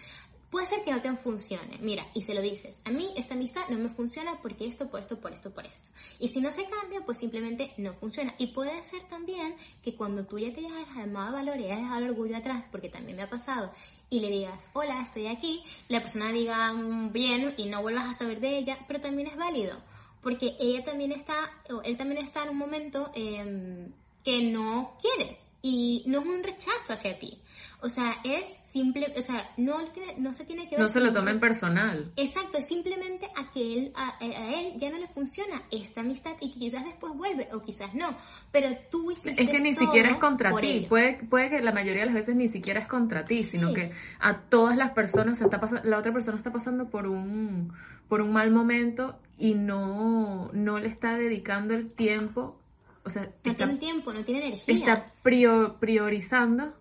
puede 0.52 0.66
ser 0.66 0.84
que 0.84 0.92
no 0.92 1.00
te 1.00 1.10
funcione. 1.16 1.78
Mira, 1.80 2.06
y 2.12 2.22
se 2.22 2.34
lo 2.34 2.42
dices, 2.42 2.76
a 2.84 2.90
mí 2.90 3.08
esta 3.16 3.34
amistad 3.34 3.62
no 3.70 3.78
me 3.78 3.88
funciona 3.88 4.38
porque 4.42 4.66
esto, 4.66 4.90
por 4.90 5.00
esto, 5.00 5.18
por 5.18 5.32
esto, 5.32 5.50
por 5.50 5.64
esto. 5.64 5.88
Y 6.18 6.28
si 6.28 6.40
no 6.40 6.50
se 6.52 6.68
cambia, 6.68 7.00
pues 7.06 7.16
simplemente 7.16 7.72
no 7.78 7.94
funciona. 7.94 8.34
Y 8.36 8.48
puede 8.48 8.82
ser 8.82 9.02
también 9.08 9.56
que 9.82 9.96
cuando 9.96 10.26
tú 10.26 10.38
ya 10.38 10.52
te 10.52 10.60
hayas 10.60 10.94
armado 10.94 11.32
valor 11.32 11.58
y 11.58 11.64
hayas 11.64 11.78
dejado 11.78 11.98
el 12.00 12.10
orgullo 12.10 12.36
atrás, 12.36 12.64
porque 12.70 12.90
también 12.90 13.16
me 13.16 13.22
ha 13.22 13.30
pasado, 13.30 13.72
y 14.10 14.20
le 14.20 14.28
digas, 14.28 14.62
hola, 14.74 15.00
estoy 15.00 15.26
aquí, 15.26 15.62
la 15.88 16.02
persona 16.02 16.30
diga 16.30 16.70
mm, 16.74 17.12
bien 17.12 17.54
y 17.56 17.70
no 17.70 17.80
vuelvas 17.80 18.14
a 18.14 18.18
saber 18.18 18.38
de 18.40 18.58
ella, 18.58 18.78
pero 18.86 19.00
también 19.00 19.28
es 19.28 19.36
válido. 19.38 19.78
Porque 20.22 20.54
ella 20.60 20.84
también 20.84 21.12
está, 21.12 21.50
o 21.70 21.80
él 21.80 21.96
también 21.96 22.22
está 22.22 22.42
en 22.42 22.50
un 22.50 22.58
momento 22.58 23.10
em, 23.14 23.90
que 24.22 24.42
no 24.52 24.98
quiere. 25.00 25.38
Y 25.62 26.02
no 26.06 26.20
es 26.20 26.26
un 26.26 26.42
rechazo 26.42 26.92
hacia 26.92 27.18
ti. 27.18 27.40
O 27.80 27.88
sea, 27.88 28.16
es 28.24 28.44
simple, 28.72 29.12
o 29.16 29.20
sea, 29.20 29.50
no, 29.56 29.78
no 30.18 30.32
se 30.32 30.44
tiene 30.44 30.68
que 30.68 30.76
ver. 30.76 30.80
No 30.80 30.88
se 30.88 31.00
lo 31.00 31.12
tomen 31.12 31.38
personal. 31.38 32.12
Exacto, 32.16 32.58
es 32.58 32.66
simplemente 32.66 33.26
a 33.36 33.50
que 33.50 33.60
él, 33.60 33.92
a, 33.94 34.16
él 34.20 34.74
ya 34.78 34.90
no 34.90 34.98
le 34.98 35.08
funciona 35.08 35.62
esta 35.70 36.00
amistad 36.00 36.32
y 36.40 36.52
quizás 36.52 36.84
después 36.84 37.12
vuelve 37.14 37.48
o 37.52 37.60
quizás 37.60 37.94
no. 37.94 38.16
Pero 38.50 38.70
tú 38.90 39.10
hiciste 39.10 39.42
Es 39.42 39.50
que 39.50 39.60
ni 39.60 39.74
siquiera 39.74 40.10
es 40.10 40.16
contra 40.18 40.54
ti. 40.60 40.86
Puede, 40.88 41.24
puede 41.28 41.50
que 41.50 41.60
la 41.60 41.72
mayoría 41.72 42.00
de 42.00 42.06
las 42.06 42.14
veces 42.14 42.34
ni 42.34 42.48
siquiera 42.48 42.80
es 42.80 42.88
contra 42.88 43.24
ti, 43.24 43.44
sino 43.44 43.72
que 43.74 43.90
a 44.20 44.40
todas 44.42 44.76
las 44.76 44.92
personas, 44.92 45.40
está 45.40 45.60
la 45.84 45.98
otra 45.98 46.12
persona 46.12 46.36
está 46.36 46.52
pasando 46.52 46.88
por 46.88 47.06
un, 47.06 47.72
por 48.08 48.20
un 48.20 48.32
mal 48.32 48.50
momento 48.50 49.18
y 49.38 49.54
no, 49.54 50.50
no 50.52 50.78
le 50.78 50.88
está 50.88 51.16
dedicando 51.16 51.74
el 51.74 51.90
tiempo. 51.90 52.58
O 53.04 53.10
sea, 53.10 53.30
no 53.44 53.54
tiene 53.54 53.76
tiempo, 53.76 54.12
no 54.12 54.24
tiene 54.24 54.46
energía. 54.46 54.74
Está 54.74 55.12
priorizando 55.22 56.74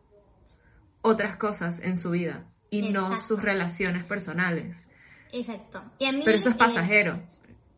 otras 1.01 1.37
cosas 1.37 1.79
en 1.79 1.97
su 1.97 2.11
vida 2.11 2.45
y 2.69 2.89
no 2.89 3.15
sus 3.23 3.41
relaciones 3.41 4.03
personales. 4.03 4.87
Exacto. 5.31 5.83
Pero 5.99 6.37
eso 6.37 6.49
es 6.49 6.55
pasajero. 6.55 7.21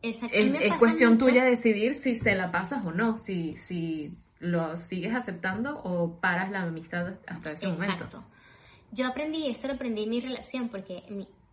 exacto. 0.01 0.37
Es, 0.37 0.73
cuestión 0.75 1.17
tuya 1.17 1.43
decidir 1.43 1.93
si 1.93 2.15
se 2.15 2.35
la 2.35 2.51
pasas 2.51 2.85
o 2.85 2.91
no, 2.91 3.17
si, 3.17 3.55
si 3.55 4.17
lo 4.39 4.77
sigues 4.77 5.15
aceptando 5.15 5.79
o 5.83 6.19
paras 6.19 6.51
la 6.51 6.63
amistad 6.63 7.15
hasta 7.27 7.51
ese 7.51 7.67
momento. 7.67 8.23
Yo 8.91 9.07
aprendí, 9.07 9.47
esto 9.47 9.67
lo 9.67 9.73
aprendí 9.73 10.03
en 10.03 10.09
mi 10.09 10.21
relación 10.21 10.69
porque 10.69 11.03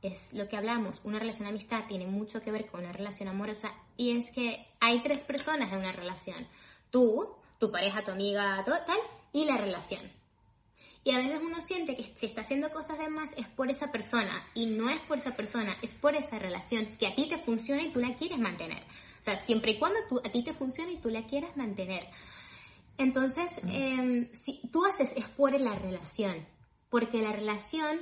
es 0.03 0.33
lo 0.33 0.49
que 0.49 0.57
hablamos, 0.57 1.01
una 1.05 1.19
relación 1.19 1.45
de 1.45 1.51
amistad 1.51 1.85
tiene 1.89 2.07
mucho 2.07 2.43
que 2.43 2.51
ver 2.51 2.67
con 2.67 2.81
una 2.81 2.93
relación 2.93 3.29
amorosa 3.29 3.73
y 3.97 4.19
es 4.19 4.31
que 4.33 4.67
hay 4.81 5.03
tres 5.03 5.19
personas 5.21 5.73
en 5.73 5.79
una 5.79 5.93
relación. 5.93 6.47
Tú, 6.91 7.37
tu 7.59 7.71
pareja, 7.71 8.05
tu 8.05 8.11
amiga, 8.11 8.63
todo, 8.65 8.77
tal, 8.87 8.99
y 9.33 9.45
la 9.45 9.57
relación. 9.57 10.11
Y 11.03 11.13
a 11.13 11.19
veces 11.19 11.41
uno 11.43 11.61
siente 11.61 11.97
que 11.97 12.05
si 12.05 12.27
está 12.27 12.43
haciendo 12.43 12.71
cosas 12.71 12.99
de 12.99 13.09
más 13.09 13.31
es 13.37 13.49
por 13.49 13.71
esa 13.71 13.91
persona 13.91 14.45
y 14.55 14.67
no 14.67 14.91
es 14.91 15.01
por 15.03 15.19
esa 15.19 15.35
persona, 15.35 15.77
es 15.83 15.93
por 15.93 16.15
esa 16.15 16.39
relación 16.39 16.97
que 16.99 17.07
a 17.07 17.15
ti 17.15 17.29
te 17.29 17.39
funciona 17.39 17.83
y 17.83 17.93
tú 17.93 18.01
la 18.01 18.15
quieres 18.17 18.39
mantener. 18.39 18.83
O 19.21 19.25
sea, 19.25 19.45
siempre 19.47 19.73
y 19.73 19.79
cuando 19.79 19.99
tú, 20.09 20.21
a 20.25 20.31
ti 20.31 20.45
te 20.45 20.53
funciona 20.53 20.93
y 20.93 20.99
tú 20.99 21.09
la 21.09 21.27
quieras 21.27 21.57
mantener. 21.57 22.05
Entonces, 22.99 23.51
em, 23.65 24.31
si 24.33 24.61
tú 24.71 24.85
haces 24.85 25.11
es 25.17 25.27
por 25.29 25.59
la 25.59 25.75
relación, 25.75 26.47
porque 26.91 27.23
la 27.23 27.33
relación 27.33 28.01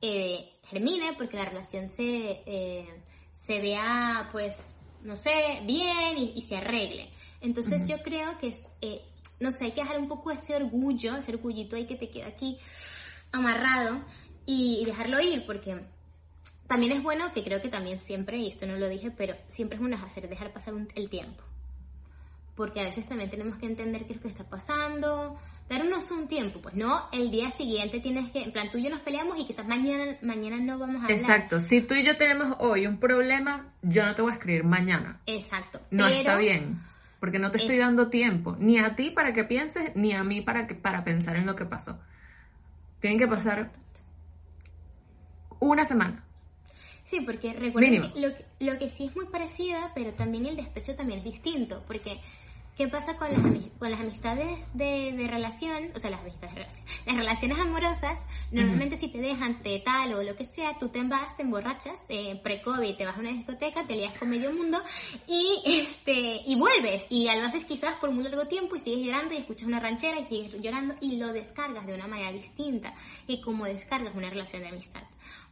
eh, 0.00 0.58
germine, 0.64 1.12
porque 1.16 1.36
la 1.36 1.44
relación 1.44 1.90
se, 1.90 2.42
eh, 2.44 3.02
se 3.42 3.60
vea, 3.60 4.28
pues, 4.32 4.56
no 5.02 5.14
sé, 5.14 5.60
bien 5.64 6.18
y, 6.18 6.42
se 6.42 6.56
arregle. 6.56 7.10
Entonces 7.42 7.88
yo 7.88 7.98
creo 8.02 8.38
que 8.38 8.54
eh, 8.80 9.02
no 9.42 9.50
sé, 9.50 9.66
hay 9.66 9.72
que 9.72 9.82
dejar 9.82 9.98
un 9.98 10.08
poco 10.08 10.30
ese 10.30 10.54
orgullo, 10.54 11.16
ese 11.16 11.32
orgullito 11.32 11.76
ahí 11.76 11.86
que 11.86 11.96
te 11.96 12.08
queda 12.08 12.28
aquí 12.28 12.58
amarrado 13.32 14.04
y, 14.46 14.84
dejarlo 14.84 15.20
ir, 15.20 15.44
porque 15.46 15.80
también 16.66 16.92
es 16.92 17.02
bueno, 17.02 17.32
que 17.32 17.42
creo 17.42 17.60
que 17.60 17.68
también 17.68 18.00
siempre, 18.00 18.38
y 18.38 18.48
esto 18.48 18.66
no 18.66 18.76
lo 18.76 18.88
dije, 18.88 19.10
pero 19.10 19.34
siempre 19.48 19.76
es 19.76 19.80
bueno 19.80 19.96
hacer, 20.04 20.28
dejar 20.28 20.52
pasar 20.52 20.74
el 20.94 21.10
tiempo. 21.10 21.42
Porque 22.54 22.80
a 22.80 22.84
veces 22.84 23.06
también 23.08 23.30
tenemos 23.30 23.56
que 23.56 23.66
entender 23.66 24.06
qué 24.06 24.12
es 24.12 24.16
lo 24.16 24.22
que 24.22 24.28
está 24.28 24.44
pasando, 24.44 25.38
darnos 25.68 26.10
un 26.10 26.28
tiempo, 26.28 26.60
pues 26.60 26.74
no 26.74 27.08
el 27.12 27.30
día 27.30 27.50
siguiente 27.50 28.00
tienes 28.00 28.30
que, 28.30 28.42
en 28.42 28.52
plan 28.52 28.70
tú 28.70 28.78
y 28.78 28.84
yo 28.84 28.90
nos 28.90 29.00
peleamos 29.00 29.38
y 29.38 29.46
quizás 29.46 29.66
mañana, 29.66 30.18
mañana 30.22 30.58
no 30.58 30.78
vamos 30.78 31.02
a 31.02 31.04
hablar. 31.04 31.18
Exacto, 31.18 31.60
si 31.60 31.80
tú 31.80 31.94
y 31.94 32.04
yo 32.04 32.16
tenemos 32.16 32.56
hoy 32.60 32.86
un 32.86 32.98
problema, 32.98 33.72
yo 33.80 34.04
no 34.04 34.14
te 34.14 34.22
voy 34.22 34.32
a 34.32 34.34
escribir 34.34 34.64
mañana. 34.64 35.20
Exacto. 35.26 35.80
No 35.90 36.06
está 36.06 36.36
bien 36.36 36.91
porque 37.22 37.38
no 37.38 37.52
te 37.52 37.58
estoy 37.58 37.78
dando 37.78 38.08
tiempo, 38.08 38.56
ni 38.58 38.80
a 38.80 38.96
ti 38.96 39.10
para 39.10 39.32
que 39.32 39.44
pienses, 39.44 39.94
ni 39.94 40.12
a 40.12 40.24
mí 40.24 40.40
para, 40.40 40.66
que, 40.66 40.74
para 40.74 41.04
pensar 41.04 41.36
en 41.36 41.46
lo 41.46 41.54
que 41.54 41.64
pasó. 41.64 42.00
Tienen 42.98 43.16
que 43.16 43.28
pasar 43.28 43.70
una 45.60 45.84
semana. 45.84 46.24
Sí, 47.04 47.20
porque 47.20 47.52
recuerden 47.52 48.10
lo, 48.16 48.30
lo 48.58 48.76
que 48.76 48.90
sí 48.90 49.04
es 49.04 49.14
muy 49.14 49.26
parecida, 49.26 49.92
pero 49.94 50.14
también 50.14 50.46
el 50.46 50.56
despecho 50.56 50.96
también 50.96 51.20
es 51.20 51.24
distinto, 51.24 51.84
porque 51.86 52.18
¿Qué 52.76 52.88
pasa 52.88 53.18
con 53.18 53.30
las, 53.30 53.42
con 53.78 53.90
las 53.90 54.00
amistades 54.00 54.72
de, 54.72 55.12
de 55.12 55.26
relación? 55.28 55.90
O 55.94 55.98
sea, 55.98 56.10
las 56.10 56.22
amistades 56.22 56.54
de 56.54 56.60
relación. 56.62 56.86
Las 57.06 57.16
relaciones 57.16 57.58
amorosas, 57.58 58.18
normalmente 58.50 58.96
si 58.96 59.10
te 59.10 59.18
dejan 59.18 59.60
de 59.62 59.82
tal 59.84 60.14
o 60.14 60.22
lo 60.22 60.36
que 60.36 60.46
sea, 60.46 60.78
tú 60.78 60.88
te 60.88 61.02
vas, 61.02 61.36
te 61.36 61.42
emborrachas, 61.42 61.98
eh, 62.08 62.40
pre-COVID, 62.42 62.96
te 62.96 63.04
vas 63.04 63.16
a 63.16 63.20
una 63.20 63.32
discoteca, 63.32 63.84
te 63.86 63.94
lías 63.94 64.16
con 64.18 64.30
medio 64.30 64.52
mundo 64.52 64.80
y, 65.26 65.62
este, 65.66 66.40
y 66.46 66.56
vuelves. 66.58 67.04
Y 67.10 67.24
lo 67.24 67.46
haces 67.46 67.64
quizás 67.64 67.96
por 67.96 68.12
muy 68.12 68.24
largo 68.24 68.46
tiempo 68.46 68.76
y 68.76 68.78
sigues 68.78 69.04
llorando 69.04 69.34
y 69.34 69.38
escuchas 69.38 69.66
una 69.66 69.80
ranchera 69.80 70.20
y 70.20 70.24
sigues 70.24 70.54
llorando 70.62 70.94
y 71.00 71.16
lo 71.16 71.32
descargas 71.32 71.86
de 71.86 71.94
una 71.94 72.06
manera 72.06 72.32
distinta 72.32 72.94
que 73.26 73.40
como 73.40 73.64
descargas 73.64 74.14
una 74.14 74.30
relación 74.30 74.62
de 74.62 74.68
amistad. 74.68 75.02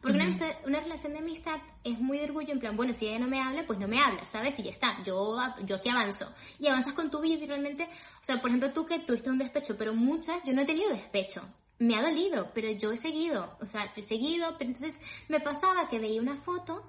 Porque 0.00 0.16
una, 0.16 0.24
amistad- 0.24 0.56
una 0.66 0.80
relación 0.80 1.12
de 1.12 1.18
amistad 1.18 1.60
es 1.84 1.98
muy 2.00 2.18
de 2.18 2.24
orgullo, 2.24 2.52
en 2.52 2.60
plan, 2.60 2.76
bueno, 2.76 2.92
si 2.94 3.06
ella 3.06 3.18
no 3.18 3.28
me 3.28 3.40
habla, 3.40 3.64
pues 3.66 3.78
no 3.78 3.86
me 3.88 4.00
habla, 4.00 4.24
¿sabes? 4.26 4.58
Y 4.58 4.62
ya 4.62 4.70
está, 4.70 5.02
yo, 5.04 5.36
yo 5.66 5.76
aquí 5.76 5.90
avanzo. 5.90 6.26
Y 6.58 6.66
avanzas 6.68 6.94
con 6.94 7.10
tu 7.10 7.20
vida 7.20 7.44
y 7.44 7.46
realmente, 7.46 7.84
o 7.84 8.22
sea, 8.24 8.40
por 8.40 8.48
ejemplo, 8.50 8.72
tú 8.72 8.86
que 8.86 8.98
tuviste 9.00 9.28
un 9.30 9.38
despecho, 9.38 9.76
pero 9.76 9.92
muchas, 9.94 10.42
yo 10.44 10.52
no 10.52 10.62
he 10.62 10.66
tenido 10.66 10.90
despecho. 10.90 11.42
Me 11.78 11.96
ha 11.96 12.02
dolido, 12.02 12.50
pero 12.54 12.70
yo 12.72 12.92
he 12.92 12.96
seguido, 12.98 13.56
o 13.60 13.66
sea, 13.66 13.90
he 13.96 14.02
seguido, 14.02 14.54
pero 14.58 14.70
entonces 14.70 14.94
me 15.28 15.40
pasaba 15.40 15.88
que 15.88 15.98
veía 15.98 16.20
una 16.20 16.36
foto 16.42 16.82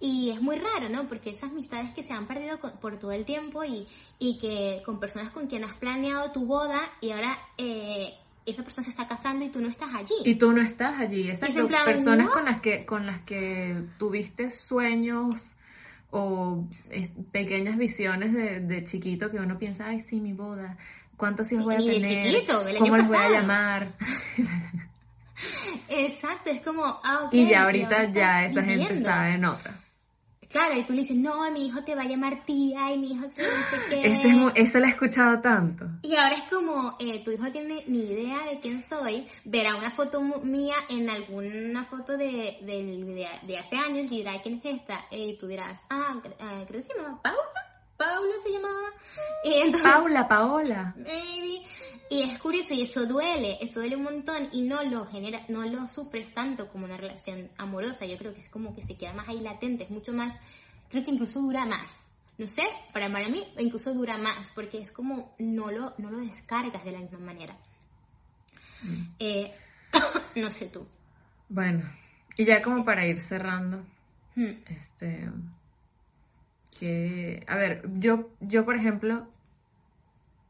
y 0.00 0.30
es 0.30 0.40
muy 0.40 0.56
raro, 0.56 0.88
¿no? 0.88 1.06
Porque 1.08 1.30
esas 1.30 1.50
amistades 1.50 1.92
que 1.92 2.02
se 2.02 2.12
han 2.14 2.26
perdido 2.26 2.58
con- 2.60 2.78
por 2.78 2.98
todo 2.98 3.12
el 3.12 3.24
tiempo 3.26 3.62
y, 3.64 3.86
y 4.18 4.38
que 4.38 4.82
con 4.86 5.00
personas 5.00 5.30
con 5.32 5.48
quien 5.48 5.64
has 5.64 5.74
planeado 5.74 6.32
tu 6.32 6.46
boda 6.46 6.80
y 7.02 7.10
ahora 7.10 7.36
eh, 7.58 8.14
esa 8.50 8.62
persona 8.62 8.84
se 8.84 8.90
está 8.90 9.06
casando 9.08 9.44
y 9.44 9.48
tú 9.50 9.60
no 9.60 9.68
estás 9.68 9.88
allí. 9.94 10.14
Y 10.24 10.34
tú 10.36 10.52
no 10.52 10.60
estás 10.62 10.98
allí. 11.00 11.30
Es 11.30 11.42
en 11.42 11.66
plan, 11.68 11.84
Personas 11.84 12.26
¿no? 12.26 12.32
con 12.32 12.44
las 12.44 12.60
que 12.60 12.84
con 12.86 13.06
las 13.06 13.20
que 13.22 13.82
tuviste 13.98 14.50
sueños 14.50 15.34
o 16.10 16.64
eh, 16.90 17.10
pequeñas 17.32 17.76
visiones 17.76 18.32
de, 18.32 18.60
de 18.60 18.84
chiquito 18.84 19.30
que 19.30 19.38
uno 19.38 19.58
piensa, 19.58 19.86
ay, 19.86 20.00
sí, 20.00 20.20
mi 20.20 20.32
boda. 20.32 20.76
¿Cuántos 21.16 21.50
hijos 21.52 21.64
voy 21.64 21.74
a 21.76 21.80
Y 21.80 22.00
tener? 22.00 22.32
chiquito, 22.32 22.60
el 22.62 22.68
año 22.76 22.78
¿Cómo 22.78 22.96
los 22.96 23.06
voy 23.08 23.16
a 23.16 23.20
pasado. 23.20 23.34
llamar? 23.34 23.92
Exacto, 25.88 26.50
es 26.50 26.60
como, 26.62 26.84
ah, 26.84 27.24
ok, 27.26 27.34
y 27.34 27.48
ya 27.48 27.64
ahorita 27.64 28.04
ya 28.12 28.44
esa 28.44 28.62
gente 28.62 28.84
viviendo. 28.88 29.08
está 29.10 29.28
en 29.34 29.44
otra. 29.44 29.74
Claro, 30.50 30.78
y 30.78 30.84
tú 30.84 30.94
le 30.94 31.02
dices, 31.02 31.16
no, 31.16 31.50
mi 31.50 31.66
hijo 31.66 31.82
te 31.84 31.94
va 31.94 32.02
a 32.02 32.06
llamar 32.06 32.44
tía, 32.46 32.92
y 32.92 32.98
mi 32.98 33.12
hijo 33.12 33.26
te 33.28 33.42
no 33.42 33.48
sé 33.70 33.76
qué. 33.90 34.02
Este 34.02 34.28
es 34.28 34.34
mu- 34.34 34.50
eso 34.54 34.78
lo 34.78 34.86
he 34.86 34.88
escuchado 34.88 35.40
tanto. 35.40 35.84
Y 36.02 36.16
ahora 36.16 36.36
es 36.36 36.44
como, 36.44 36.96
eh, 36.98 37.22
tu 37.22 37.30
hijo 37.32 37.50
tiene 37.52 37.84
ni 37.86 38.00
idea 38.00 38.44
de 38.50 38.58
quién 38.60 38.82
soy, 38.82 39.26
verá 39.44 39.76
una 39.76 39.90
foto 39.90 40.20
mía 40.22 40.74
en 40.88 41.10
alguna 41.10 41.84
foto 41.84 42.16
de, 42.16 42.56
del- 42.62 43.04
de, 43.14 43.26
de 43.46 43.58
hace 43.58 43.76
años 43.76 44.10
y 44.10 44.16
dirá, 44.18 44.40
¿quién 44.42 44.56
es 44.64 44.64
esta? 44.80 45.04
Eh, 45.10 45.28
y 45.30 45.38
tú 45.38 45.46
dirás, 45.46 45.78
ah, 45.90 46.14
ah, 46.40 46.64
creo 46.66 46.80
que 46.80 46.82
se 46.82 46.94
Paula, 47.22 47.67
Paula 47.98 48.34
se 48.42 48.50
llamaba. 48.50 48.88
Y 49.44 49.54
entonces, 49.54 49.92
Paula, 49.92 50.28
Paola. 50.28 50.94
maybe. 50.96 51.66
Y 52.10 52.22
es 52.22 52.38
curioso 52.38 52.72
y 52.72 52.82
eso 52.82 53.04
duele, 53.04 53.58
eso 53.60 53.80
duele 53.80 53.96
un 53.96 54.04
montón 54.04 54.48
y 54.52 54.62
no 54.62 54.82
lo 54.82 55.04
genera, 55.06 55.44
no 55.48 55.62
lo 55.66 55.86
sufres 55.88 56.32
tanto 56.32 56.68
como 56.68 56.86
una 56.86 56.96
relación 56.96 57.50
amorosa. 57.58 58.06
Yo 58.06 58.16
creo 58.16 58.32
que 58.32 58.38
es 58.38 58.48
como 58.48 58.74
que 58.74 58.80
se 58.80 58.96
queda 58.96 59.12
más 59.12 59.28
ahí 59.28 59.40
latente, 59.40 59.84
es 59.84 59.90
mucho 59.90 60.12
más, 60.14 60.34
creo 60.88 61.04
que 61.04 61.10
incluso 61.10 61.40
dura 61.40 61.66
más. 61.66 61.86
No 62.38 62.46
sé, 62.46 62.62
para, 62.94 63.10
para 63.12 63.28
mí 63.28 63.44
incluso 63.58 63.92
dura 63.92 64.16
más 64.16 64.48
porque 64.54 64.78
es 64.78 64.92
como 64.92 65.34
no 65.38 65.70
lo, 65.70 65.92
no 65.98 66.10
lo 66.10 66.18
descargas 66.18 66.84
de 66.84 66.92
la 66.92 67.00
misma 67.00 67.18
manera. 67.18 67.58
Eh, 69.18 69.50
no 70.36 70.50
sé 70.50 70.66
tú. 70.66 70.86
Bueno, 71.48 71.82
y 72.36 72.44
ya 72.44 72.62
como 72.62 72.84
para 72.84 73.06
ir 73.06 73.20
cerrando, 73.20 73.84
Hmm. 74.36 74.62
este 74.68 75.28
que 76.78 77.44
a 77.46 77.56
ver, 77.56 77.82
yo 77.98 78.30
yo 78.40 78.64
por 78.64 78.76
ejemplo 78.76 79.26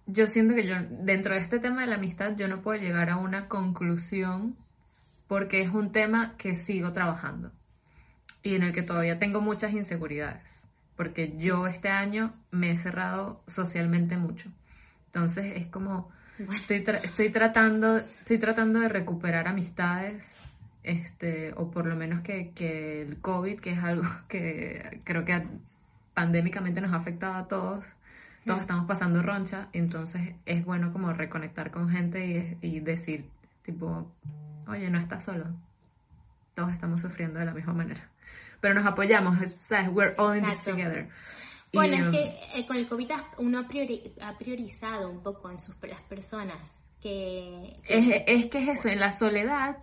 yo 0.07 0.27
siento 0.27 0.55
que 0.55 0.67
yo 0.67 0.75
dentro 1.03 1.35
de 1.35 1.41
este 1.41 1.59
tema 1.59 1.83
de 1.83 1.89
la 1.89 1.97
amistad 1.97 2.35
yo 2.37 2.49
no 2.49 2.63
puedo 2.63 2.81
llegar 2.81 3.11
a 3.11 3.17
una 3.17 3.49
conclusión 3.49 4.57
porque 5.27 5.61
es 5.61 5.71
un 5.71 5.93
tema 5.93 6.35
que 6.39 6.55
sigo 6.55 6.93
trabajando 6.93 7.53
y 8.43 8.55
en 8.55 8.63
el 8.63 8.73
que 8.73 8.83
todavía 8.83 9.19
tengo 9.19 9.41
muchas 9.43 9.73
inseguridades, 9.75 10.67
porque 10.97 11.35
yo 11.37 11.67
este 11.67 11.89
año 11.91 12.33
me 12.51 12.71
he 12.71 12.77
cerrado 12.77 13.43
socialmente 13.47 14.17
mucho. 14.17 14.49
Entonces 15.07 15.53
es 15.57 15.67
como 15.67 16.09
Bueno, 16.39 16.55
Estoy, 16.55 16.85
tra- 16.85 17.03
estoy 17.03 17.31
tratando 17.31 17.97
estoy 17.99 18.39
tratando 18.39 18.81
de 18.81 18.89
recuperar 18.89 19.49
amistades 19.49 20.25
este 20.85 21.53
o 21.57 21.71
por 21.71 21.85
lo 21.87 21.97
menos 21.97 22.21
que, 22.23 22.53
que 22.55 23.03
el 23.03 23.19
COVID 23.21 23.59
que 23.61 23.73
es 23.73 23.79
algo 23.83 24.05
que 24.29 25.01
creo 25.05 25.25
que 25.27 25.43
pandémicamente 26.19 26.81
nos 26.81 26.93
ha 26.93 26.97
afectado 26.97 27.35
a 27.35 27.47
todos 27.49 27.85
todos 28.45 28.61
estamos 28.61 28.87
pasando 28.87 29.23
roncha 29.23 29.69
entonces 29.73 30.35
es 30.47 30.65
bueno 30.65 30.93
como 30.93 31.13
reconectar 31.13 31.71
con 31.71 31.89
gente 31.91 32.57
y, 32.61 32.67
y 32.67 32.81
decir 32.81 33.29
tipo 33.63 34.11
oye 34.67 34.91
no 34.91 34.99
estás 34.99 35.25
solo. 35.25 35.45
Todos 36.55 36.73
estamos 36.73 37.01
sufriendo 37.03 37.39
de 37.39 37.45
la 37.45 37.53
misma 37.55 37.73
manera 37.73 38.09
pero 38.61 38.75
nos 38.75 38.85
apoyamos 38.87 39.41
es- 39.43 39.57
sabes 39.61 39.91
we're 39.93 40.15
all 40.19 40.37
in 40.37 40.43
this 40.43 40.55
Exacto. 40.59 40.71
together. 40.73 41.09
Y, 41.71 41.77
Bueno, 41.77 41.95
es 41.97 42.07
um, 42.07 42.13
que 42.13 42.25
eh, 42.55 42.67
con 42.67 42.77
el 42.79 42.89
COVID 42.89 43.11
uno 43.39 43.59
ha, 43.61 43.69
priori- 43.69 44.13
ha 44.23 44.37
priorizado 44.39 45.11
un 45.11 45.23
poco 45.23 45.51
en 45.51 45.61
sus, 45.61 45.77
las 45.83 46.01
personas 46.03 46.59
que... 47.03 47.77
Es, 47.87 48.07
es 48.27 48.47
que 48.47 48.59
es 48.63 48.69
eso, 48.79 48.89
en 48.89 48.99
la 48.99 49.13
soledad 49.13 49.77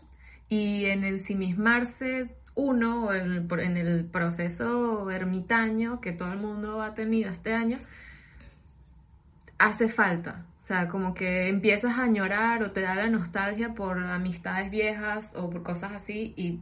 y 0.49 0.85
en 0.85 1.03
el 1.03 1.19
simismarse 1.19 2.29
uno 2.55 3.05
o 3.05 3.13
en 3.13 3.31
el, 3.31 3.59
en 3.59 3.77
el 3.77 4.05
proceso 4.05 5.09
ermitaño 5.11 5.99
que 5.99 6.11
todo 6.13 6.31
el 6.31 6.39
mundo 6.39 6.81
ha 6.81 6.93
tenido 6.93 7.29
este 7.29 7.53
año, 7.53 7.77
hace 9.57 9.89
falta. 9.89 10.45
O 10.59 10.63
sea, 10.67 10.87
como 10.87 11.13
que 11.13 11.47
empiezas 11.47 11.99
a 11.99 12.03
añorar 12.03 12.63
o 12.63 12.71
te 12.71 12.81
da 12.81 12.95
la 12.95 13.09
nostalgia 13.09 13.73
por 13.73 13.99
amistades 13.99 14.71
viejas 14.71 15.33
o 15.35 15.49
por 15.49 15.63
cosas 15.63 15.91
así 15.93 16.33
y 16.35 16.59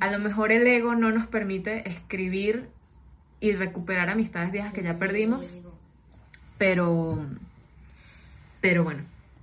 a 0.00 0.10
lo 0.10 0.18
mejor 0.18 0.50
el 0.50 0.66
ego 0.66 0.94
no 0.94 1.10
nos 1.10 1.26
permite 1.26 1.88
escribir 1.88 2.68
y 3.40 3.52
recuperar 3.52 4.08
amistades 4.10 4.50
viejas 4.50 4.72
que 4.72 4.82
ya 4.82 4.98
perdimos, 4.98 5.58
pero 6.56 7.18
pero 8.60 8.82
bueno 8.82 9.02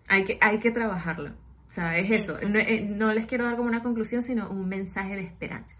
hay 0.09 0.25
que 0.25 0.37
hay 0.41 0.59
que 0.59 0.71
trabajarlo 0.71 1.31
o 1.67 1.71
sea 1.71 1.97
es 1.97 2.11
eso 2.11 2.37
no, 2.47 2.59
eh, 2.59 2.81
no 2.81 3.13
les 3.13 3.25
quiero 3.25 3.45
dar 3.45 3.55
como 3.55 3.67
una 3.69 3.83
conclusión 3.83 4.23
sino 4.23 4.49
un 4.49 4.67
mensaje 4.67 5.15
de 5.15 5.23
esperanza 5.23 5.75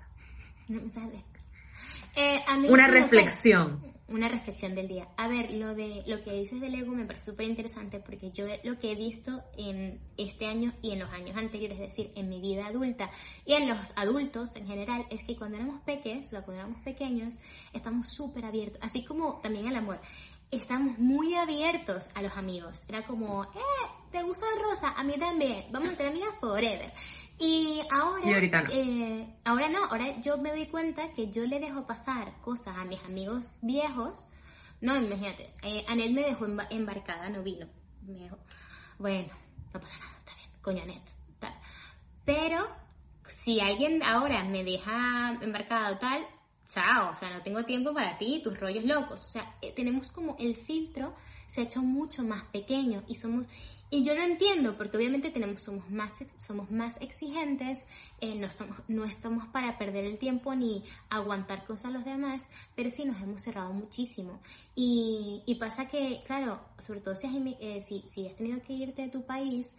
Eh, 2.17 2.39
a 2.47 2.57
mí 2.57 2.67
una 2.69 2.87
reflexión 2.87 3.81
una 4.07 4.29
reflexión 4.29 4.75
del 4.75 4.87
día. 4.87 5.07
A 5.17 5.27
ver, 5.27 5.51
lo 5.51 5.73
de 5.73 6.03
lo 6.05 6.23
que 6.23 6.31
dices 6.33 6.61
del 6.61 6.75
ego 6.75 6.93
me 6.93 7.05
parece 7.05 7.25
súper 7.25 7.47
interesante 7.47 7.99
porque 7.99 8.31
yo 8.31 8.45
lo 8.63 8.77
que 8.79 8.91
he 8.91 8.95
visto 8.95 9.43
en 9.57 9.99
este 10.17 10.45
año 10.45 10.73
y 10.81 10.91
en 10.91 10.99
los 10.99 11.11
años 11.11 11.35
anteriores, 11.35 11.79
es 11.79 11.89
decir, 11.89 12.11
en 12.15 12.29
mi 12.29 12.39
vida 12.39 12.67
adulta 12.67 13.09
y 13.45 13.53
en 13.53 13.67
los 13.67 13.79
adultos 13.95 14.51
en 14.55 14.67
general, 14.67 15.05
es 15.09 15.23
que 15.23 15.35
cuando 15.35 15.57
éramos 15.57 15.81
pequeños, 15.81 16.29
cuando 16.29 16.53
éramos 16.53 16.81
pequeños, 16.81 17.33
estamos 17.73 18.07
súper 18.09 18.45
abiertos, 18.45 18.79
así 18.83 19.03
como 19.03 19.39
también 19.41 19.67
al 19.67 19.75
amor. 19.77 19.99
Estamos 20.51 20.99
muy 20.99 21.33
abiertos 21.33 22.05
a 22.13 22.21
los 22.21 22.37
amigos. 22.37 22.83
Era 22.87 23.01
como, 23.01 23.43
eh, 23.43 23.47
¿te 24.15 24.23
gusta 24.23 24.45
el 24.55 24.63
rosa? 24.63 24.93
A 24.95 25.03
mí 25.03 25.17
también. 25.19 25.65
Vamos 25.71 25.89
a 25.89 25.95
ser 25.95 26.07
amigas 26.07 26.33
forever. 26.39 26.93
Y 27.37 27.81
ahora... 27.91 28.21
Y 28.25 28.33
ahorita 28.33 28.61
no. 28.61 28.69
eh, 28.71 29.27
ahora 29.43 29.67
no, 29.67 29.83
ahora 29.85 30.21
yo 30.21 30.37
me 30.37 30.51
doy 30.51 30.67
cuenta 30.67 31.11
que 31.11 31.29
yo 31.31 31.43
le 31.45 31.59
dejo 31.59 31.85
pasar 31.85 32.39
cosas 32.41 32.77
a 32.77 32.85
mis 32.85 33.03
amigos 33.03 33.43
viejos. 33.61 34.17
No, 34.79 34.95
imagínate, 34.95 35.53
eh, 35.63 35.83
Anet 35.89 36.11
me 36.11 36.21
dejó 36.21 36.45
emba- 36.47 36.67
embarcada, 36.69 37.27
no 37.29 37.43
vino. 37.43 37.67
Me 38.03 38.13
dijo, 38.19 38.37
bueno, 38.99 39.33
no 39.73 39.79
pasa 39.81 39.97
nada, 39.97 40.17
está 40.19 40.33
bien, 40.35 40.49
coño 40.61 40.83
Anet, 40.83 41.03
tal. 41.39 41.53
Pero 42.23 42.67
si 43.43 43.59
alguien 43.59 44.01
ahora 44.01 44.45
me 44.45 44.63
deja 44.63 45.37
embarcada 45.41 45.91
o 45.91 45.97
tal, 45.97 46.25
chao, 46.69 47.11
o 47.11 47.15
sea, 47.17 47.31
no 47.31 47.43
tengo 47.43 47.65
tiempo 47.65 47.93
para 47.93 48.17
ti, 48.17 48.39
tus 48.41 48.57
rollos 48.57 48.85
locos. 48.85 49.19
O 49.19 49.29
sea, 49.29 49.55
eh, 49.61 49.73
tenemos 49.75 50.07
como 50.13 50.37
el 50.39 50.55
filtro 50.55 51.13
se 51.47 51.61
ha 51.61 51.63
hecho 51.65 51.81
mucho 51.81 52.23
más 52.23 52.43
pequeño 52.45 53.03
y 53.07 53.15
somos 53.15 53.45
y 53.95 54.03
yo 54.03 54.13
lo 54.13 54.23
entiendo 54.23 54.75
porque 54.77 54.97
obviamente 54.97 55.29
tenemos 55.29 55.61
somos 55.61 55.89
más 55.89 56.11
somos 56.45 56.69
más 56.69 56.99
exigentes 56.99 57.85
eh, 58.19 58.35
no 58.35 58.47
estamos 58.47 58.77
no 58.89 59.05
estamos 59.05 59.47
para 59.47 59.77
perder 59.77 60.03
el 60.03 60.17
tiempo 60.17 60.53
ni 60.53 60.83
aguantar 61.09 61.65
cosas 61.65 61.85
a 61.85 61.89
los 61.91 62.03
demás 62.03 62.41
pero 62.75 62.89
sí 62.89 63.05
nos 63.05 63.21
hemos 63.21 63.41
cerrado 63.41 63.71
muchísimo. 63.71 64.41
Y, 64.75 65.43
y 65.45 65.55
pasa 65.55 65.87
que 65.87 66.21
claro 66.27 66.59
sobre 66.85 66.99
todo 66.99 67.15
si 67.15 67.27
has, 67.27 67.33
eh, 67.61 68.03
si 68.13 68.27
has 68.27 68.35
tenido 68.35 68.61
que 68.63 68.73
irte 68.73 69.03
de 69.03 69.09
tu 69.09 69.25
país 69.25 69.73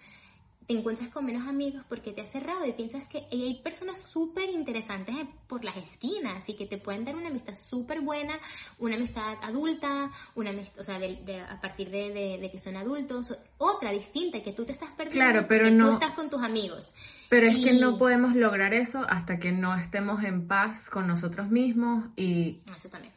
te 0.66 0.74
encuentras 0.74 1.10
con 1.10 1.24
menos 1.24 1.46
amigos 1.46 1.84
porque 1.88 2.12
te 2.12 2.22
has 2.22 2.30
cerrado 2.30 2.66
y 2.66 2.72
piensas 2.72 3.06
que 3.08 3.26
y 3.30 3.42
hay 3.44 3.62
personas 3.62 3.98
súper 4.10 4.50
interesantes 4.50 5.14
eh, 5.14 5.28
por 5.46 5.64
las 5.64 5.76
esquinas 5.76 6.42
y 6.48 6.54
que 6.56 6.66
te 6.66 6.76
pueden 6.78 7.04
dar 7.04 7.14
una 7.14 7.28
amistad 7.28 7.54
súper 7.54 8.00
buena, 8.00 8.38
una 8.78 8.96
amistad 8.96 9.36
adulta, 9.42 10.10
una 10.34 10.50
amistad, 10.50 10.80
o 10.80 10.84
sea, 10.84 10.98
de- 10.98 11.16
de- 11.24 11.40
a 11.40 11.60
partir 11.60 11.90
de, 11.90 12.48
que 12.50 12.58
son 12.58 12.76
adultos, 12.76 13.32
otra 13.58 13.92
distinta 13.92 14.42
que 14.42 14.52
tú 14.52 14.64
te 14.64 14.72
estás 14.72 14.90
perdiendo, 14.96 15.24
Claro, 15.30 15.46
pero 15.48 15.66
que 15.66 15.70
no- 15.70 15.88
tú 15.88 15.92
estás 15.94 16.14
con 16.14 16.30
tus 16.30 16.42
amigos. 16.42 16.88
pero 17.28 17.46
es 17.46 17.56
que 17.62 17.72
no 17.74 17.96
podemos 17.98 18.34
lograr 18.34 18.74
eso 18.74 19.04
hasta 19.08 19.38
que 19.38 19.52
no 19.52 19.74
estemos 19.76 20.24
en 20.24 20.48
paz 20.48 20.90
con 20.90 21.06
nosotros 21.06 21.48
mismos 21.50 22.06
y 22.16 22.60
Eso 22.76 22.88
también. 22.88 23.12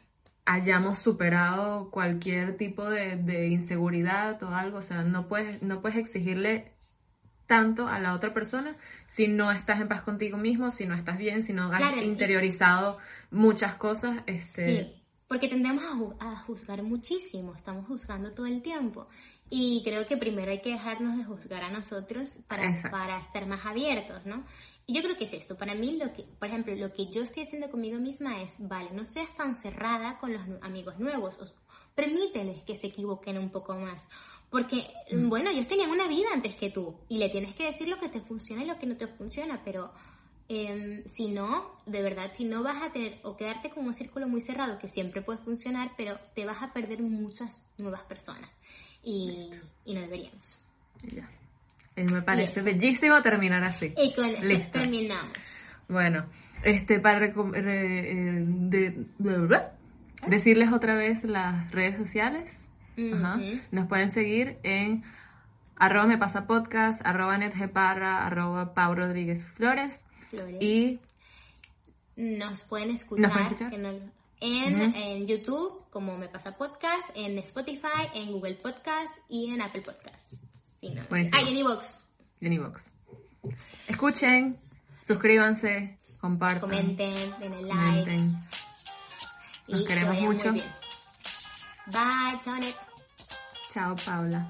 hayamos 0.46 0.98
superado 1.00 1.90
cualquier 1.90 2.56
tipo 2.56 2.88
de, 2.88 3.16
de 3.16 3.48
inseguridad 3.48 4.42
o 4.42 4.48
algo. 4.54 4.78
O 4.78 4.82
sea, 4.82 5.02
no 5.02 5.28
puedes, 5.28 5.62
no 5.62 5.80
puedes 5.80 5.98
exigirle 5.98 6.72
tanto 7.54 7.88
a 7.88 7.98
la 7.98 8.14
otra 8.14 8.32
persona 8.32 8.76
si 9.08 9.26
no 9.26 9.50
estás 9.50 9.80
en 9.80 9.88
paz 9.88 10.02
contigo 10.04 10.38
mismo, 10.38 10.70
si 10.70 10.86
no 10.86 10.94
estás 10.94 11.18
bien, 11.18 11.42
si 11.42 11.52
no 11.52 11.64
has 11.72 11.78
Claro, 11.78 12.00
y- 12.00 12.04
interiorizado 12.04 12.98
muchas 13.32 13.74
cosas. 13.74 14.22
Este, 14.26 14.64
Sí, 14.84 15.02
porque 15.28 15.48
tendemos 15.48 15.82
a, 16.20 16.30
a 16.32 16.36
juzgar 16.46 16.82
muchísimo, 16.82 17.54
estamos 17.54 17.86
juzgando 17.86 18.32
todo 18.32 18.46
el 18.46 18.62
tiempo. 18.62 19.08
Y 19.50 19.82
creo 19.84 20.06
que 20.06 20.16
primero 20.16 20.50
hay 20.52 20.60
que 20.60 20.70
dejarnos 20.70 21.18
de 21.18 21.24
juzgar 21.24 21.62
a 21.64 21.70
nosotros 21.70 22.24
para, 22.46 22.68
Exacto. 22.70 22.96
para 22.96 23.18
estar 23.18 23.46
más 23.46 23.66
abiertos, 23.66 24.24
¿no? 24.24 24.44
Y 24.86 24.94
yo 24.94 25.02
creo 25.02 25.16
que 25.18 25.24
es 25.24 25.32
esto. 25.34 25.56
Para 25.56 25.74
mí, 25.74 25.98
lo 26.02 26.12
que, 26.12 26.22
por 26.38 26.46
ejemplo, 26.48 26.74
lo 26.76 26.92
que 26.92 27.06
yo 27.10 27.22
estoy 27.24 27.42
haciendo 27.44 27.68
conmigo 27.70 27.98
misma 27.98 28.42
es, 28.42 28.52
vale, 28.58 28.90
no 28.92 29.04
seas 29.04 29.34
tan 29.36 29.54
cerrada 29.56 30.18
con 30.20 30.32
los 30.32 30.42
amigos 30.62 30.98
nuevos. 31.00 31.34
o- 31.40 31.46
permíteles 31.94 32.62
que 32.62 32.76
se 32.76 32.86
equivoquen 32.86 33.36
un 33.38 33.50
poco 33.50 33.74
más. 33.74 34.02
Porque, 34.50 34.84
bueno, 35.28 35.50
ellos 35.50 35.68
tenían 35.68 35.90
una 35.90 36.08
vida 36.08 36.28
antes 36.34 36.56
que 36.56 36.70
tú 36.70 36.96
y 37.08 37.18
le 37.18 37.28
tienes 37.30 37.54
que 37.54 37.66
decir 37.66 37.88
lo 37.88 38.00
que 38.00 38.08
te 38.08 38.20
funciona 38.20 38.64
y 38.64 38.66
lo 38.66 38.78
que 38.78 38.86
no 38.86 38.96
te 38.96 39.06
funciona, 39.06 39.62
pero 39.64 39.92
Em, 40.52 41.04
si 41.04 41.30
no, 41.30 41.76
de 41.86 42.02
verdad, 42.02 42.32
si 42.36 42.44
no 42.44 42.64
vas 42.64 42.82
a 42.82 42.90
tener 42.90 43.20
o 43.22 43.36
quedarte 43.36 43.70
con 43.70 43.86
un 43.86 43.94
círculo 43.94 44.26
muy 44.26 44.40
cerrado 44.40 44.80
que 44.80 44.88
siempre 44.88 45.22
puede 45.22 45.38
funcionar, 45.38 45.92
pero 45.96 46.18
te 46.34 46.44
vas 46.44 46.60
a 46.60 46.72
perder 46.72 47.00
muchas 47.02 47.62
nuevas 47.78 48.02
personas 48.02 48.50
y, 49.00 49.48
y 49.84 49.94
no 49.94 50.00
deberíamos. 50.00 50.44
ya. 51.04 51.30
Eh, 51.94 52.04
me 52.04 52.20
parece 52.22 52.62
bellísimo 52.62 53.22
terminar 53.22 53.62
así. 53.62 53.94
Y 53.96 54.12
con 54.12 54.24
esto 54.24 54.44
Listo. 54.44 54.80
terminamos. 54.80 55.38
Bueno, 55.88 56.26
este 56.64 56.98
para 56.98 57.26
eh, 57.26 57.32
de- 57.32 59.06
bla, 59.18 59.36
bla, 59.36 59.46
bla. 59.46 59.72
decirles 60.26 60.72
otra 60.72 60.96
vez 60.96 61.22
las 61.22 61.70
redes 61.70 61.96
sociales. 61.96 62.68
Nos 62.96 63.86
pueden 63.88 64.10
seguir 64.10 64.58
en 64.62 65.04
arroba 65.76 66.06
me 66.06 66.18
pasa 66.18 66.46
podcast, 66.46 67.00
arroba 67.04 67.38
netgeparra, 67.38 68.26
arroba 68.26 68.74
Pau 68.74 68.94
Rodríguez 68.94 69.44
Flores 69.44 70.06
Flores. 70.30 70.62
y 70.62 71.00
Nos 72.16 72.60
pueden 72.62 72.90
escuchar, 72.90 73.56
pueden 73.56 74.12
en, 74.40 75.26
YouTube, 75.26 75.84
como 75.90 76.16
Me 76.16 76.28
Pasa 76.28 76.56
Podcast, 76.56 77.10
en 77.14 77.38
Spotify, 77.38 78.08
en 78.14 78.32
Google 78.32 78.54
Podcast 78.54 79.14
y 79.28 79.50
en 79.50 79.60
Apple 79.60 79.82
Podcast. 79.82 80.32
Ah, 81.32 81.42
y 81.42 81.48
en 82.46 82.52
iVoox. 82.52 82.90
Escuchen, 83.86 84.58
suscríbanse, 85.02 85.98
compartan, 86.20 86.60
Comenten, 86.60 87.34
denle 87.38 87.62
like. 87.62 87.80
comenten. 87.80 88.48
Nos 89.68 89.80
que 89.82 89.86
queremos 89.86 90.20
mucho. 90.20 90.54
Bien. 91.90 92.02
Bye, 92.02 92.40
chao, 92.44 92.56
Net. 92.58 92.76
Chao, 93.72 93.94
Paula. 94.04 94.46